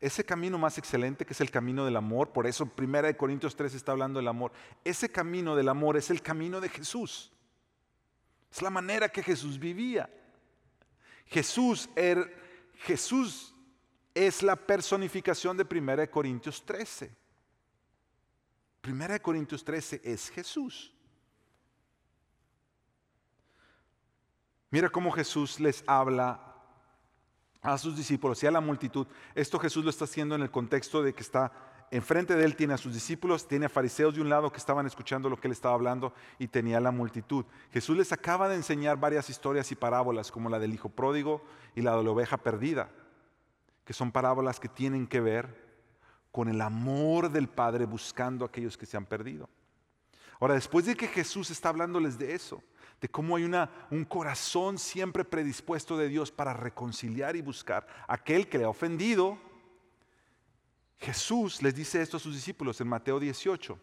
ese 0.00 0.24
camino 0.24 0.58
más 0.58 0.78
excelente 0.78 1.24
que 1.24 1.32
es 1.32 1.40
el 1.40 1.50
camino 1.50 1.84
del 1.84 1.96
amor, 1.96 2.32
por 2.32 2.46
eso 2.46 2.66
Primera 2.66 3.06
de 3.06 3.16
Corintios 3.16 3.54
3 3.54 3.74
está 3.74 3.92
hablando 3.92 4.18
del 4.18 4.28
amor, 4.28 4.52
ese 4.84 5.10
camino 5.10 5.54
del 5.54 5.68
amor 5.68 5.96
es 5.96 6.10
el 6.10 6.22
camino 6.22 6.60
de 6.60 6.68
Jesús. 6.68 7.32
Es 8.50 8.60
la 8.60 8.70
manera 8.70 9.08
que 9.08 9.22
Jesús 9.22 9.58
vivía. 9.58 10.10
Jesús, 11.26 11.88
er, 11.96 12.30
es 14.14 14.42
la 14.42 14.56
personificación 14.56 15.56
de 15.56 15.64
Primera 15.64 16.02
de 16.02 16.10
Corintios 16.10 16.62
13. 16.64 17.14
Primera 18.82 19.14
de 19.14 19.22
Corintios 19.22 19.64
13 19.64 20.02
es 20.04 20.28
Jesús. 20.30 20.91
Mira 24.72 24.88
cómo 24.88 25.12
Jesús 25.12 25.60
les 25.60 25.84
habla 25.86 26.40
a 27.60 27.76
sus 27.76 27.94
discípulos 27.94 28.42
y 28.42 28.46
a 28.46 28.50
la 28.50 28.62
multitud. 28.62 29.06
Esto 29.34 29.58
Jesús 29.58 29.84
lo 29.84 29.90
está 29.90 30.04
haciendo 30.04 30.34
en 30.34 30.40
el 30.40 30.50
contexto 30.50 31.02
de 31.02 31.12
que 31.12 31.20
está 31.20 31.52
enfrente 31.90 32.34
de 32.34 32.44
él, 32.46 32.56
tiene 32.56 32.72
a 32.72 32.78
sus 32.78 32.94
discípulos, 32.94 33.46
tiene 33.46 33.66
a 33.66 33.68
fariseos 33.68 34.14
de 34.14 34.22
un 34.22 34.30
lado 34.30 34.50
que 34.50 34.56
estaban 34.56 34.86
escuchando 34.86 35.28
lo 35.28 35.38
que 35.38 35.46
él 35.46 35.52
estaba 35.52 35.74
hablando 35.74 36.14
y 36.38 36.48
tenía 36.48 36.78
a 36.78 36.80
la 36.80 36.90
multitud. 36.90 37.44
Jesús 37.70 37.98
les 37.98 38.12
acaba 38.12 38.48
de 38.48 38.54
enseñar 38.54 38.98
varias 38.98 39.28
historias 39.28 39.70
y 39.72 39.74
parábolas 39.74 40.32
como 40.32 40.48
la 40.48 40.58
del 40.58 40.72
hijo 40.72 40.88
pródigo 40.88 41.44
y 41.74 41.82
la 41.82 41.94
de 41.94 42.02
la 42.02 42.10
oveja 42.10 42.38
perdida, 42.38 42.88
que 43.84 43.92
son 43.92 44.10
parábolas 44.10 44.58
que 44.58 44.70
tienen 44.70 45.06
que 45.06 45.20
ver 45.20 45.54
con 46.30 46.48
el 46.48 46.62
amor 46.62 47.28
del 47.28 47.46
Padre 47.46 47.84
buscando 47.84 48.46
a 48.46 48.48
aquellos 48.48 48.78
que 48.78 48.86
se 48.86 48.96
han 48.96 49.04
perdido. 49.04 49.50
Ahora, 50.40 50.54
después 50.54 50.86
de 50.86 50.96
que 50.96 51.08
Jesús 51.08 51.50
está 51.50 51.68
hablándoles 51.68 52.18
de 52.18 52.34
eso, 52.34 52.62
de 53.02 53.08
cómo 53.08 53.34
hay 53.34 53.42
una, 53.42 53.68
un 53.90 54.04
corazón 54.04 54.78
siempre 54.78 55.24
predispuesto 55.24 55.98
de 55.98 56.08
Dios 56.08 56.30
para 56.30 56.54
reconciliar 56.54 57.34
y 57.34 57.42
buscar 57.42 57.84
a 58.06 58.14
aquel 58.14 58.48
que 58.48 58.58
le 58.58 58.64
ha 58.64 58.68
ofendido. 58.68 59.36
Jesús 60.98 61.60
les 61.62 61.74
dice 61.74 62.00
esto 62.00 62.16
a 62.16 62.20
sus 62.20 62.32
discípulos 62.32 62.80
en 62.80 62.86
Mateo 62.86 63.18
18. 63.18 63.76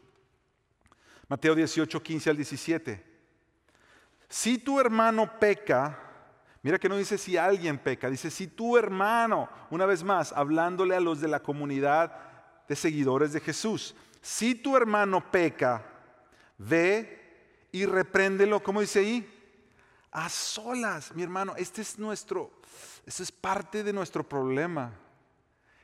Mateo 1.27 1.53
18, 1.53 2.01
15 2.01 2.29
al 2.29 2.37
17. 2.37 3.05
Si 4.29 4.57
tu 4.57 4.79
hermano 4.79 5.37
peca, 5.37 5.99
mira 6.63 6.79
que 6.79 6.87
no 6.87 6.95
dice 6.95 7.17
si 7.17 7.35
alguien 7.35 7.77
peca, 7.77 8.09
dice 8.09 8.31
si 8.31 8.47
tu 8.47 8.77
hermano, 8.77 9.49
una 9.69 9.85
vez 9.85 10.01
más, 10.01 10.31
hablándole 10.31 10.95
a 10.95 11.01
los 11.01 11.19
de 11.19 11.27
la 11.27 11.43
comunidad 11.43 12.15
de 12.69 12.75
seguidores 12.77 13.33
de 13.33 13.41
Jesús, 13.41 13.97
si 14.21 14.55
tu 14.55 14.77
hermano 14.77 15.29
peca, 15.29 15.85
ve 16.57 17.18
y 17.71 17.85
repréndelo, 17.85 18.61
¿cómo 18.61 18.81
dice 18.81 18.99
ahí? 18.99 19.35
A 20.11 20.29
solas, 20.29 21.13
mi 21.15 21.23
hermano, 21.23 21.53
este 21.55 21.81
es 21.81 21.99
nuestro, 21.99 22.51
este 23.05 23.23
es 23.23 23.31
parte 23.31 23.83
de 23.83 23.93
nuestro 23.93 24.27
problema. 24.27 24.91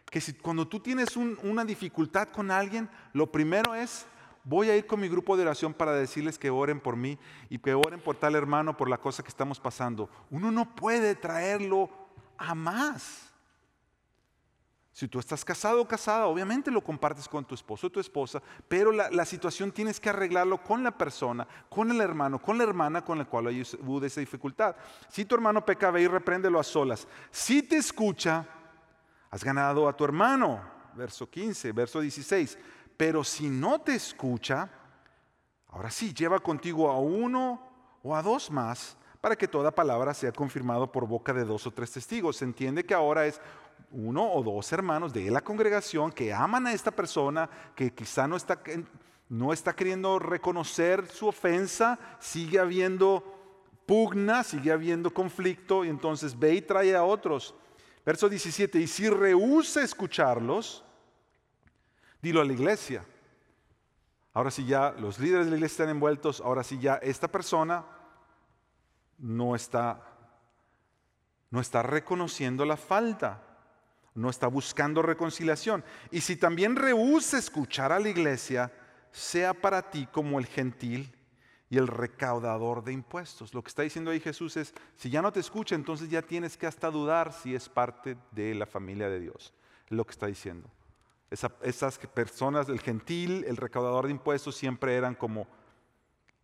Que 0.10 0.22
si 0.22 0.34
cuando 0.34 0.68
tú 0.68 0.80
tienes 0.80 1.16
una 1.18 1.66
dificultad 1.66 2.30
con 2.30 2.50
alguien, 2.50 2.90
lo 3.14 3.32
primero 3.32 3.76
es, 3.76 4.06
voy 4.44 4.70
a 4.70 4.78
ir 4.78 4.88
con 4.88 5.00
mi 5.00 5.10
grupo 5.10 5.36
de 5.36 5.44
oración 5.44 5.74
para 5.74 5.94
decirles 5.94 6.38
que 6.40 6.50
oren 6.50 6.80
por 6.80 6.96
mí 6.96 7.18
y 7.50 7.60
que 7.60 7.74
oren 7.74 8.00
por 8.00 8.16
tal 8.16 8.36
hermano 8.36 8.78
por 8.78 8.90
la 8.90 8.98
cosa 8.98 9.24
que 9.24 9.30
estamos 9.30 9.60
pasando. 9.60 10.10
Uno 10.30 10.52
no 10.52 10.76
puede 10.76 11.16
traerlo 11.16 11.90
a 12.38 12.56
más. 12.56 13.34
Si 14.96 15.10
tú 15.10 15.20
estás 15.20 15.44
casado 15.44 15.82
o 15.82 15.88
casada, 15.90 16.26
obviamente 16.26 16.72
lo 16.72 16.82
compartes 16.82 17.28
con 17.28 17.44
tu 17.44 17.54
esposo 17.54 17.88
o 17.88 17.90
tu 17.90 18.00
esposa, 18.00 18.42
pero 18.66 18.94
la, 18.94 19.26
situación 19.26 19.74
tienes 19.74 20.00
que 20.00 20.08
arreglarlo 20.08 20.64
con 20.64 20.86
la 20.86 20.98
persona, 20.98 21.46
con 21.68 21.92
el 21.92 22.00
hermano, 22.00 22.42
con 22.42 22.58
la 22.58 22.64
hermana 22.64 23.04
con 23.04 23.18
la 23.18 23.26
cual 23.26 23.48
hubo 23.82 24.06
esa 24.06 24.22
dificultad. 24.22 24.74
Si 25.10 25.26
tu 25.26 25.36
hermano 25.36 25.66
peca, 25.66 25.92
ve 25.92 26.04
y 26.04 26.08
repréndelo 26.08 26.62
a 26.62 26.64
solas. 26.64 27.10
Si 27.30 27.62
te 27.62 27.76
escucha, 27.76 28.48
has 29.30 29.44
ganado 29.44 29.90
a 29.90 29.98
tu 29.98 30.06
hermano. 30.06 30.62
Verso 30.94 31.30
15, 31.30 31.74
verso 31.74 32.00
16. 32.00 32.58
Pero 32.96 33.26
si 33.26 33.50
no 33.50 33.82
te 33.82 33.96
escucha, 33.96 34.70
ahora 35.72 35.92
sí, 35.92 36.14
lleva 36.14 36.40
contigo 36.40 36.90
a 36.90 36.98
uno 37.02 37.62
o 38.02 38.16
a 38.16 38.22
dos 38.22 38.50
más 38.50 38.96
para 39.20 39.36
que 39.36 39.48
toda 39.50 39.72
palabra 39.72 40.14
sea 40.14 40.32
confirmada 40.32 40.90
por 40.90 41.06
boca 41.06 41.34
de 41.34 41.44
dos 41.44 41.68
o 41.68 41.72
tres 41.72 41.92
testigos. 41.92 42.38
Se 42.38 42.46
entiende 42.46 42.86
que 42.86 42.94
ahora 42.94 43.26
es 43.26 43.42
uno 43.96 44.30
o 44.30 44.44
dos 44.44 44.72
hermanos 44.74 45.14
de 45.14 45.32
la 45.32 45.42
congregación 45.42 46.12
que 46.12 46.34
aman 46.34 46.68
a 46.68 46.74
esta 46.74 46.92
persona, 46.92 47.50
que 47.76 47.94
quizá 47.94 48.28
no 48.28 48.36
está, 48.36 48.62
no 49.30 49.54
está 49.54 49.74
queriendo 49.74 50.20
reconocer 50.20 51.08
su 51.08 51.28
ofensa, 51.28 51.98
sigue 52.20 52.60
habiendo 52.60 53.24
pugna, 53.86 54.44
sigue 54.44 54.72
habiendo 54.72 55.14
conflicto, 55.14 55.86
y 55.86 55.90
entonces 55.90 56.38
ve 56.38 56.56
y 56.56 56.62
trae 56.62 56.94
a 56.94 57.04
otros. 57.04 57.56
Verso 58.06 58.28
17, 58.28 58.80
y 58.80 58.88
si 58.88 59.10
rehúsa 59.10 59.82
escucharlos, 59.82 60.84
dilo 62.22 62.42
a 62.42 62.46
la 62.46 62.54
iglesia. 62.54 63.06
Ahora 64.34 64.52
sí 64.52 64.66
ya 64.66 64.92
los 64.92 65.20
líderes 65.20 65.46
de 65.46 65.52
la 65.52 65.58
iglesia 65.58 65.84
están 65.84 65.90
envueltos, 65.90 66.42
ahora 66.42 66.64
sí 66.64 66.78
ya 66.80 66.96
esta 66.96 67.30
persona 67.30 67.86
no 69.18 69.56
está, 69.56 70.02
no 71.50 71.62
está 71.62 71.82
reconociendo 71.82 72.66
la 72.66 72.76
falta 72.76 73.55
no 74.16 74.30
está 74.30 74.48
buscando 74.48 75.02
reconciliación. 75.02 75.84
Y 76.10 76.22
si 76.22 76.38
también 76.38 76.76
rehúsa 76.76 77.38
escuchar 77.38 77.92
a 77.92 78.00
la 78.00 78.10
iglesia, 78.10 78.72
sea 79.12 79.54
para 79.54 79.92
ti 79.92 80.08
como 80.12 80.40
el 80.40 80.46
gentil 80.46 81.14
y 81.70 81.78
el 81.78 81.88
recaudador 81.88 82.84
de 82.84 82.94
impuestos. 82.94 83.54
Lo 83.54 83.62
que 83.62 83.70
está 83.70 83.84
diciendo 83.84 84.12
ahí 84.12 84.20
Jesús 84.20 84.56
es, 84.56 84.74
si 84.96 85.10
ya 85.10 85.22
no 85.22 85.32
te 85.32 85.42
escucha, 85.42 85.76
entonces 85.76 86.10
ya 86.10 86.22
tienes 86.22 86.58
que 86.58 86.66
hasta 86.66 86.90
dudar 86.90 87.34
si 87.34 87.54
es 87.54 87.68
parte 87.68 88.18
de 88.32 88.56
la 88.56 88.66
familia 88.66 89.10
de 89.10 89.20
Dios. 89.20 89.54
Es 89.86 89.92
lo 89.92 90.06
que 90.06 90.12
está 90.12 90.28
diciendo. 90.28 90.70
esas 91.30 91.98
personas, 91.98 92.70
el 92.70 92.80
gentil, 92.80 93.44
el 93.46 93.58
recaudador 93.58 94.06
de 94.06 94.12
impuestos, 94.12 94.56
siempre 94.56 94.96
eran 94.96 95.16
como 95.16 95.48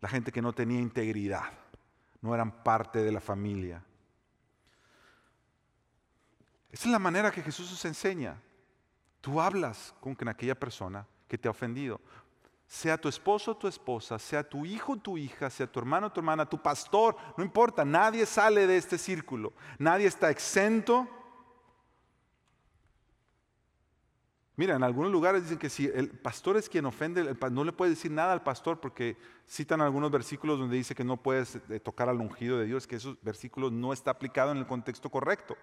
la 0.00 0.08
gente 0.08 0.32
que 0.32 0.42
no 0.42 0.52
tenía 0.52 0.80
integridad, 0.80 1.44
no 2.20 2.34
eran 2.34 2.62
parte 2.64 3.02
de 3.02 3.12
la 3.12 3.20
familia. 3.20 3.82
Esa 6.72 6.88
es 6.88 6.92
la 6.92 6.98
manera 6.98 7.30
que 7.30 7.42
Jesús 7.42 7.70
nos 7.70 7.84
enseña. 7.84 8.40
Tú 9.20 9.40
hablas 9.40 9.94
con 10.00 10.16
aquella 10.26 10.58
persona 10.58 11.06
que 11.28 11.36
te 11.36 11.46
ha 11.46 11.50
ofendido. 11.50 12.00
Sea 12.66 12.98
tu 12.98 13.10
esposo 13.10 13.50
o 13.50 13.56
tu 13.56 13.68
esposa, 13.68 14.18
sea 14.18 14.42
tu 14.42 14.64
hijo 14.64 14.94
o 14.94 14.96
tu 14.96 15.18
hija, 15.18 15.50
sea 15.50 15.66
tu 15.66 15.78
hermano 15.78 16.06
o 16.06 16.10
tu 16.10 16.20
hermana, 16.20 16.48
tu 16.48 16.60
pastor, 16.60 17.14
no 17.36 17.44
importa, 17.44 17.84
nadie 17.84 18.24
sale 18.24 18.66
de 18.66 18.78
este 18.78 18.96
círculo, 18.96 19.52
nadie 19.78 20.06
está 20.06 20.30
exento. 20.30 21.06
Mira, 24.56 24.74
en 24.74 24.82
algunos 24.82 25.12
lugares 25.12 25.42
dicen 25.42 25.58
que 25.58 25.68
si 25.68 25.86
el 25.86 26.08
pastor 26.08 26.56
es 26.56 26.70
quien 26.70 26.86
ofende, 26.86 27.36
no 27.50 27.64
le 27.64 27.72
puede 27.72 27.90
decir 27.90 28.10
nada 28.10 28.32
al 28.32 28.42
pastor 28.42 28.80
porque 28.80 29.18
citan 29.46 29.82
algunos 29.82 30.10
versículos 30.10 30.58
donde 30.58 30.76
dice 30.76 30.94
que 30.94 31.04
no 31.04 31.18
puedes 31.18 31.56
eh, 31.68 31.80
tocar 31.80 32.08
al 32.08 32.20
ungido 32.20 32.58
de 32.58 32.64
Dios, 32.64 32.86
que 32.86 32.96
esos 32.96 33.22
versículos 33.22 33.70
no 33.70 33.92
está 33.92 34.10
aplicado 34.10 34.52
en 34.52 34.58
el 34.58 34.66
contexto 34.66 35.10
correcto. 35.10 35.56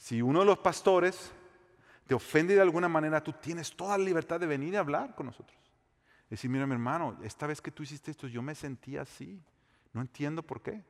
Si 0.00 0.22
uno 0.22 0.40
de 0.40 0.46
los 0.46 0.58
pastores 0.58 1.30
te 2.06 2.14
ofende 2.14 2.54
de 2.54 2.62
alguna 2.62 2.88
manera, 2.88 3.22
tú 3.22 3.34
tienes 3.34 3.76
toda 3.76 3.98
la 3.98 4.04
libertad 4.04 4.40
de 4.40 4.46
venir 4.46 4.74
a 4.78 4.80
hablar 4.80 5.14
con 5.14 5.26
nosotros. 5.26 5.58
Decir, 6.30 6.48
mira 6.48 6.66
mi 6.66 6.72
hermano, 6.72 7.18
esta 7.22 7.46
vez 7.46 7.60
que 7.60 7.70
tú 7.70 7.82
hiciste 7.82 8.10
esto, 8.10 8.26
yo 8.26 8.40
me 8.40 8.54
sentí 8.54 8.96
así. 8.96 9.42
No 9.92 10.00
entiendo 10.00 10.42
por 10.42 10.62
qué. 10.62 10.82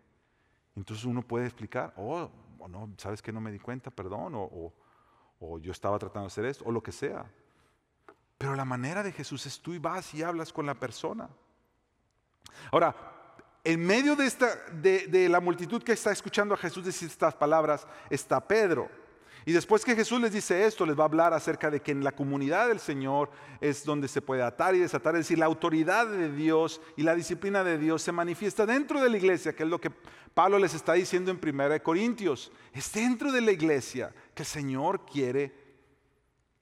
Entonces 0.76 1.04
uno 1.04 1.22
puede 1.22 1.46
explicar, 1.46 1.92
oh, 1.96 2.30
no, 2.68 2.88
sabes 2.98 3.20
que 3.20 3.32
no 3.32 3.40
me 3.40 3.50
di 3.50 3.58
cuenta, 3.58 3.90
perdón, 3.90 4.34
o, 4.36 4.72
yo 5.58 5.72
estaba 5.72 5.98
tratando 5.98 6.22
de 6.22 6.26
hacer 6.28 6.44
esto, 6.44 6.64
o 6.64 6.70
lo 6.70 6.80
que 6.80 6.92
sea. 6.92 7.28
Pero 8.38 8.54
la 8.54 8.64
manera 8.64 9.02
de 9.02 9.10
Jesús 9.10 9.44
es 9.44 9.60
tú 9.60 9.74
y 9.74 9.78
vas 9.78 10.14
y 10.14 10.22
hablas 10.22 10.52
con 10.52 10.66
la 10.66 10.74
persona. 10.74 11.28
Ahora, 12.70 12.94
en 13.64 13.84
medio 13.84 14.14
de, 14.14 14.26
esta, 14.26 14.54
de, 14.70 15.28
la 15.28 15.40
multitud 15.40 15.82
que 15.82 15.92
está 15.92 16.12
escuchando 16.12 16.54
a 16.54 16.58
Jesús 16.58 16.84
decir 16.84 17.08
estas 17.08 17.34
palabras 17.34 17.86
está 18.08 18.46
Pedro. 18.46 18.99
Y 19.46 19.52
después 19.52 19.84
que 19.84 19.96
Jesús 19.96 20.20
les 20.20 20.32
dice 20.32 20.66
esto, 20.66 20.84
les 20.84 20.98
va 20.98 21.04
a 21.04 21.06
hablar 21.06 21.32
acerca 21.32 21.70
de 21.70 21.80
que 21.80 21.92
en 21.92 22.04
la 22.04 22.12
comunidad 22.12 22.68
del 22.68 22.80
Señor 22.80 23.30
es 23.60 23.84
donde 23.84 24.08
se 24.08 24.20
puede 24.20 24.42
atar 24.42 24.74
y 24.74 24.80
desatar. 24.80 25.14
Es 25.14 25.20
decir, 25.20 25.38
la 25.38 25.46
autoridad 25.46 26.06
de 26.06 26.30
Dios 26.30 26.80
y 26.96 27.02
la 27.02 27.14
disciplina 27.14 27.64
de 27.64 27.78
Dios 27.78 28.02
se 28.02 28.12
manifiesta 28.12 28.66
dentro 28.66 29.00
de 29.00 29.08
la 29.08 29.16
iglesia, 29.16 29.54
que 29.54 29.62
es 29.62 29.68
lo 29.68 29.80
que 29.80 29.90
Pablo 30.34 30.58
les 30.58 30.74
está 30.74 30.92
diciendo 30.92 31.30
en 31.30 31.40
1 31.42 31.82
Corintios. 31.82 32.52
Es 32.72 32.92
dentro 32.92 33.32
de 33.32 33.40
la 33.40 33.52
iglesia 33.52 34.14
que 34.34 34.42
el 34.42 34.48
Señor 34.48 35.06
quiere 35.06 35.52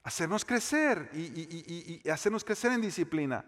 hacernos 0.03 0.45
crecer 0.45 1.09
y 1.13 2.09
hacernos 2.09 2.43
crecer 2.43 2.71
en 2.71 2.81
disciplina. 2.81 3.45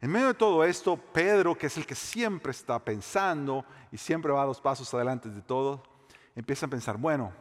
En 0.00 0.10
medio 0.10 0.28
de 0.28 0.34
todo 0.34 0.62
esto, 0.62 0.96
Pedro, 0.96 1.58
que 1.58 1.66
es 1.66 1.76
el 1.76 1.84
que 1.84 1.96
siempre 1.96 2.52
está 2.52 2.78
pensando 2.78 3.64
y 3.90 3.96
siempre 3.96 4.30
va 4.30 4.44
dos 4.44 4.60
pasos 4.60 4.92
adelante 4.94 5.28
de 5.28 5.42
todo, 5.42 5.82
empieza 6.36 6.66
a 6.66 6.70
pensar, 6.70 6.96
bueno, 6.96 7.32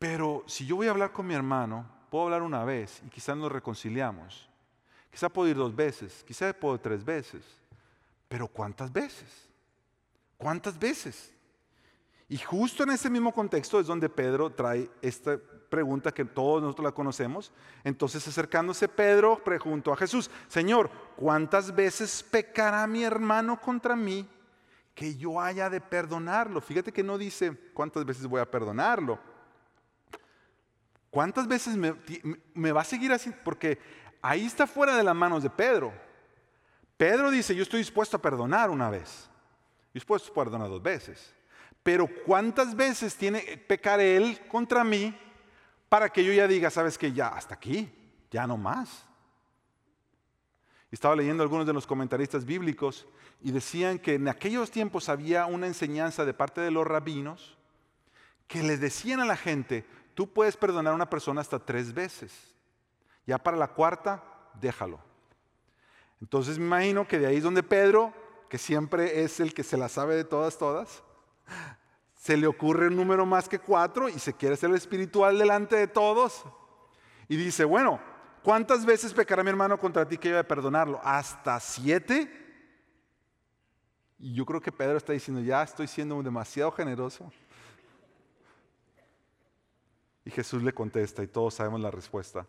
pero 0.00 0.42
si 0.46 0.64
yo 0.64 0.76
voy 0.76 0.86
a 0.86 0.92
hablar 0.92 1.12
con 1.12 1.26
mi 1.26 1.34
hermano, 1.34 1.86
puedo 2.08 2.24
hablar 2.24 2.40
una 2.40 2.64
vez 2.64 3.02
y 3.06 3.10
quizás 3.10 3.36
nos 3.36 3.52
reconciliamos. 3.52 4.48
Quizá 5.10 5.28
puedo 5.28 5.50
ir 5.50 5.56
dos 5.56 5.76
veces, 5.76 6.24
quizá 6.26 6.54
puedo 6.54 6.76
ir 6.76 6.80
tres 6.80 7.04
veces, 7.04 7.44
pero 8.26 8.48
¿cuántas 8.48 8.90
veces? 8.90 9.28
¿Cuántas 10.38 10.78
veces? 10.78 11.34
Y 12.30 12.38
justo 12.38 12.82
en 12.82 12.90
ese 12.90 13.10
mismo 13.10 13.30
contexto 13.30 13.78
es 13.78 13.86
donde 13.86 14.08
Pedro 14.08 14.48
trae 14.48 14.90
esta 15.02 15.38
pregunta 15.68 16.12
que 16.12 16.24
todos 16.24 16.62
nosotros 16.62 16.84
la 16.84 16.92
conocemos. 16.92 17.52
Entonces 17.84 18.26
acercándose 18.26 18.88
Pedro 18.88 19.44
preguntó 19.44 19.92
a 19.92 19.98
Jesús, 19.98 20.30
Señor, 20.48 20.90
¿cuántas 21.14 21.74
veces 21.74 22.22
pecará 22.22 22.86
mi 22.86 23.04
hermano 23.04 23.60
contra 23.60 23.94
mí 23.96 24.26
que 24.94 25.14
yo 25.14 25.38
haya 25.38 25.68
de 25.68 25.82
perdonarlo? 25.82 26.62
Fíjate 26.62 26.90
que 26.90 27.02
no 27.02 27.18
dice 27.18 27.54
cuántas 27.74 28.06
veces 28.06 28.26
voy 28.26 28.40
a 28.40 28.50
perdonarlo. 28.50 29.18
¿Cuántas 31.10 31.48
veces 31.48 31.76
me, 31.76 32.72
va 32.72 32.80
a 32.80 32.84
seguir 32.84 33.12
así? 33.12 33.32
Porque 33.44 33.78
ahí 34.22 34.46
está 34.46 34.66
fuera 34.66 34.96
de 34.96 35.02
las 35.02 35.14
manos 35.14 35.42
de 35.42 35.50
Pedro. 35.50 35.92
Pedro 36.96 37.30
dice, 37.30 37.54
yo 37.54 37.62
estoy 37.62 37.80
dispuesto 37.80 38.16
a 38.16 38.22
perdonar 38.22 38.70
una 38.70 38.90
vez. 38.90 39.28
Dispuesto 39.92 40.30
a 40.30 40.34
perdonar 40.34 40.68
dos 40.68 40.82
veces. 40.82 41.34
Pero 41.82 42.06
¿cuántas 42.24 42.76
veces 42.76 43.16
tiene 43.16 43.44
que 43.44 43.56
pecar 43.56 43.98
él 44.00 44.40
contra 44.48 44.84
mí 44.84 45.18
para 45.88 46.08
que 46.10 46.24
yo 46.24 46.32
ya 46.32 46.46
diga, 46.46 46.70
sabes 46.70 46.96
que 46.96 47.12
ya 47.12 47.28
hasta 47.28 47.54
aquí, 47.54 47.90
ya 48.30 48.46
no 48.46 48.56
más? 48.56 49.04
Estaba 50.92 51.16
leyendo 51.16 51.42
algunos 51.42 51.66
de 51.66 51.72
los 51.72 51.86
comentaristas 51.86 52.44
bíblicos 52.44 53.06
y 53.42 53.50
decían 53.50 53.98
que 53.98 54.14
en 54.14 54.28
aquellos 54.28 54.70
tiempos 54.70 55.08
había 55.08 55.46
una 55.46 55.66
enseñanza 55.66 56.24
de 56.24 56.34
parte 56.34 56.60
de 56.60 56.70
los 56.70 56.86
rabinos 56.86 57.56
que 58.46 58.62
les 58.62 58.80
decían 58.80 59.20
a 59.20 59.24
la 59.24 59.36
gente, 59.36 59.86
tú 60.20 60.30
puedes 60.30 60.54
perdonar 60.54 60.92
a 60.92 60.96
una 60.96 61.08
persona 61.08 61.40
hasta 61.40 61.58
tres 61.58 61.94
veces. 61.94 62.30
Ya 63.26 63.38
para 63.38 63.56
la 63.56 63.68
cuarta, 63.68 64.22
déjalo. 64.60 65.00
Entonces 66.20 66.58
me 66.58 66.66
imagino 66.66 67.08
que 67.08 67.18
de 67.18 67.26
ahí 67.26 67.38
es 67.38 67.42
donde 67.42 67.62
Pedro, 67.62 68.12
que 68.50 68.58
siempre 68.58 69.24
es 69.24 69.40
el 69.40 69.54
que 69.54 69.62
se 69.62 69.78
la 69.78 69.88
sabe 69.88 70.16
de 70.16 70.24
todas, 70.24 70.58
todas, 70.58 71.02
se 72.12 72.36
le 72.36 72.46
ocurre 72.46 72.88
un 72.88 72.96
número 72.96 73.24
más 73.24 73.48
que 73.48 73.60
cuatro 73.60 74.10
y 74.10 74.18
se 74.18 74.34
quiere 74.34 74.58
ser 74.58 74.68
el 74.68 74.76
espiritual 74.76 75.38
delante 75.38 75.76
de 75.76 75.86
todos. 75.86 76.44
Y 77.26 77.38
dice, 77.38 77.64
bueno, 77.64 77.98
¿cuántas 78.42 78.84
veces 78.84 79.14
pecará 79.14 79.42
mi 79.42 79.48
hermano 79.48 79.78
contra 79.78 80.06
ti 80.06 80.18
que 80.18 80.28
yo 80.28 80.36
de 80.36 80.44
perdonarlo? 80.44 81.00
¿Hasta 81.02 81.58
siete? 81.60 82.30
Y 84.18 84.34
yo 84.34 84.44
creo 84.44 84.60
que 84.60 84.70
Pedro 84.70 84.98
está 84.98 85.14
diciendo, 85.14 85.40
ya 85.40 85.62
estoy 85.62 85.86
siendo 85.86 86.22
demasiado 86.22 86.70
generoso. 86.72 87.32
Y 90.24 90.30
Jesús 90.30 90.62
le 90.62 90.72
contesta 90.72 91.22
y 91.22 91.26
todos 91.26 91.54
sabemos 91.54 91.80
la 91.80 91.90
respuesta. 91.90 92.46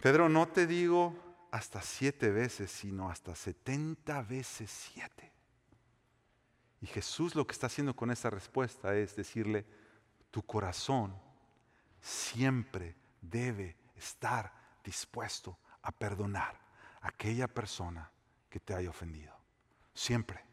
Pedro, 0.00 0.28
no 0.28 0.48
te 0.48 0.66
digo 0.66 1.14
hasta 1.50 1.80
siete 1.82 2.30
veces, 2.30 2.70
sino 2.70 3.10
hasta 3.10 3.34
setenta 3.34 4.22
veces 4.22 4.70
siete. 4.70 5.32
Y 6.80 6.86
Jesús 6.86 7.34
lo 7.34 7.46
que 7.46 7.52
está 7.52 7.66
haciendo 7.66 7.94
con 7.94 8.10
esa 8.10 8.30
respuesta 8.30 8.94
es 8.94 9.16
decirle, 9.16 9.66
tu 10.30 10.42
corazón 10.42 11.16
siempre 12.00 12.94
debe 13.20 13.76
estar 13.96 14.52
dispuesto 14.84 15.58
a 15.82 15.90
perdonar 15.90 16.60
a 17.00 17.08
aquella 17.08 17.48
persona 17.48 18.10
que 18.48 18.60
te 18.60 18.74
haya 18.74 18.90
ofendido. 18.90 19.34
Siempre. 19.94 20.44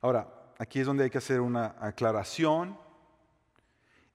Ahora, 0.00 0.52
aquí 0.58 0.80
es 0.80 0.86
donde 0.86 1.04
hay 1.04 1.10
que 1.10 1.18
hacer 1.18 1.40
una 1.40 1.76
aclaración 1.80 2.78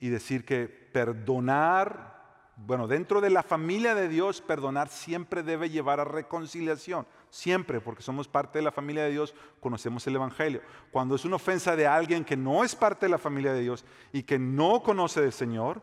y 0.04 0.10
decir 0.10 0.44
que 0.44 0.68
perdonar 0.68 2.12
bueno, 2.58 2.88
dentro 2.88 3.22
de 3.22 3.30
la 3.30 3.42
familia 3.42 3.96
de 3.96 4.10
Dios, 4.10 4.42
perdonar 4.42 4.90
siempre 4.90 5.44
debe 5.44 5.70
llevar 5.70 6.02
a 6.02 6.04
reconciliación. 6.04 7.08
Siempre, 7.30 7.80
porque 7.80 8.04
somos 8.04 8.28
parte 8.28 8.60
de 8.60 8.64
la 8.64 8.72
familia 8.72 9.04
de 9.04 9.12
Dios, 9.12 9.34
conocemos 9.62 10.06
el 10.06 10.16
Evangelio. 10.16 10.62
Cuando 10.92 11.16
es 11.16 11.24
una 11.24 11.38
ofensa 11.38 11.78
de 11.78 11.88
alguien 11.88 12.26
que 12.26 12.36
no 12.36 12.66
es 12.66 12.76
parte 12.76 13.06
de 13.06 13.10
la 13.10 13.18
familia 13.18 13.54
de 13.54 13.62
Dios 13.62 13.86
y 14.12 14.24
que 14.24 14.38
no 14.38 14.84
conoce 14.84 15.22
del 15.22 15.32
Señor, 15.32 15.82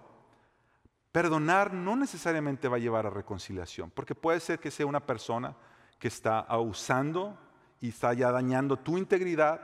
perdonar 1.12 1.72
no 1.72 1.96
necesariamente 1.96 2.68
va 2.68 2.76
a 2.76 2.80
llevar 2.80 3.06
a 3.06 3.10
reconciliación, 3.10 3.90
porque 3.90 4.14
puede 4.14 4.38
ser 4.38 4.60
que 4.60 4.70
sea 4.70 4.86
una 4.86 5.00
persona 5.00 5.56
que 5.98 6.08
está 6.08 6.40
abusando 6.40 7.36
y 7.80 7.88
está 7.88 8.12
ya 8.12 8.30
dañando 8.30 8.76
tu 8.76 8.98
integridad, 8.98 9.60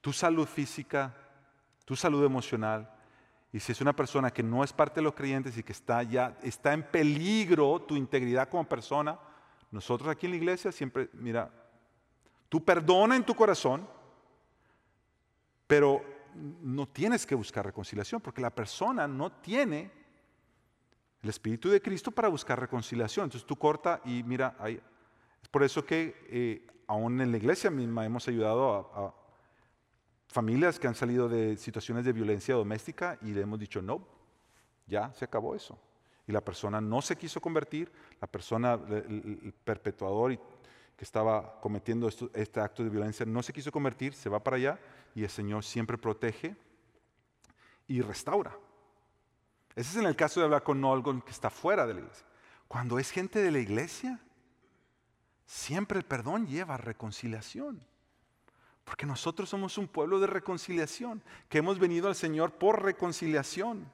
tu 0.00 0.12
salud 0.12 0.46
física, 0.46 1.14
tu 1.84 1.96
salud 1.96 2.24
emocional, 2.24 2.94
y 3.52 3.60
si 3.60 3.72
es 3.72 3.80
una 3.80 3.94
persona 3.94 4.30
que 4.30 4.42
no 4.42 4.62
es 4.62 4.72
parte 4.72 4.96
de 4.96 5.04
los 5.04 5.14
creyentes 5.14 5.56
y 5.56 5.62
que 5.62 5.72
está 5.72 6.02
ya 6.02 6.36
está 6.42 6.74
en 6.74 6.82
peligro 6.82 7.80
tu 7.80 7.96
integridad 7.96 8.48
como 8.48 8.68
persona, 8.68 9.18
nosotros 9.70 10.08
aquí 10.10 10.26
en 10.26 10.32
la 10.32 10.38
iglesia 10.38 10.70
siempre, 10.70 11.08
mira, 11.14 11.50
tú 12.48 12.62
perdona 12.62 13.16
en 13.16 13.24
tu 13.24 13.34
corazón, 13.34 13.88
pero 15.66 16.02
no 16.34 16.86
tienes 16.86 17.26
que 17.26 17.34
buscar 17.34 17.64
reconciliación 17.64 18.20
porque 18.20 18.40
la 18.40 18.50
persona 18.50 19.08
no 19.08 19.32
tiene 19.32 19.90
el 21.22 21.28
Espíritu 21.30 21.68
de 21.70 21.80
Cristo 21.82 22.10
para 22.10 22.28
buscar 22.28 22.60
reconciliación. 22.60 23.24
Entonces 23.24 23.46
tú 23.46 23.56
corta 23.56 24.00
y 24.04 24.22
mira, 24.22 24.56
es 25.42 25.48
por 25.50 25.62
eso 25.62 25.84
que 25.84 26.26
eh, 26.28 26.66
aún 26.86 27.20
en 27.20 27.30
la 27.30 27.38
iglesia 27.38 27.70
misma 27.70 28.04
hemos 28.04 28.28
ayudado 28.28 28.92
a 28.94 29.17
familias 30.28 30.78
que 30.78 30.86
han 30.86 30.94
salido 30.94 31.28
de 31.28 31.56
situaciones 31.56 32.04
de 32.04 32.12
violencia 32.12 32.54
doméstica 32.54 33.18
y 33.22 33.32
le 33.32 33.42
hemos 33.42 33.58
dicho, 33.58 33.82
no, 33.82 34.06
ya 34.86 35.12
se 35.14 35.24
acabó 35.24 35.54
eso. 35.54 35.78
Y 36.26 36.32
la 36.32 36.42
persona 36.42 36.80
no 36.80 37.00
se 37.00 37.16
quiso 37.16 37.40
convertir, 37.40 37.90
la 38.20 38.28
persona, 38.28 38.74
el, 38.74 39.54
perpetuador 39.64 40.38
que 40.96 41.04
estaba 41.04 41.58
cometiendo 41.60 42.08
este 42.34 42.60
acto 42.60 42.84
de 42.84 42.90
violencia 42.90 43.24
no 43.24 43.42
se 43.42 43.52
quiso 43.52 43.72
convertir, 43.72 44.12
se 44.14 44.28
va 44.28 44.42
para 44.42 44.56
allá 44.56 44.78
y 45.14 45.22
el 45.22 45.30
Señor 45.30 45.64
siempre 45.64 45.96
protege 45.96 46.54
y 47.86 48.02
restaura. 48.02 48.54
Ese 49.74 49.90
es 49.90 49.96
en 49.96 50.06
el 50.06 50.16
caso 50.16 50.40
de 50.40 50.44
hablar 50.44 50.62
con 50.62 50.84
alguien 50.84 51.22
que 51.22 51.30
está 51.30 51.50
fuera 51.50 51.86
de 51.86 51.94
la 51.94 52.00
iglesia. 52.00 52.26
Cuando 52.66 52.98
es 52.98 53.10
gente 53.10 53.40
de 53.40 53.50
la 53.50 53.60
iglesia, 53.60 54.20
siempre 55.46 55.98
el 55.98 56.04
perdón 56.04 56.46
lleva 56.46 56.76
reconciliación. 56.76 57.80
Porque 58.88 59.04
nosotros 59.04 59.50
somos 59.50 59.76
un 59.76 59.86
pueblo 59.86 60.18
de 60.18 60.26
reconciliación, 60.26 61.22
que 61.50 61.58
hemos 61.58 61.78
venido 61.78 62.08
al 62.08 62.14
Señor 62.14 62.52
por 62.52 62.82
reconciliación. 62.82 63.86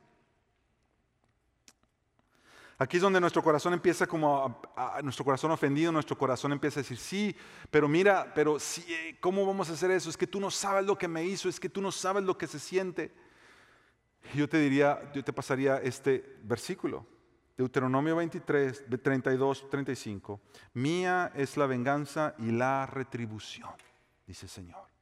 Aquí 2.78 2.99
es 2.99 3.03
donde 3.03 3.20
nuestro 3.20 3.42
corazón 3.42 3.72
empieza 3.72 4.07
como 4.07 4.62
nuestro 5.03 5.24
corazón 5.24 5.51
ofendido, 5.51 5.90
nuestro 5.90 6.16
corazón 6.16 6.53
empieza 6.53 6.78
a 6.78 6.84
decir, 6.84 6.97
sí, 6.97 7.34
pero 7.72 7.88
mira, 7.88 8.32
pero 8.36 8.57
eh, 8.57 9.16
¿cómo 9.20 9.45
vamos 9.45 9.68
a 9.68 9.72
hacer 9.72 9.90
eso? 9.90 10.11
Es 10.11 10.16
que 10.16 10.28
tú 10.28 10.38
no 10.38 10.49
sabes 10.53 10.86
lo 10.86 10.97
que 10.97 11.09
me 11.09 11.24
hizo, 11.24 11.49
es 11.49 11.59
que 11.59 11.68
tú 11.68 11.82
no 11.82 11.90
sabes 11.90 12.22
lo 12.22 12.38
que 12.38 12.47
se 12.47 12.61
siente. 12.61 13.12
Yo 14.32 14.49
te 14.49 14.59
diría, 14.59 15.11
yo 15.12 15.24
te 15.24 15.32
pasaría 15.32 15.78
este 15.78 16.38
versículo, 16.45 17.05
Deuteronomio 17.57 18.14
23, 18.14 18.84
32, 19.03 19.70
35. 19.70 20.40
Mía 20.74 21.32
es 21.34 21.57
la 21.57 21.66
venganza 21.66 22.36
y 22.38 22.53
la 22.53 22.86
retribución 22.86 23.72
dice 24.27 24.47
el 24.47 24.51
Señor. 24.51 24.95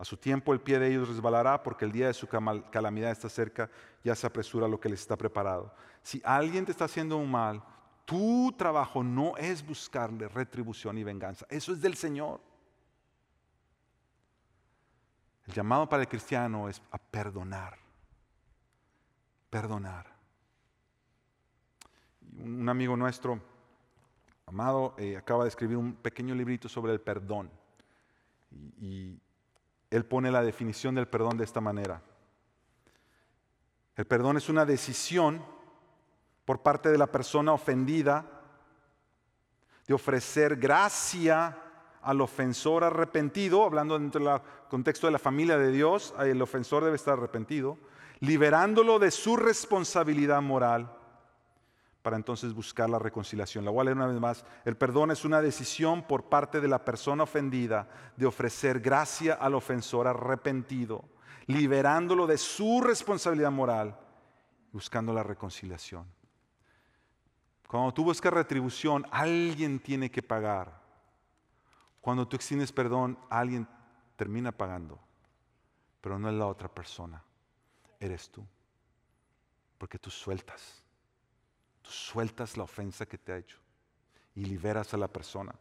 A 0.00 0.04
su 0.04 0.16
tiempo 0.16 0.54
el 0.54 0.62
pie 0.62 0.78
de 0.78 0.88
ellos 0.88 1.08
resbalará 1.08 1.62
porque 1.62 1.84
el 1.84 1.92
día 1.92 2.06
de 2.06 2.14
su 2.14 2.26
calamidad 2.26 3.10
está 3.10 3.28
cerca, 3.28 3.70
ya 4.02 4.14
se 4.14 4.26
apresura 4.26 4.66
lo 4.66 4.80
que 4.80 4.88
les 4.88 5.00
está 5.00 5.14
preparado. 5.14 5.74
Si 6.02 6.22
alguien 6.24 6.64
te 6.64 6.72
está 6.72 6.86
haciendo 6.86 7.18
un 7.18 7.30
mal, 7.30 7.62
tu 8.06 8.50
trabajo 8.56 9.04
no 9.04 9.36
es 9.36 9.64
buscarle 9.64 10.26
retribución 10.26 10.96
y 10.96 11.04
venganza, 11.04 11.44
eso 11.50 11.72
es 11.72 11.82
del 11.82 11.96
Señor. 11.96 12.40
El 15.46 15.52
llamado 15.52 15.86
para 15.86 16.02
el 16.02 16.08
cristiano 16.08 16.68
es 16.68 16.80
a 16.92 16.96
perdonar, 16.96 17.76
perdonar. 19.50 20.06
Un 22.38 22.68
amigo 22.70 22.96
nuestro, 22.96 23.38
amado, 24.46 24.94
eh, 24.96 25.16
acaba 25.16 25.44
de 25.44 25.48
escribir 25.48 25.76
un 25.76 25.92
pequeño 25.92 26.34
librito 26.34 26.70
sobre 26.70 26.92
el 26.94 27.00
perdón. 27.02 27.50
Y, 28.50 29.18
él 29.90 30.04
pone 30.04 30.30
la 30.30 30.44
definición 30.44 30.94
del 30.94 31.08
perdón 31.08 31.36
de 31.36 31.42
esta 31.42 31.60
manera. 31.60 32.00
El 33.96 34.06
perdón 34.06 34.36
es 34.36 34.48
una 34.48 34.64
decisión 34.64 35.44
por 36.44 36.62
parte 36.62 36.90
de 36.90 36.98
la 36.98 37.08
persona 37.08 37.52
ofendida 37.52 38.24
de 39.88 39.94
ofrecer 39.94 40.54
gracia 40.54 41.58
al 42.02 42.20
ofensor 42.20 42.84
arrepentido, 42.84 43.64
hablando 43.64 43.98
dentro 43.98 44.24
del 44.24 44.40
contexto 44.68 45.08
de 45.08 45.12
la 45.12 45.18
familia 45.18 45.58
de 45.58 45.72
Dios, 45.72 46.14
el 46.20 46.40
ofensor 46.40 46.84
debe 46.84 46.94
estar 46.94 47.18
arrepentido, 47.18 47.76
liberándolo 48.20 49.00
de 49.00 49.10
su 49.10 49.36
responsabilidad 49.36 50.40
moral 50.40 50.99
para 52.02 52.16
entonces 52.16 52.54
buscar 52.54 52.88
la 52.88 52.98
reconciliación. 52.98 53.64
La 53.64 53.70
voy 53.70 53.82
a 53.82 53.84
leer 53.84 53.96
una 53.96 54.06
vez 54.06 54.20
más. 54.20 54.44
El 54.64 54.76
perdón 54.76 55.10
es 55.10 55.24
una 55.24 55.42
decisión 55.42 56.06
por 56.06 56.28
parte 56.28 56.60
de 56.60 56.68
la 56.68 56.84
persona 56.84 57.24
ofendida 57.24 57.88
de 58.16 58.26
ofrecer 58.26 58.80
gracia 58.80 59.34
al 59.34 59.54
ofensor 59.54 60.06
arrepentido, 60.06 61.04
liberándolo 61.46 62.26
de 62.26 62.38
su 62.38 62.80
responsabilidad 62.80 63.50
moral, 63.50 63.98
buscando 64.72 65.12
la 65.12 65.22
reconciliación. 65.22 66.06
Cuando 67.68 67.92
tú 67.92 68.04
buscas 68.04 68.32
retribución, 68.32 69.06
alguien 69.10 69.78
tiene 69.78 70.10
que 70.10 70.22
pagar. 70.22 70.80
Cuando 72.00 72.26
tú 72.26 72.36
extiendes 72.36 72.72
perdón, 72.72 73.18
alguien 73.28 73.68
termina 74.16 74.52
pagando, 74.52 74.98
pero 76.00 76.18
no 76.18 76.28
es 76.28 76.34
la 76.34 76.46
otra 76.46 76.68
persona, 76.68 77.22
eres 77.98 78.30
tú. 78.30 78.44
Porque 79.78 79.98
tú 79.98 80.10
sueltas, 80.10 80.82
sueltas 81.92 82.56
la 82.56 82.64
ofensa 82.64 83.06
que 83.06 83.18
te 83.18 83.32
ha 83.32 83.38
hecho 83.38 83.58
y 84.34 84.44
liberas 84.44 84.94
a 84.94 84.96
la 84.96 85.08
persona 85.08 85.54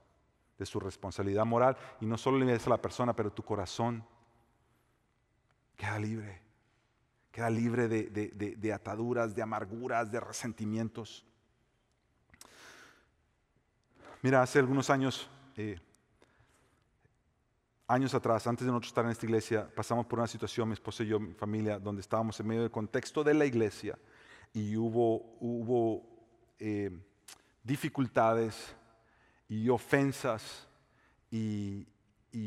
de 0.58 0.66
su 0.66 0.80
responsabilidad 0.80 1.46
moral. 1.46 1.78
Y 2.02 2.06
no 2.06 2.18
solo 2.18 2.38
liberas 2.38 2.68
a 2.68 2.72
la 2.72 2.82
persona, 2.82 3.16
pero 3.16 3.32
tu 3.32 3.44
corazón 3.44 4.04
queda 5.76 5.98
libre. 5.98 6.42
Queda 7.32 7.50
libre 7.50 7.88
de, 7.88 8.74
ataduras, 8.74 9.34
de 9.34 9.42
amarguras, 9.42 10.12
de 10.12 10.20
resentimientos. 10.20 11.26
Mira, 14.22 14.42
hace 14.42 14.60
algunos 14.60 14.90
años, 14.90 15.30
eh, 15.56 15.80
años 17.88 18.14
atrás, 18.14 18.46
antes 18.48 18.66
de 18.66 18.72
nosotros 18.72 18.90
estar 18.90 19.06
en 19.06 19.12
esta 19.12 19.26
iglesia, 19.26 19.70
pasamos 19.74 20.06
por 20.06 20.20
una 20.20 20.28
situación, 20.28 20.68
mi 20.68 20.74
esposa 20.74 21.04
y 21.04 21.08
yo, 21.08 21.20
mi 21.20 21.34
familia, 21.34 21.80
donde 21.80 22.02
estábamos 22.02 22.38
en 22.40 22.48
medio 22.48 22.62
del 22.64 22.72
contexto 22.72 23.24
de 23.24 23.34
la 23.34 23.46
iglesia 23.46 23.98
y 24.54 24.76
hubo, 24.76 25.38
hubo 25.40 26.19
eh, 26.60 26.92
dificultades 27.64 28.76
y 29.48 29.70
ofensas 29.70 30.68
y, 31.32 31.86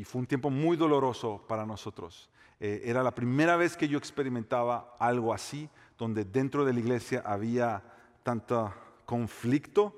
fue 0.05 0.21
un 0.21 0.27
tiempo 0.27 0.49
muy 0.49 0.77
doloroso 0.77 1.45
para 1.47 1.65
nosotros. 1.65 2.29
Eh, 2.59 2.83
era 2.85 3.03
la 3.03 3.13
primera 3.13 3.57
vez 3.57 3.75
que 3.75 3.87
yo 3.87 3.97
experimentaba 3.97 4.95
algo 4.97 5.33
así, 5.33 5.69
donde 5.97 6.23
dentro 6.23 6.63
de 6.63 6.73
la 6.73 6.79
iglesia 6.79 7.21
había 7.25 7.83
tanto 8.23 8.73
conflicto. 9.05 9.93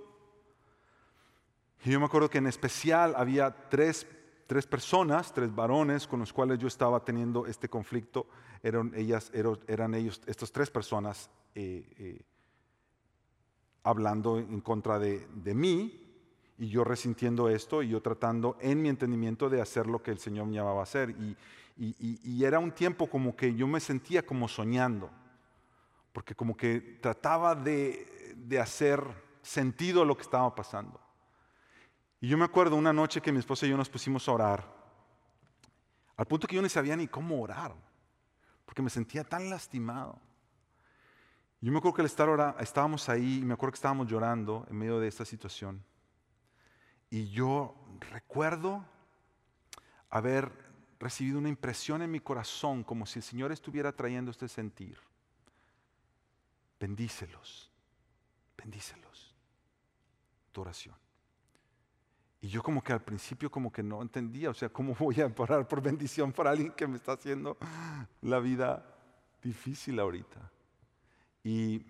Y 1.83 1.91
yo 1.91 1.99
me 1.99 2.07
acuerdo 2.07 2.29
que 2.29 2.39
en 2.39 2.47
especial 2.47 3.13
había 3.15 3.69
tres, 3.69 4.07
personas, 4.67 5.31
tres 5.31 5.53
varones 5.53 6.07
con 6.07 6.19
los 6.19 6.33
cuales 6.33 6.57
yo 6.57 6.67
estaba 6.67 7.05
teniendo 7.05 7.45
este 7.45 7.69
conflicto. 7.69 8.27
Eran, 8.63 8.91
ellas, 8.95 9.31
eran 9.67 9.93
ellos, 9.93 10.19
estas 10.25 10.51
tres 10.51 10.71
personas 10.71 11.29
eh, 11.53 11.85
eh, 11.99 12.21
hablando 13.85 14.37
en 14.37 14.59
contra 14.59 14.99
de, 14.99 15.25
de 15.33 15.55
mí 15.55 16.05
y 16.57 16.69
yo 16.69 16.83
resintiendo 16.83 17.49
esto 17.49 17.83
y 17.83 17.89
yo 17.89 18.01
tratando 18.01 18.57
en 18.59 18.81
mi 18.81 18.89
entendimiento 18.89 19.49
de 19.49 19.61
hacer 19.61 19.87
lo 19.87 20.01
que 20.01 20.11
el 20.11 20.19
Señor 20.19 20.47
me 20.47 20.55
llamaba 20.55 20.81
a 20.81 20.83
hacer. 20.83 21.11
Y, 21.11 21.37
era 22.43 22.59
un 22.59 22.71
tiempo 22.71 23.09
como 23.09 23.35
que 23.35 23.53
yo 23.53 23.67
me 23.67 23.81
sentía 23.81 24.25
como 24.25 24.47
soñando, 24.47 25.09
porque 26.13 26.33
como 26.33 26.55
que 26.55 26.99
trataba 27.01 27.53
de, 27.53 28.33
de 28.37 28.59
hacer 28.59 29.03
sentido 29.41 30.05
lo 30.05 30.15
que 30.15 30.23
estaba 30.23 30.55
pasando. 30.55 30.99
Y 32.21 32.29
yo 32.29 32.37
me 32.37 32.45
acuerdo 32.45 32.77
una 32.77 32.93
noche 32.93 33.19
que 33.19 33.31
mi 33.31 33.39
esposa 33.39 33.65
y 33.65 33.69
yo 33.69 33.77
nos 33.77 33.89
pusimos 33.89 34.27
a 34.29 34.31
orar, 34.31 34.75
al 36.15 36.25
punto 36.25 36.47
que 36.47 36.55
yo 36.55 36.61
no 36.61 36.69
sabía 36.69 36.95
ni 36.95 37.07
cómo 37.07 37.41
orar, 37.41 37.75
porque 38.65 38.81
me 38.81 38.89
sentía 38.89 39.25
tan 39.25 39.49
lastimado. 39.49 40.17
Yo 41.65 41.71
me 41.71 41.79
acuerdo 41.79 41.95
que 41.95 42.01
al 42.03 42.05
estar 42.05 42.29
orando, 42.29 42.59
estábamos 42.59 43.09
ahí 43.09 43.39
y 43.39 43.43
me 43.43 43.55
acuerdo 43.55 43.71
que 43.71 43.77
estábamos 43.77 44.07
llorando 44.07 44.67
en 44.69 44.77
medio 44.77 44.99
de 44.99 45.07
esta 45.07 45.25
situación. 45.25 45.83
Y 47.09 47.31
yo 47.31 47.75
recuerdo 48.11 48.85
haber 50.11 50.51
recibido 50.99 51.39
una 51.39 51.49
impresión 51.49 52.03
en 52.03 52.11
mi 52.11 52.19
corazón 52.19 52.83
como 52.83 53.07
si 53.07 53.17
el 53.17 53.23
Señor 53.23 53.51
estuviera 53.51 53.91
trayendo 53.91 54.29
este 54.29 54.47
sentir. 54.47 54.99
Bendícelos, 56.79 57.71
bendícelos. 58.55 59.33
Tu 60.51 60.61
oración. 60.61 60.93
Y 62.41 62.47
yo 62.47 62.61
como 62.61 62.83
que 62.83 62.93
al 62.93 63.01
principio 63.01 63.49
como 63.49 63.71
que 63.71 63.81
no 63.81 64.03
entendía, 64.03 64.51
o 64.51 64.53
sea, 64.53 64.69
¿cómo 64.69 64.93
voy 64.93 65.19
a 65.19 65.33
orar 65.35 65.67
por 65.67 65.81
bendición 65.81 66.31
para 66.31 66.51
alguien 66.51 66.73
que 66.73 66.85
me 66.85 66.97
está 66.97 67.13
haciendo 67.13 67.57
la 68.21 68.37
vida 68.37 68.85
difícil 69.41 69.99
ahorita? 69.99 70.51
Y 71.45 71.85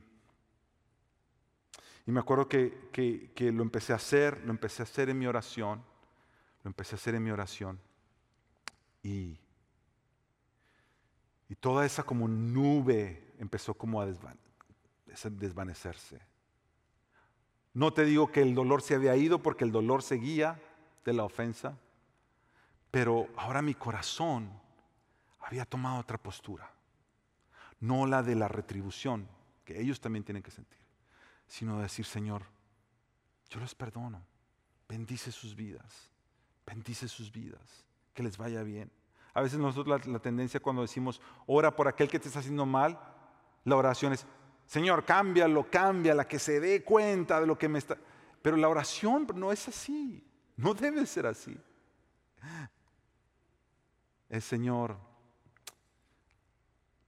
me 2.05 2.19
acuerdo 2.19 2.49
que, 2.49 2.91
lo 3.39 3.63
empecé 3.63 3.93
a 3.93 3.95
hacer, 3.95 4.43
lo 4.45 4.51
empecé 4.51 4.81
a 4.81 4.85
hacer 4.85 5.09
en 5.09 5.17
mi 5.17 5.27
oración, 5.27 5.81
lo 6.61 6.69
empecé 6.69 6.95
a 6.95 6.97
hacer 6.97 7.15
en 7.15 7.23
mi 7.23 7.31
oración. 7.31 7.79
Y, 9.01 9.39
y 11.47 11.55
toda 11.55 11.85
esa 11.85 12.03
como 12.03 12.27
nube 12.27 13.33
empezó 13.39 13.73
como 13.73 14.01
a 14.01 14.07
desvanecerse. 15.29 16.19
No 17.73 17.93
te 17.93 18.03
digo 18.03 18.31
que 18.33 18.41
el 18.41 18.55
dolor 18.55 18.81
se 18.81 18.95
había 18.95 19.15
ido 19.15 19.41
porque 19.41 19.63
el 19.63 19.71
dolor 19.71 20.03
seguía 20.03 20.61
de 21.05 21.13
la 21.13 21.23
ofensa, 21.23 21.77
pero 22.91 23.29
ahora 23.37 23.61
mi 23.61 23.73
corazón 23.73 24.51
había 25.39 25.63
tomado 25.63 26.01
otra 26.01 26.17
postura, 26.17 26.69
no 27.79 28.05
la 28.05 28.21
de 28.21 28.35
la 28.35 28.49
retribución 28.49 29.29
que 29.65 29.81
ellos 29.81 29.99
también 29.99 30.23
tienen 30.23 30.43
que 30.43 30.51
sentir 30.51 30.85
sino 31.47 31.81
decir, 31.81 32.05
Señor, 32.05 32.43
yo 33.49 33.59
los 33.59 33.75
perdono, 33.75 34.21
bendice 34.87 35.31
sus 35.31 35.55
vidas, 35.55 36.09
bendice 36.65 37.07
sus 37.07 37.31
vidas, 37.31 37.85
que 38.13 38.23
les 38.23 38.37
vaya 38.37 38.63
bien. 38.63 38.91
A 39.33 39.41
veces 39.41 39.59
nosotros 39.59 40.07
la, 40.07 40.19
tendencia 40.19 40.59
cuando 40.59 40.81
decimos, 40.81 41.21
ora 41.45 41.75
por 41.75 41.87
aquel 41.87 42.09
que 42.09 42.19
te 42.19 42.27
está 42.27 42.39
haciendo 42.39 42.65
mal, 42.65 42.99
la 43.63 43.75
oración 43.75 44.13
es, 44.13 44.25
Señor, 44.65 45.05
cámbialo, 45.05 45.69
cámbiala, 45.69 46.27
que 46.27 46.39
se 46.39 46.59
dé 46.59 46.83
cuenta 46.83 47.39
de 47.39 47.47
lo 47.47 47.57
que 47.57 47.69
me 47.69 47.79
está... 47.79 47.97
Pero 48.41 48.57
la 48.57 48.69
oración 48.69 49.27
no 49.35 49.51
es 49.51 49.67
así, 49.67 50.23
no 50.55 50.73
debe 50.73 51.05
ser 51.05 51.25
así. 51.25 51.57
El 54.29 54.41
Señor 54.41 54.97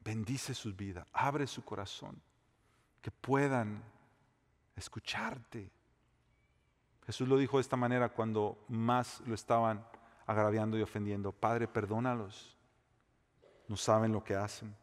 bendice 0.03 0.53
sus 0.53 0.75
vidas, 0.75 1.07
abre 1.13 1.47
su 1.47 1.63
corazón, 1.63 2.21
que 3.07 3.11
puedan 3.11 3.81
escucharte. 4.75 5.71
Jesús 7.05 7.25
lo 7.25 7.37
dijo 7.37 7.55
de 7.55 7.61
esta 7.61 7.77
manera 7.77 8.09
cuando 8.09 8.65
más 8.67 9.21
lo 9.25 9.33
estaban 9.33 9.87
agraviando 10.25 10.77
y 10.77 10.81
ofendiendo. 10.81 11.31
Padre, 11.31 11.69
perdónalos. 11.69 12.57
No 13.69 13.77
saben 13.77 14.11
lo 14.11 14.21
que 14.21 14.35
hacen. 14.35 14.75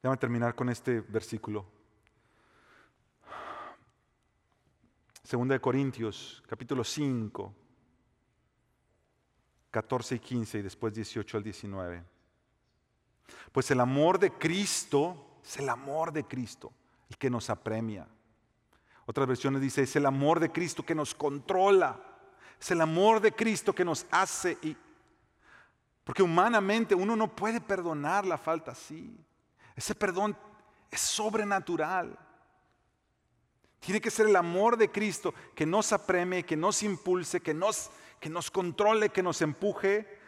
Déjame 0.00 0.16
terminar 0.16 0.54
con 0.54 0.68
este 0.68 1.00
versículo. 1.00 1.66
Segunda 5.24 5.54
de 5.54 5.60
Corintios, 5.60 6.40
capítulo 6.46 6.84
5, 6.84 7.52
14 9.72 10.14
y 10.14 10.18
15 10.20 10.58
y 10.58 10.62
después 10.62 10.94
18 10.94 11.36
al 11.36 11.42
19. 11.42 12.19
Pues 13.52 13.70
el 13.70 13.80
amor 13.80 14.18
de 14.18 14.32
Cristo 14.32 15.38
es 15.44 15.56
el 15.58 15.68
amor 15.68 16.12
de 16.12 16.24
Cristo 16.24 16.72
el 17.10 17.18
que 17.18 17.28
nos 17.28 17.50
apremia. 17.50 18.06
Otras 19.06 19.26
versiones 19.26 19.60
dice, 19.60 19.82
es 19.82 19.96
el 19.96 20.06
amor 20.06 20.38
de 20.38 20.52
Cristo 20.52 20.84
que 20.84 20.94
nos 20.94 21.14
controla. 21.14 22.00
Es 22.60 22.70
el 22.70 22.80
amor 22.80 23.20
de 23.20 23.32
Cristo 23.32 23.74
que 23.74 23.84
nos 23.84 24.06
hace. 24.10 24.56
Y, 24.62 24.76
porque 26.04 26.22
humanamente 26.22 26.94
uno 26.94 27.16
no 27.16 27.34
puede 27.34 27.60
perdonar 27.60 28.24
la 28.24 28.38
falta 28.38 28.70
así. 28.70 29.18
Ese 29.74 29.94
perdón 29.94 30.36
es 30.90 31.00
sobrenatural. 31.00 32.16
Tiene 33.80 34.00
que 34.00 34.10
ser 34.10 34.28
el 34.28 34.36
amor 34.36 34.76
de 34.76 34.90
Cristo 34.90 35.34
que 35.54 35.66
nos 35.66 35.92
apremie, 35.92 36.44
que 36.44 36.56
nos 36.56 36.82
impulse, 36.82 37.40
que 37.40 37.54
nos, 37.54 37.90
que 38.20 38.28
nos 38.28 38.50
controle, 38.50 39.08
que 39.08 39.22
nos 39.22 39.42
empuje 39.42 40.19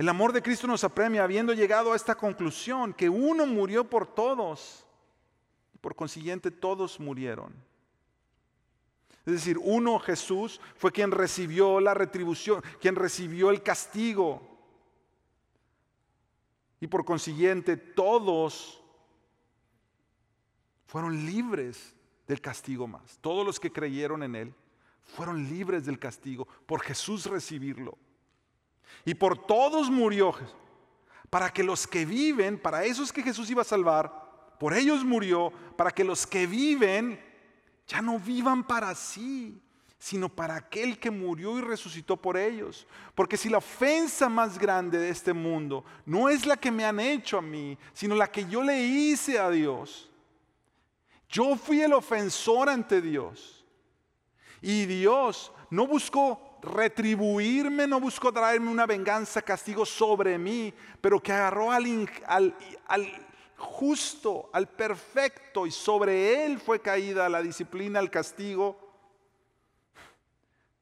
el 0.00 0.08
amor 0.08 0.32
de 0.32 0.40
Cristo 0.40 0.66
nos 0.66 0.82
apremia 0.82 1.24
habiendo 1.24 1.52
llegado 1.52 1.92
a 1.92 1.96
esta 1.96 2.14
conclusión, 2.14 2.94
que 2.94 3.10
uno 3.10 3.44
murió 3.44 3.84
por 3.84 4.06
todos 4.06 4.86
y 5.74 5.76
por 5.76 5.94
consiguiente 5.94 6.50
todos 6.50 6.98
murieron. 6.98 7.52
Es 9.26 9.34
decir, 9.34 9.58
uno, 9.58 9.98
Jesús, 9.98 10.58
fue 10.74 10.90
quien 10.90 11.10
recibió 11.10 11.80
la 11.80 11.92
retribución, 11.92 12.62
quien 12.80 12.96
recibió 12.96 13.50
el 13.50 13.62
castigo. 13.62 14.40
Y 16.80 16.86
por 16.86 17.04
consiguiente 17.04 17.76
todos 17.76 18.82
fueron 20.86 21.26
libres 21.26 21.94
del 22.26 22.40
castigo 22.40 22.86
más. 22.86 23.18
Todos 23.20 23.44
los 23.44 23.60
que 23.60 23.70
creyeron 23.70 24.22
en 24.22 24.34
Él 24.34 24.54
fueron 25.04 25.46
libres 25.46 25.84
del 25.84 25.98
castigo 25.98 26.48
por 26.64 26.80
Jesús 26.80 27.26
recibirlo. 27.26 27.98
Y 29.04 29.14
por 29.14 29.46
todos 29.46 29.90
murió 29.90 30.34
para 31.30 31.52
que 31.52 31.62
los 31.62 31.86
que 31.86 32.04
viven, 32.04 32.58
para 32.58 32.84
esos 32.84 33.12
que 33.12 33.22
Jesús 33.22 33.48
iba 33.50 33.62
a 33.62 33.64
salvar, 33.64 34.56
por 34.58 34.74
ellos 34.74 35.04
murió, 35.04 35.52
para 35.76 35.90
que 35.90 36.04
los 36.04 36.26
que 36.26 36.46
viven 36.46 37.18
ya 37.86 38.02
no 38.02 38.18
vivan 38.18 38.66
para 38.66 38.94
sí, 38.94 39.60
sino 39.98 40.28
para 40.28 40.56
aquel 40.56 40.98
que 40.98 41.10
murió 41.10 41.58
y 41.58 41.60
resucitó 41.60 42.16
por 42.16 42.36
ellos. 42.36 42.86
Porque 43.14 43.36
si 43.36 43.48
la 43.48 43.58
ofensa 43.58 44.28
más 44.28 44.58
grande 44.58 44.98
de 44.98 45.10
este 45.10 45.32
mundo 45.32 45.84
no 46.06 46.28
es 46.28 46.46
la 46.46 46.56
que 46.56 46.70
me 46.70 46.84
han 46.84 46.98
hecho 47.00 47.38
a 47.38 47.42
mí, 47.42 47.76
sino 47.92 48.14
la 48.14 48.30
que 48.30 48.46
yo 48.46 48.62
le 48.62 48.82
hice 48.82 49.38
a 49.38 49.50
Dios, 49.50 50.10
yo 51.28 51.54
fui 51.56 51.80
el 51.80 51.92
ofensor 51.92 52.68
ante 52.68 53.00
Dios. 53.00 53.64
Y 54.60 54.86
Dios 54.86 55.52
no 55.70 55.86
buscó 55.86 56.49
retribuirme, 56.62 57.86
no 57.86 58.00
buscó 58.00 58.32
traerme 58.32 58.70
una 58.70 58.86
venganza, 58.86 59.42
castigo 59.42 59.86
sobre 59.86 60.38
mí, 60.38 60.72
pero 61.00 61.20
que 61.20 61.32
agarró 61.32 61.70
al, 61.70 62.08
justo, 63.56 64.50
al 64.52 64.68
perfecto, 64.68 65.66
y 65.66 65.70
sobre 65.70 66.44
él 66.44 66.58
fue 66.58 66.80
caída 66.80 67.28
la 67.28 67.42
disciplina, 67.42 68.00
el 68.00 68.10
castigo. 68.10 68.78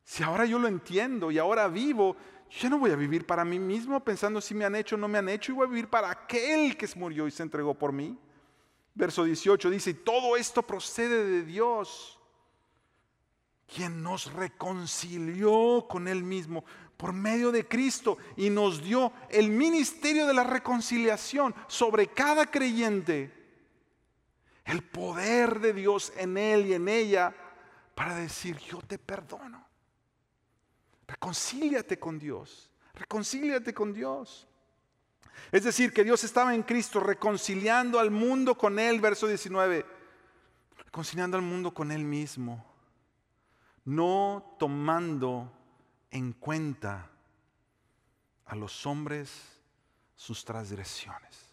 Si 0.04 0.22
ahora 0.22 0.44
yo 0.46 0.58
lo 0.58 0.68
entiendo 0.68 1.30
y 1.30 1.38
ahora 1.38 1.68
vivo, 1.68 2.16
yo 2.50 2.70
no 2.70 2.78
voy 2.78 2.90
a 2.90 2.96
vivir 2.96 3.26
para 3.26 3.44
mí 3.44 3.58
mismo 3.58 4.00
pensando 4.00 4.40
si 4.40 4.54
me 4.54 4.64
han 4.64 4.74
hecho 4.74 4.96
o 4.96 4.98
no 4.98 5.06
me 5.06 5.18
han 5.18 5.28
hecho, 5.28 5.52
y 5.52 5.54
voy 5.54 5.66
a 5.66 5.70
vivir 5.70 5.88
para 5.88 6.10
aquel 6.10 6.76
que 6.76 6.88
murió 6.96 7.26
y 7.26 7.30
se 7.30 7.42
entregó 7.42 7.74
por 7.74 7.92
mí. 7.92 8.18
Verso 8.94 9.22
18 9.22 9.70
dice, 9.70 9.90
y 9.90 9.94
todo 9.94 10.36
esto 10.36 10.62
procede 10.62 11.24
de 11.24 11.42
Dios, 11.44 12.17
quien 13.72 14.02
nos 14.02 14.32
reconcilió 14.32 15.86
con 15.88 16.08
Él 16.08 16.22
mismo 16.22 16.64
por 16.96 17.12
medio 17.12 17.52
de 17.52 17.66
Cristo 17.68 18.18
y 18.36 18.50
nos 18.50 18.82
dio 18.82 19.12
el 19.28 19.50
ministerio 19.50 20.26
de 20.26 20.34
la 20.34 20.42
reconciliación 20.42 21.54
sobre 21.68 22.08
cada 22.08 22.46
creyente. 22.46 23.32
El 24.64 24.82
poder 24.82 25.60
de 25.60 25.72
Dios 25.72 26.12
en 26.16 26.36
Él 26.36 26.66
y 26.66 26.74
en 26.74 26.88
ella 26.88 27.34
para 27.94 28.16
decir, 28.16 28.58
yo 28.58 28.80
te 28.82 28.98
perdono. 28.98 29.64
Reconcíliate 31.06 31.98
con 31.98 32.18
Dios. 32.18 32.70
Reconcíliate 32.94 33.72
con 33.72 33.92
Dios. 33.92 34.46
Es 35.52 35.64
decir, 35.64 35.92
que 35.92 36.04
Dios 36.04 36.24
estaba 36.24 36.54
en 36.54 36.62
Cristo 36.62 37.00
reconciliando 37.00 37.98
al 37.98 38.10
mundo 38.10 38.58
con 38.58 38.78
Él, 38.78 39.00
verso 39.00 39.26
19. 39.26 39.86
Reconciliando 40.84 41.36
al 41.36 41.42
mundo 41.42 41.72
con 41.72 41.92
Él 41.92 42.04
mismo. 42.04 42.67
No 43.88 44.56
tomando 44.58 45.50
en 46.10 46.32
cuenta 46.32 47.10
a 48.44 48.54
los 48.54 48.84
hombres 48.86 49.62
sus 50.14 50.44
transgresiones 50.44 51.48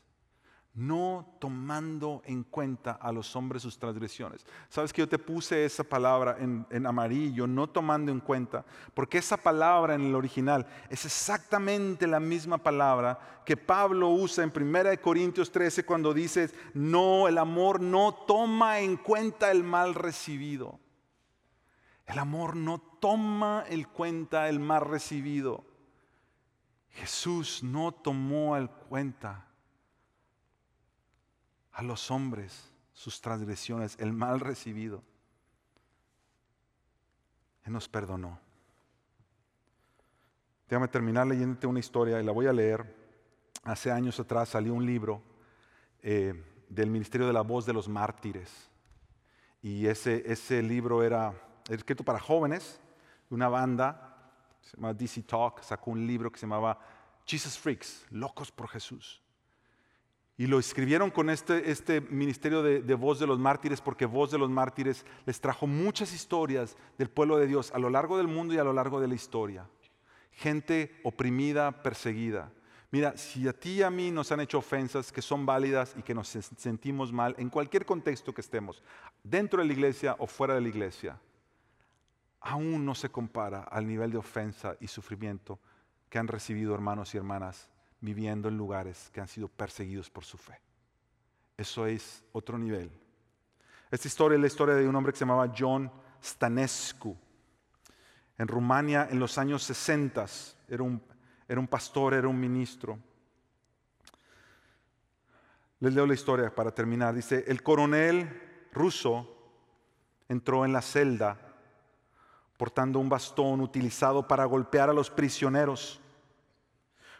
no 0.76 1.38
tomando 1.40 2.22
en 2.26 2.44
cuenta 2.44 2.92
a 2.92 3.12
los 3.14 3.34
hombres 3.36 3.62
sus 3.64 3.80
transgresiones. 3.80 4.46
Sabes 4.68 4.92
que 4.92 5.02
yo 5.02 5.08
te 5.08 5.18
puse 5.18 5.64
esa 5.64 5.86
palabra 5.86 6.38
en, 6.38 6.86
amarillo, 6.86 7.48
no 7.48 7.68
tomando 7.68 8.12
en 8.12 8.20
cuenta, 8.20 8.66
porque 8.94 9.18
esa 9.18 9.38
palabra 9.38 9.96
en 9.96 10.02
el 10.02 10.16
original 10.16 10.68
es 10.90 11.06
exactamente 11.06 12.06
la 12.08 12.20
misma 12.20 12.58
palabra 12.58 13.42
que 13.46 13.56
Pablo 13.56 14.10
usa 14.10 14.44
en 14.44 14.52
1 14.54 15.02
Corintios 15.02 15.50
13 15.50 15.86
cuando 15.86 16.14
dice, 16.14 16.52
no, 16.74 17.30
el 17.30 17.38
amor 17.38 17.80
no 17.80 18.14
toma 18.28 18.80
en 18.80 18.98
cuenta 18.98 19.52
el 19.52 19.64
mal 19.64 19.96
recibido. 19.96 20.80
El 22.06 22.20
amor 22.20 22.56
no 22.56 22.80
toma 22.80 23.64
en 23.68 23.84
cuenta 23.84 24.48
el 24.50 24.60
mal 24.60 24.82
recibido. 24.82 25.64
Jesús 26.92 27.64
no 27.64 27.92
tomó 27.92 28.56
en 28.56 28.68
cuenta 28.68 29.48
a 31.72 31.82
los 31.82 32.10
hombres 32.12 32.72
sus 32.94 33.20
transgresiones, 33.20 33.98
el 34.00 34.14
mal 34.14 34.40
recibido. 34.40 35.04
Él 37.66 37.74
nos 37.74 37.90
perdonó. 37.90 38.40
Déjame 40.70 40.88
terminar 40.88 41.28
leyéndote 41.28 41.68
una 41.68 41.80
historia 41.80 42.22
y 42.22 42.24
la 42.24 42.32
voy 42.32 42.46
a 42.46 42.54
leer. 42.54 42.96
Hace 43.64 43.92
años 43.92 44.20
atrás 44.20 44.50
salió 44.50 44.74
un 44.74 44.86
libro 44.86 45.22
eh, 46.02 46.34
del 46.70 46.90
Ministerio 46.90 47.28
de 47.28 47.34
la 47.34 47.42
Voz 47.42 47.66
de 47.66 47.74
los 47.74 47.90
Mártires. 47.90 48.70
Y 49.62 49.88
ese, 49.88 50.24
ese 50.32 50.62
libro 50.62 51.04
era 51.04 51.34
escrito 51.70 52.04
para 52.04 52.20
jóvenes, 52.20 52.80
una 53.30 53.50
banda, 53.50 54.16
se 54.62 54.78
llama 54.78 54.94
DC 54.94 55.24
Talk, 55.24 55.62
sacó 55.62 55.92
un 55.92 56.06
libro 56.06 56.32
que 56.32 56.40
se 56.40 56.46
llamaba 56.46 56.80
Jesus 57.26 57.58
Freaks, 57.58 58.06
Locos 58.12 58.52
por 58.52 58.68
Jesús. 58.68 59.22
Y 60.38 60.48
lo 60.48 60.60
escribieron 60.60 61.12
con 61.12 61.30
este, 61.30 61.72
este 61.72 62.02
ministerio 62.02 62.62
de, 62.62 62.82
de, 62.82 62.94
voz 62.94 63.20
de 63.20 63.28
los 63.28 63.40
mártires 63.40 63.80
porque 63.80 64.06
voz 64.06 64.32
de 64.32 64.38
los 64.38 64.50
mártires 64.50 65.06
les 65.26 65.40
trajo 65.40 65.66
muchas 65.66 66.14
historias 66.14 66.76
del 66.98 67.10
pueblo 67.10 67.38
de 67.38 67.48
Dios 67.48 67.72
a 67.74 67.80
lo 67.80 67.90
largo 67.90 68.18
del 68.18 68.28
mundo 68.28 68.54
y 68.54 68.58
a 68.58 68.64
lo 68.66 68.74
largo 68.74 69.00
de 69.00 69.08
la 69.08 69.16
historia. 69.16 69.66
Gente 70.32 71.00
oprimida, 71.04 71.84
perseguida. 71.84 72.52
Mira, 72.92 73.18
si 73.18 73.48
a 73.48 73.54
ti 73.54 73.72
y 73.72 73.82
a 73.84 73.90
mí 73.90 74.12
nos 74.12 74.32
han 74.32 74.42
hecho 74.42 74.58
ofensas 74.58 75.12
que 75.12 75.22
son 75.22 75.46
válidas 75.46 75.96
y 75.98 76.02
que 76.02 76.14
nos 76.14 76.28
sentimos 76.28 77.12
mal, 77.12 77.36
en 77.38 77.50
cualquier 77.50 77.86
contexto 77.86 78.34
que 78.34 78.42
estemos, 78.42 78.84
dentro 79.24 79.62
de 79.62 79.68
la 79.68 79.74
iglesia 79.74 80.16
o 80.20 80.28
fuera 80.28 80.56
de 80.56 80.62
la 80.62 80.70
iglesia, 80.70 81.20
aún 82.46 82.86
no 82.86 82.94
se 82.94 83.10
compara 83.10 83.64
al 83.64 83.88
nivel 83.88 84.12
de 84.12 84.18
ofensa 84.18 84.78
y 84.80 84.88
sufrimiento 84.88 85.60
que 86.10 86.20
han 86.20 86.28
recibido 86.28 86.76
hermanos 86.76 87.14
y 87.14 87.18
hermanas 87.18 87.70
viviendo 88.00 88.48
en 88.48 88.56
lugares 88.56 89.10
que 89.12 89.20
han 89.20 89.28
sido 89.28 89.48
perseguidos 89.48 90.12
por 90.12 90.24
su 90.24 90.38
fe. 90.38 90.62
Eso 91.58 91.88
es 91.88 92.24
otro 92.34 92.60
nivel. 92.60 92.92
Esta 93.90 94.08
historia 94.08 94.36
es 94.36 94.42
la 94.42 94.48
historia 94.48 94.76
de 94.76 94.88
un 94.88 94.96
hombre 94.96 95.12
que 95.12 95.18
se 95.18 95.26
llamaba 95.26 95.52
John 95.58 95.92
Stanescu. 96.22 97.18
En 98.38 98.48
Rumania, 98.48 99.08
en 99.10 99.20
los 99.20 99.40
años 99.40 99.64
60, 99.64 100.26
era 100.68 100.84
un, 100.84 101.02
era 101.48 101.60
un 101.60 101.68
pastor, 101.68 102.14
era 102.14 102.28
un 102.28 102.40
ministro. 102.40 103.00
Les 105.80 105.94
leo 105.94 106.06
la 106.06 106.14
historia 106.14 106.54
para 106.54 106.70
terminar. 106.70 107.16
Dice, 107.16 107.44
el 107.48 107.64
coronel 107.64 108.70
ruso 108.72 109.32
entró 110.30 110.64
en 110.64 110.74
la 110.74 110.84
celda 110.84 111.45
portando 112.58 113.00
un 113.00 113.10
bastón 113.10 113.62
utilizado 113.62 114.28
para 114.28 114.46
golpear 114.46 114.90
a 114.90 114.94
los 114.94 115.10
prisioneros 115.10 116.00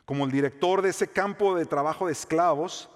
como 0.06 0.26
el 0.26 0.32
director 0.32 0.82
de 0.82 0.90
ese 0.90 1.08
campo 1.08 1.56
de 1.56 1.66
trabajo 1.66 2.06
de 2.06 2.14
esclavos, 2.14 2.90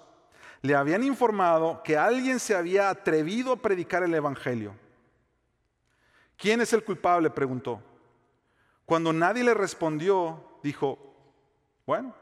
le 0.62 0.76
habían 0.76 1.02
informado 1.02 1.82
que 1.82 1.98
alguien 1.98 2.38
se 2.38 2.54
había 2.54 2.88
atrevido 2.88 3.52
a 3.52 3.56
predicar 3.56 4.02
el 4.04 4.14
Evangelio. 4.14 4.74
¿Quién 6.36 6.60
es 6.60 6.72
el 6.72 6.84
culpable? 6.84 7.28
preguntó. 7.28 7.82
Cuando 8.86 9.12
nadie 9.12 9.42
le 9.42 9.54
respondió, 9.54 10.42
dijo, 10.62 10.98
bueno, 11.84 12.14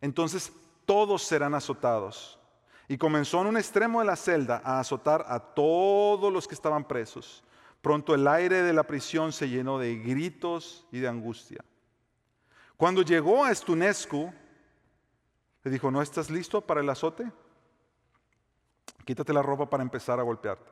entonces 0.00 0.52
todos 0.86 1.22
serán 1.22 1.54
azotados. 1.54 2.38
Y 2.88 2.98
comenzó 2.98 3.40
en 3.40 3.48
un 3.48 3.56
extremo 3.56 4.00
de 4.00 4.06
la 4.06 4.16
celda 4.16 4.60
a 4.64 4.80
azotar 4.80 5.24
a 5.28 5.38
todos 5.38 6.32
los 6.32 6.46
que 6.46 6.54
estaban 6.54 6.84
presos. 6.84 7.42
Pronto 7.84 8.14
el 8.14 8.26
aire 8.26 8.62
de 8.62 8.72
la 8.72 8.84
prisión 8.84 9.30
se 9.30 9.46
llenó 9.46 9.78
de 9.78 9.96
gritos 9.96 10.86
y 10.90 11.00
de 11.00 11.08
angustia. 11.08 11.62
Cuando 12.78 13.02
llegó 13.02 13.44
a 13.44 13.50
Estunescu, 13.50 14.32
le 15.62 15.70
dijo, 15.70 15.90
¿no 15.90 16.00
estás 16.00 16.30
listo 16.30 16.62
para 16.62 16.80
el 16.80 16.88
azote? 16.88 17.30
Quítate 19.04 19.34
la 19.34 19.42
ropa 19.42 19.68
para 19.68 19.82
empezar 19.82 20.18
a 20.18 20.22
golpearte. 20.22 20.70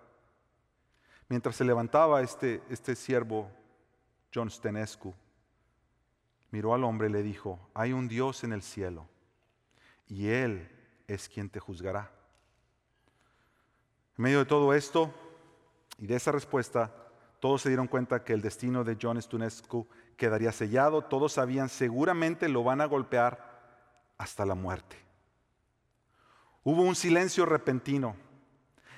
Mientras 1.29 1.55
se 1.55 1.67
levantaba 1.67 2.23
este, 2.23 2.63
este 2.71 2.97
siervo, 2.97 3.51
John 4.35 4.51
Stenescu, 4.51 5.15
miró 6.51 6.73
al 6.73 6.83
hombre 6.83 7.11
y 7.11 7.13
le 7.13 7.23
dijo, 7.23 7.61
hay 7.75 7.93
un 7.93 8.09
Dios 8.09 8.43
en 8.43 8.55
el 8.55 8.63
cielo 8.63 9.07
y 10.09 10.29
Él 10.29 10.67
es 11.07 11.29
quien 11.29 11.51
te 11.51 11.61
juzgará. 11.61 12.11
En 14.17 14.23
medio 14.23 14.39
de 14.39 14.47
todo 14.47 14.73
esto 14.73 15.13
y 15.99 16.07
de 16.07 16.17
esa 16.17 16.33
respuesta, 16.33 16.91
todos 17.43 17.62
se 17.62 17.70
dieron 17.70 17.88
cuenta 17.88 18.22
que 18.22 18.34
el 18.34 18.40
destino 18.40 18.84
de 18.84 18.97
John 19.03 19.20
Stenescu 19.20 19.88
quedaría 20.16 20.53
sellado. 20.53 21.03
Todos 21.03 21.32
sabían 21.32 21.68
seguramente 21.68 22.49
lo 22.49 22.62
van 22.62 22.80
a 22.80 22.84
golpear 22.84 24.14
hasta 24.16 24.47
la 24.47 24.55
muerte. 24.55 24.95
Hubo 26.62 26.82
un 26.82 26.95
silencio 26.95 27.45
repentino. 27.45 28.14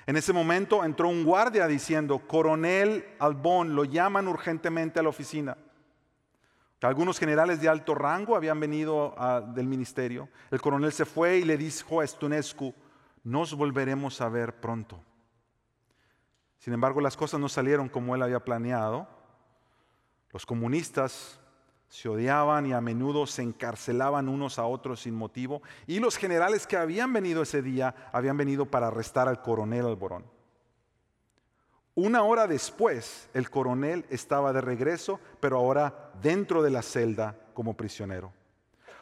En 0.05 0.15
ese 0.15 0.31
momento 0.31 0.83
entró 0.83 1.09
un 1.09 1.23
guardia 1.23 1.65
diciendo, 1.65 2.19
coronel 2.27 3.15
Albón, 3.17 3.73
lo 3.73 3.83
llaman 3.83 4.27
urgentemente 4.27 4.99
a 4.99 5.03
la 5.03 5.09
oficina. 5.09 5.57
Algunos 6.81 7.17
generales 7.17 7.59
de 7.61 7.67
alto 7.67 7.95
rango 7.95 8.35
habían 8.35 8.59
venido 8.59 9.15
del 9.55 9.65
ministerio. 9.65 10.29
El 10.51 10.61
coronel 10.61 10.91
se 10.91 11.05
fue 11.05 11.39
y 11.39 11.45
le 11.45 11.57
dijo 11.57 11.99
a 11.99 12.05
Stunescu, 12.05 12.75
nos 13.23 13.55
volveremos 13.55 14.21
a 14.21 14.29
ver 14.29 14.53
pronto. 14.53 15.01
Sin 16.59 16.73
embargo, 16.73 17.01
las 17.01 17.17
cosas 17.17 17.39
no 17.39 17.49
salieron 17.49 17.89
como 17.89 18.15
él 18.15 18.21
había 18.21 18.43
planeado. 18.43 19.07
Los 20.31 20.45
comunistas 20.45 21.39
se 21.87 22.09
odiaban 22.09 22.65
y 22.65 22.73
a 22.73 22.81
menudo 22.81 23.27
se 23.27 23.41
encarcelaban 23.41 24.27
unos 24.27 24.59
a 24.59 24.65
otros 24.65 25.01
sin 25.01 25.15
motivo. 25.15 25.61
Y 25.87 25.99
los 25.99 26.17
generales 26.17 26.67
que 26.67 26.77
habían 26.77 27.13
venido 27.13 27.43
ese 27.43 27.61
día 27.61 27.95
habían 28.11 28.37
venido 28.37 28.65
para 28.65 28.87
arrestar 28.87 29.27
al 29.27 29.41
coronel 29.41 29.85
Alborón. 29.85 30.25
Una 31.93 32.23
hora 32.23 32.47
después, 32.47 33.29
el 33.33 33.49
coronel 33.49 34.05
estaba 34.09 34.51
de 34.51 34.59
regreso, 34.59 35.21
pero 35.39 35.57
ahora 35.57 36.11
dentro 36.21 36.61
de 36.61 36.71
la 36.71 36.81
celda 36.81 37.37
como 37.53 37.75
prisionero. 37.75 38.33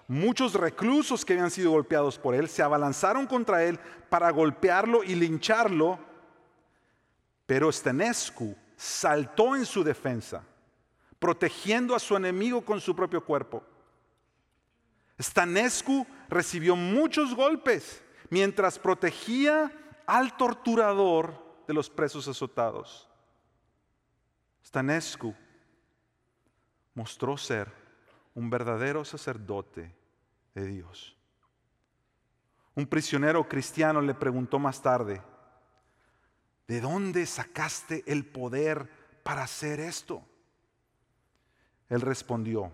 Muchos 0.08 0.54
reclusos 0.54 1.26
que 1.26 1.34
habían 1.34 1.50
sido 1.50 1.72
golpeados 1.72 2.20
por 2.20 2.36
él 2.36 2.48
se 2.50 2.62
abalanzaron 2.62 3.26
contra 3.26 3.64
él 3.64 3.80
para 4.10 4.30
golpearlo 4.30 5.04
y 5.04 5.16
lincharlo, 5.16 5.98
pero 7.46 7.72
Stenescu 7.72 8.56
saltó 8.76 9.56
en 9.56 9.66
su 9.66 9.84
defensa, 9.84 10.44
protegiendo 11.20 11.96
a 11.96 12.00
su 12.00 12.16
enemigo 12.16 12.64
con 12.64 12.82
su 12.82 12.96
propio 12.96 13.24
cuerpo. 13.24 13.64
Stanescu 15.20 16.06
recibió 16.30 16.76
muchos 16.76 17.36
golpes 17.36 18.04
mientras 18.30 18.80
protegía 18.80 19.72
al 20.06 20.36
torturador 20.36 21.64
de 21.68 21.74
los 21.74 21.90
presos 21.90 22.28
azotados. 22.28 23.08
Stanescu 24.66 25.34
mostró 26.94 27.38
ser 27.38 27.72
un 28.36 28.50
verdadero 28.50 29.06
sacerdote 29.06 29.94
de 30.56 30.66
Dios. 30.66 31.16
Un 32.76 32.88
prisionero 32.88 33.48
cristiano 33.48 34.02
le 34.02 34.16
preguntó 34.16 34.58
más 34.58 34.82
tarde, 34.82 35.22
¿de 36.68 36.82
dónde 36.82 37.26
sacaste 37.26 38.04
el 38.08 38.26
poder 38.26 38.90
para 39.24 39.44
hacer 39.44 39.80
esto? 39.80 40.26
Él 41.90 42.02
respondió, 42.02 42.72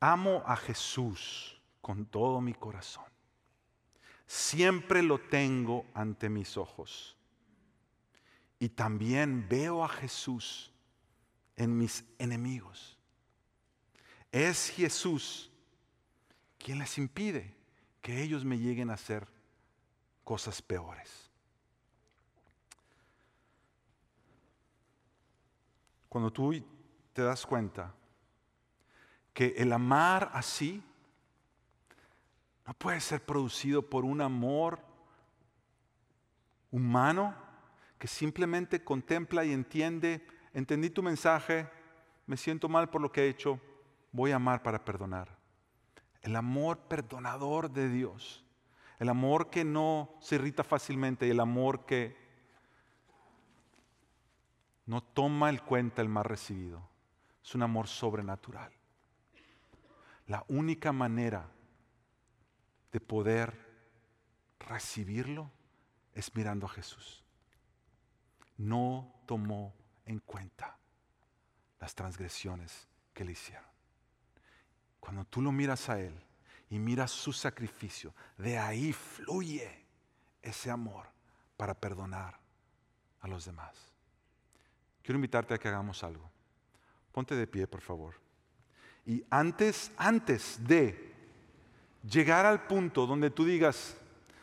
amo 0.00 0.42
a 0.46 0.56
Jesús 0.56 1.60
con 1.80 2.06
todo 2.06 2.40
mi 2.40 2.54
corazón. 2.54 3.04
Siempre 4.26 5.02
lo 5.02 5.18
tengo 5.18 5.86
ante 5.94 6.28
mis 6.28 6.56
ojos. 6.56 7.16
Y 8.58 8.70
también 8.70 9.48
veo 9.48 9.84
a 9.84 9.88
Jesús 9.88 10.72
en 11.56 11.76
mis 11.76 12.04
enemigos. 12.18 12.98
Es 14.32 14.70
Jesús 14.70 15.50
quien 16.58 16.78
les 16.78 16.98
impide 16.98 17.54
que 18.02 18.22
ellos 18.22 18.44
me 18.44 18.58
lleguen 18.58 18.90
a 18.90 18.94
hacer 18.94 19.26
cosas 20.24 20.60
peores. 20.62 21.25
Cuando 26.16 26.32
tú 26.32 26.50
te 27.12 27.20
das 27.20 27.44
cuenta 27.44 27.92
que 29.34 29.52
el 29.58 29.70
amar 29.70 30.30
así 30.32 30.82
no 32.66 32.72
puede 32.72 33.02
ser 33.02 33.20
producido 33.20 33.82
por 33.82 34.06
un 34.06 34.22
amor 34.22 34.78
humano 36.70 37.34
que 37.98 38.08
simplemente 38.08 38.82
contempla 38.82 39.44
y 39.44 39.52
entiende, 39.52 40.26
entendí 40.54 40.88
tu 40.88 41.02
mensaje, 41.02 41.68
me 42.26 42.38
siento 42.38 42.66
mal 42.70 42.88
por 42.88 43.02
lo 43.02 43.12
que 43.12 43.24
he 43.24 43.28
hecho, 43.28 43.60
voy 44.10 44.30
a 44.30 44.36
amar 44.36 44.62
para 44.62 44.86
perdonar. 44.86 45.36
El 46.22 46.34
amor 46.34 46.78
perdonador 46.78 47.70
de 47.70 47.90
Dios, 47.90 48.42
el 49.00 49.10
amor 49.10 49.50
que 49.50 49.66
no 49.66 50.14
se 50.22 50.36
irrita 50.36 50.64
fácilmente, 50.64 51.30
el 51.30 51.40
amor 51.40 51.84
que 51.84 52.25
no 54.86 55.02
toma 55.02 55.50
el 55.50 55.62
cuenta 55.62 56.00
el 56.00 56.08
mal 56.08 56.24
recibido, 56.24 56.88
es 57.42 57.54
un 57.54 57.62
amor 57.62 57.88
sobrenatural. 57.88 58.72
La 60.26 60.44
única 60.48 60.92
manera 60.92 61.48
de 62.92 63.00
poder 63.00 63.66
recibirlo 64.58 65.50
es 66.14 66.34
mirando 66.34 66.66
a 66.66 66.70
Jesús. 66.70 67.22
No 68.56 69.14
tomó 69.26 69.74
en 70.06 70.20
cuenta 70.20 70.78
las 71.78 71.94
transgresiones 71.94 72.88
que 73.12 73.24
le 73.24 73.32
hicieron. 73.32 73.66
Cuando 74.98 75.24
tú 75.24 75.42
lo 75.42 75.52
miras 75.52 75.88
a 75.88 76.00
Él 76.00 76.14
y 76.70 76.78
miras 76.78 77.10
su 77.10 77.32
sacrificio, 77.32 78.14
de 78.38 78.58
ahí 78.58 78.92
fluye 78.92 79.84
ese 80.42 80.70
amor 80.70 81.06
para 81.56 81.74
perdonar 81.74 82.40
a 83.20 83.28
los 83.28 83.44
demás. 83.44 83.85
Quiero 85.06 85.18
invitarte 85.18 85.54
a 85.54 85.58
que 85.58 85.68
hagamos 85.68 86.02
algo. 86.02 86.28
Ponte 87.12 87.36
de 87.36 87.46
pie, 87.46 87.68
por 87.68 87.80
favor. 87.80 88.14
Y 89.06 89.22
antes, 89.30 89.92
antes 89.96 90.58
de 90.66 91.14
llegar 92.02 92.44
al 92.44 92.66
punto 92.66 93.06
donde 93.06 93.30
tú 93.30 93.44
digas, 93.44 93.96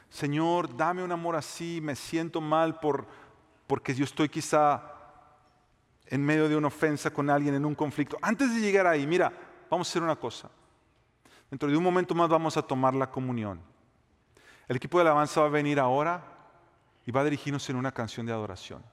Señor, 0.09 0.73
dame 0.77 1.03
un 1.03 1.11
amor 1.11 1.35
así, 1.35 1.81
me 1.81 1.97
siento 1.97 2.39
mal 2.39 2.79
por, 2.79 3.05
porque 3.67 3.93
yo 3.93 4.05
estoy 4.05 4.29
quizá 4.29 4.81
en 6.05 6.23
medio 6.23 6.47
de 6.47 6.55
una 6.55 6.67
ofensa 6.67 7.11
con 7.11 7.29
alguien, 7.29 7.55
en 7.55 7.65
un 7.65 7.75
conflicto. 7.75 8.17
Antes 8.21 8.55
de 8.55 8.61
llegar 8.61 8.87
ahí, 8.87 9.05
mira, 9.05 9.33
vamos 9.69 9.89
a 9.89 9.89
hacer 9.89 10.01
una 10.01 10.15
cosa. 10.15 10.49
Dentro 11.49 11.69
de 11.69 11.75
un 11.75 11.83
momento 11.83 12.15
más 12.15 12.29
vamos 12.29 12.55
a 12.55 12.61
tomar 12.61 12.93
la 12.93 13.11
comunión. 13.11 13.59
El 14.69 14.77
equipo 14.77 14.97
de 14.97 15.01
alabanza 15.01 15.41
va 15.41 15.47
a 15.47 15.49
venir 15.49 15.77
ahora 15.77 16.23
y 17.05 17.11
va 17.11 17.19
a 17.19 17.25
dirigirnos 17.25 17.69
en 17.69 17.75
una 17.75 17.91
canción 17.91 18.25
de 18.25 18.31
adoración. 18.31 18.92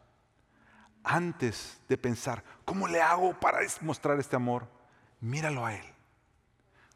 Antes 1.03 1.81
de 1.89 1.97
pensar, 1.97 2.45
¿cómo 2.65 2.87
le 2.87 3.01
hago 3.01 3.39
para 3.39 3.61
mostrar 3.81 4.19
este 4.21 4.37
amor? 4.37 4.67
míralo 5.21 5.65
a 5.65 5.75
Él. 5.75 5.85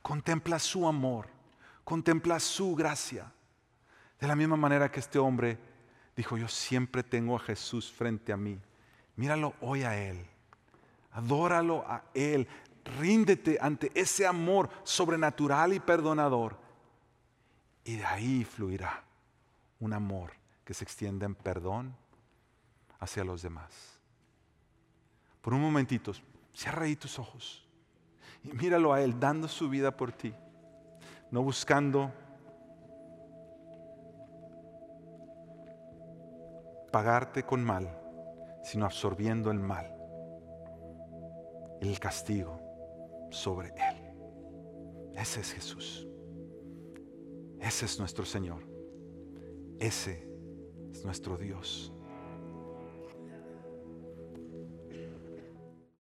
Contempla 0.02 0.58
su 0.58 0.86
amor, 0.86 1.28
contempla 1.84 2.40
su 2.40 2.74
gracia. 2.74 3.32
De 4.18 4.26
la 4.26 4.36
misma 4.36 4.56
manera 4.56 4.90
que 4.90 5.00
este 5.00 5.18
hombre 5.18 5.58
dijo, 6.16 6.36
yo 6.36 6.48
siempre 6.48 7.02
tengo 7.02 7.36
a 7.36 7.40
Jesús 7.40 7.92
frente 7.92 8.32
a 8.32 8.36
mí. 8.36 8.60
Míralo 9.16 9.54
hoy 9.60 9.82
a 9.82 9.96
Él. 9.96 10.26
Adóralo 11.12 11.84
a 11.86 12.04
Él. 12.14 12.48
Ríndete 12.98 13.58
ante 13.60 13.90
ese 13.94 14.26
amor 14.26 14.68
sobrenatural 14.82 15.72
y 15.72 15.80
perdonador. 15.80 16.58
Y 17.84 17.96
de 17.96 18.04
ahí 18.04 18.44
fluirá 18.44 19.04
un 19.80 19.92
amor 19.92 20.32
que 20.64 20.74
se 20.74 20.84
extienda 20.84 21.26
en 21.26 21.34
perdón 21.34 21.96
hacia 22.98 23.24
los 23.24 23.42
demás. 23.42 23.93
Por 25.44 25.52
un 25.52 25.60
momentito, 25.60 26.12
cierra 26.54 26.86
ahí 26.86 26.96
tus 26.96 27.18
ojos. 27.18 27.68
Y 28.42 28.52
míralo 28.54 28.94
a 28.94 29.02
Él 29.02 29.20
dando 29.20 29.46
su 29.46 29.68
vida 29.68 29.94
por 29.94 30.10
ti, 30.10 30.34
no 31.30 31.42
buscando 31.42 32.10
pagarte 36.90 37.42
con 37.42 37.62
mal, 37.62 37.94
sino 38.62 38.86
absorbiendo 38.86 39.50
el 39.50 39.60
mal, 39.60 39.94
el 41.82 41.98
castigo 42.00 42.58
sobre 43.30 43.68
Él. 43.68 45.12
Ese 45.14 45.40
es 45.40 45.52
Jesús. 45.52 46.08
Ese 47.60 47.84
es 47.84 47.98
nuestro 47.98 48.24
Señor. 48.24 48.62
Ese 49.78 50.26
es 50.90 51.04
nuestro 51.04 51.36
Dios. 51.36 51.93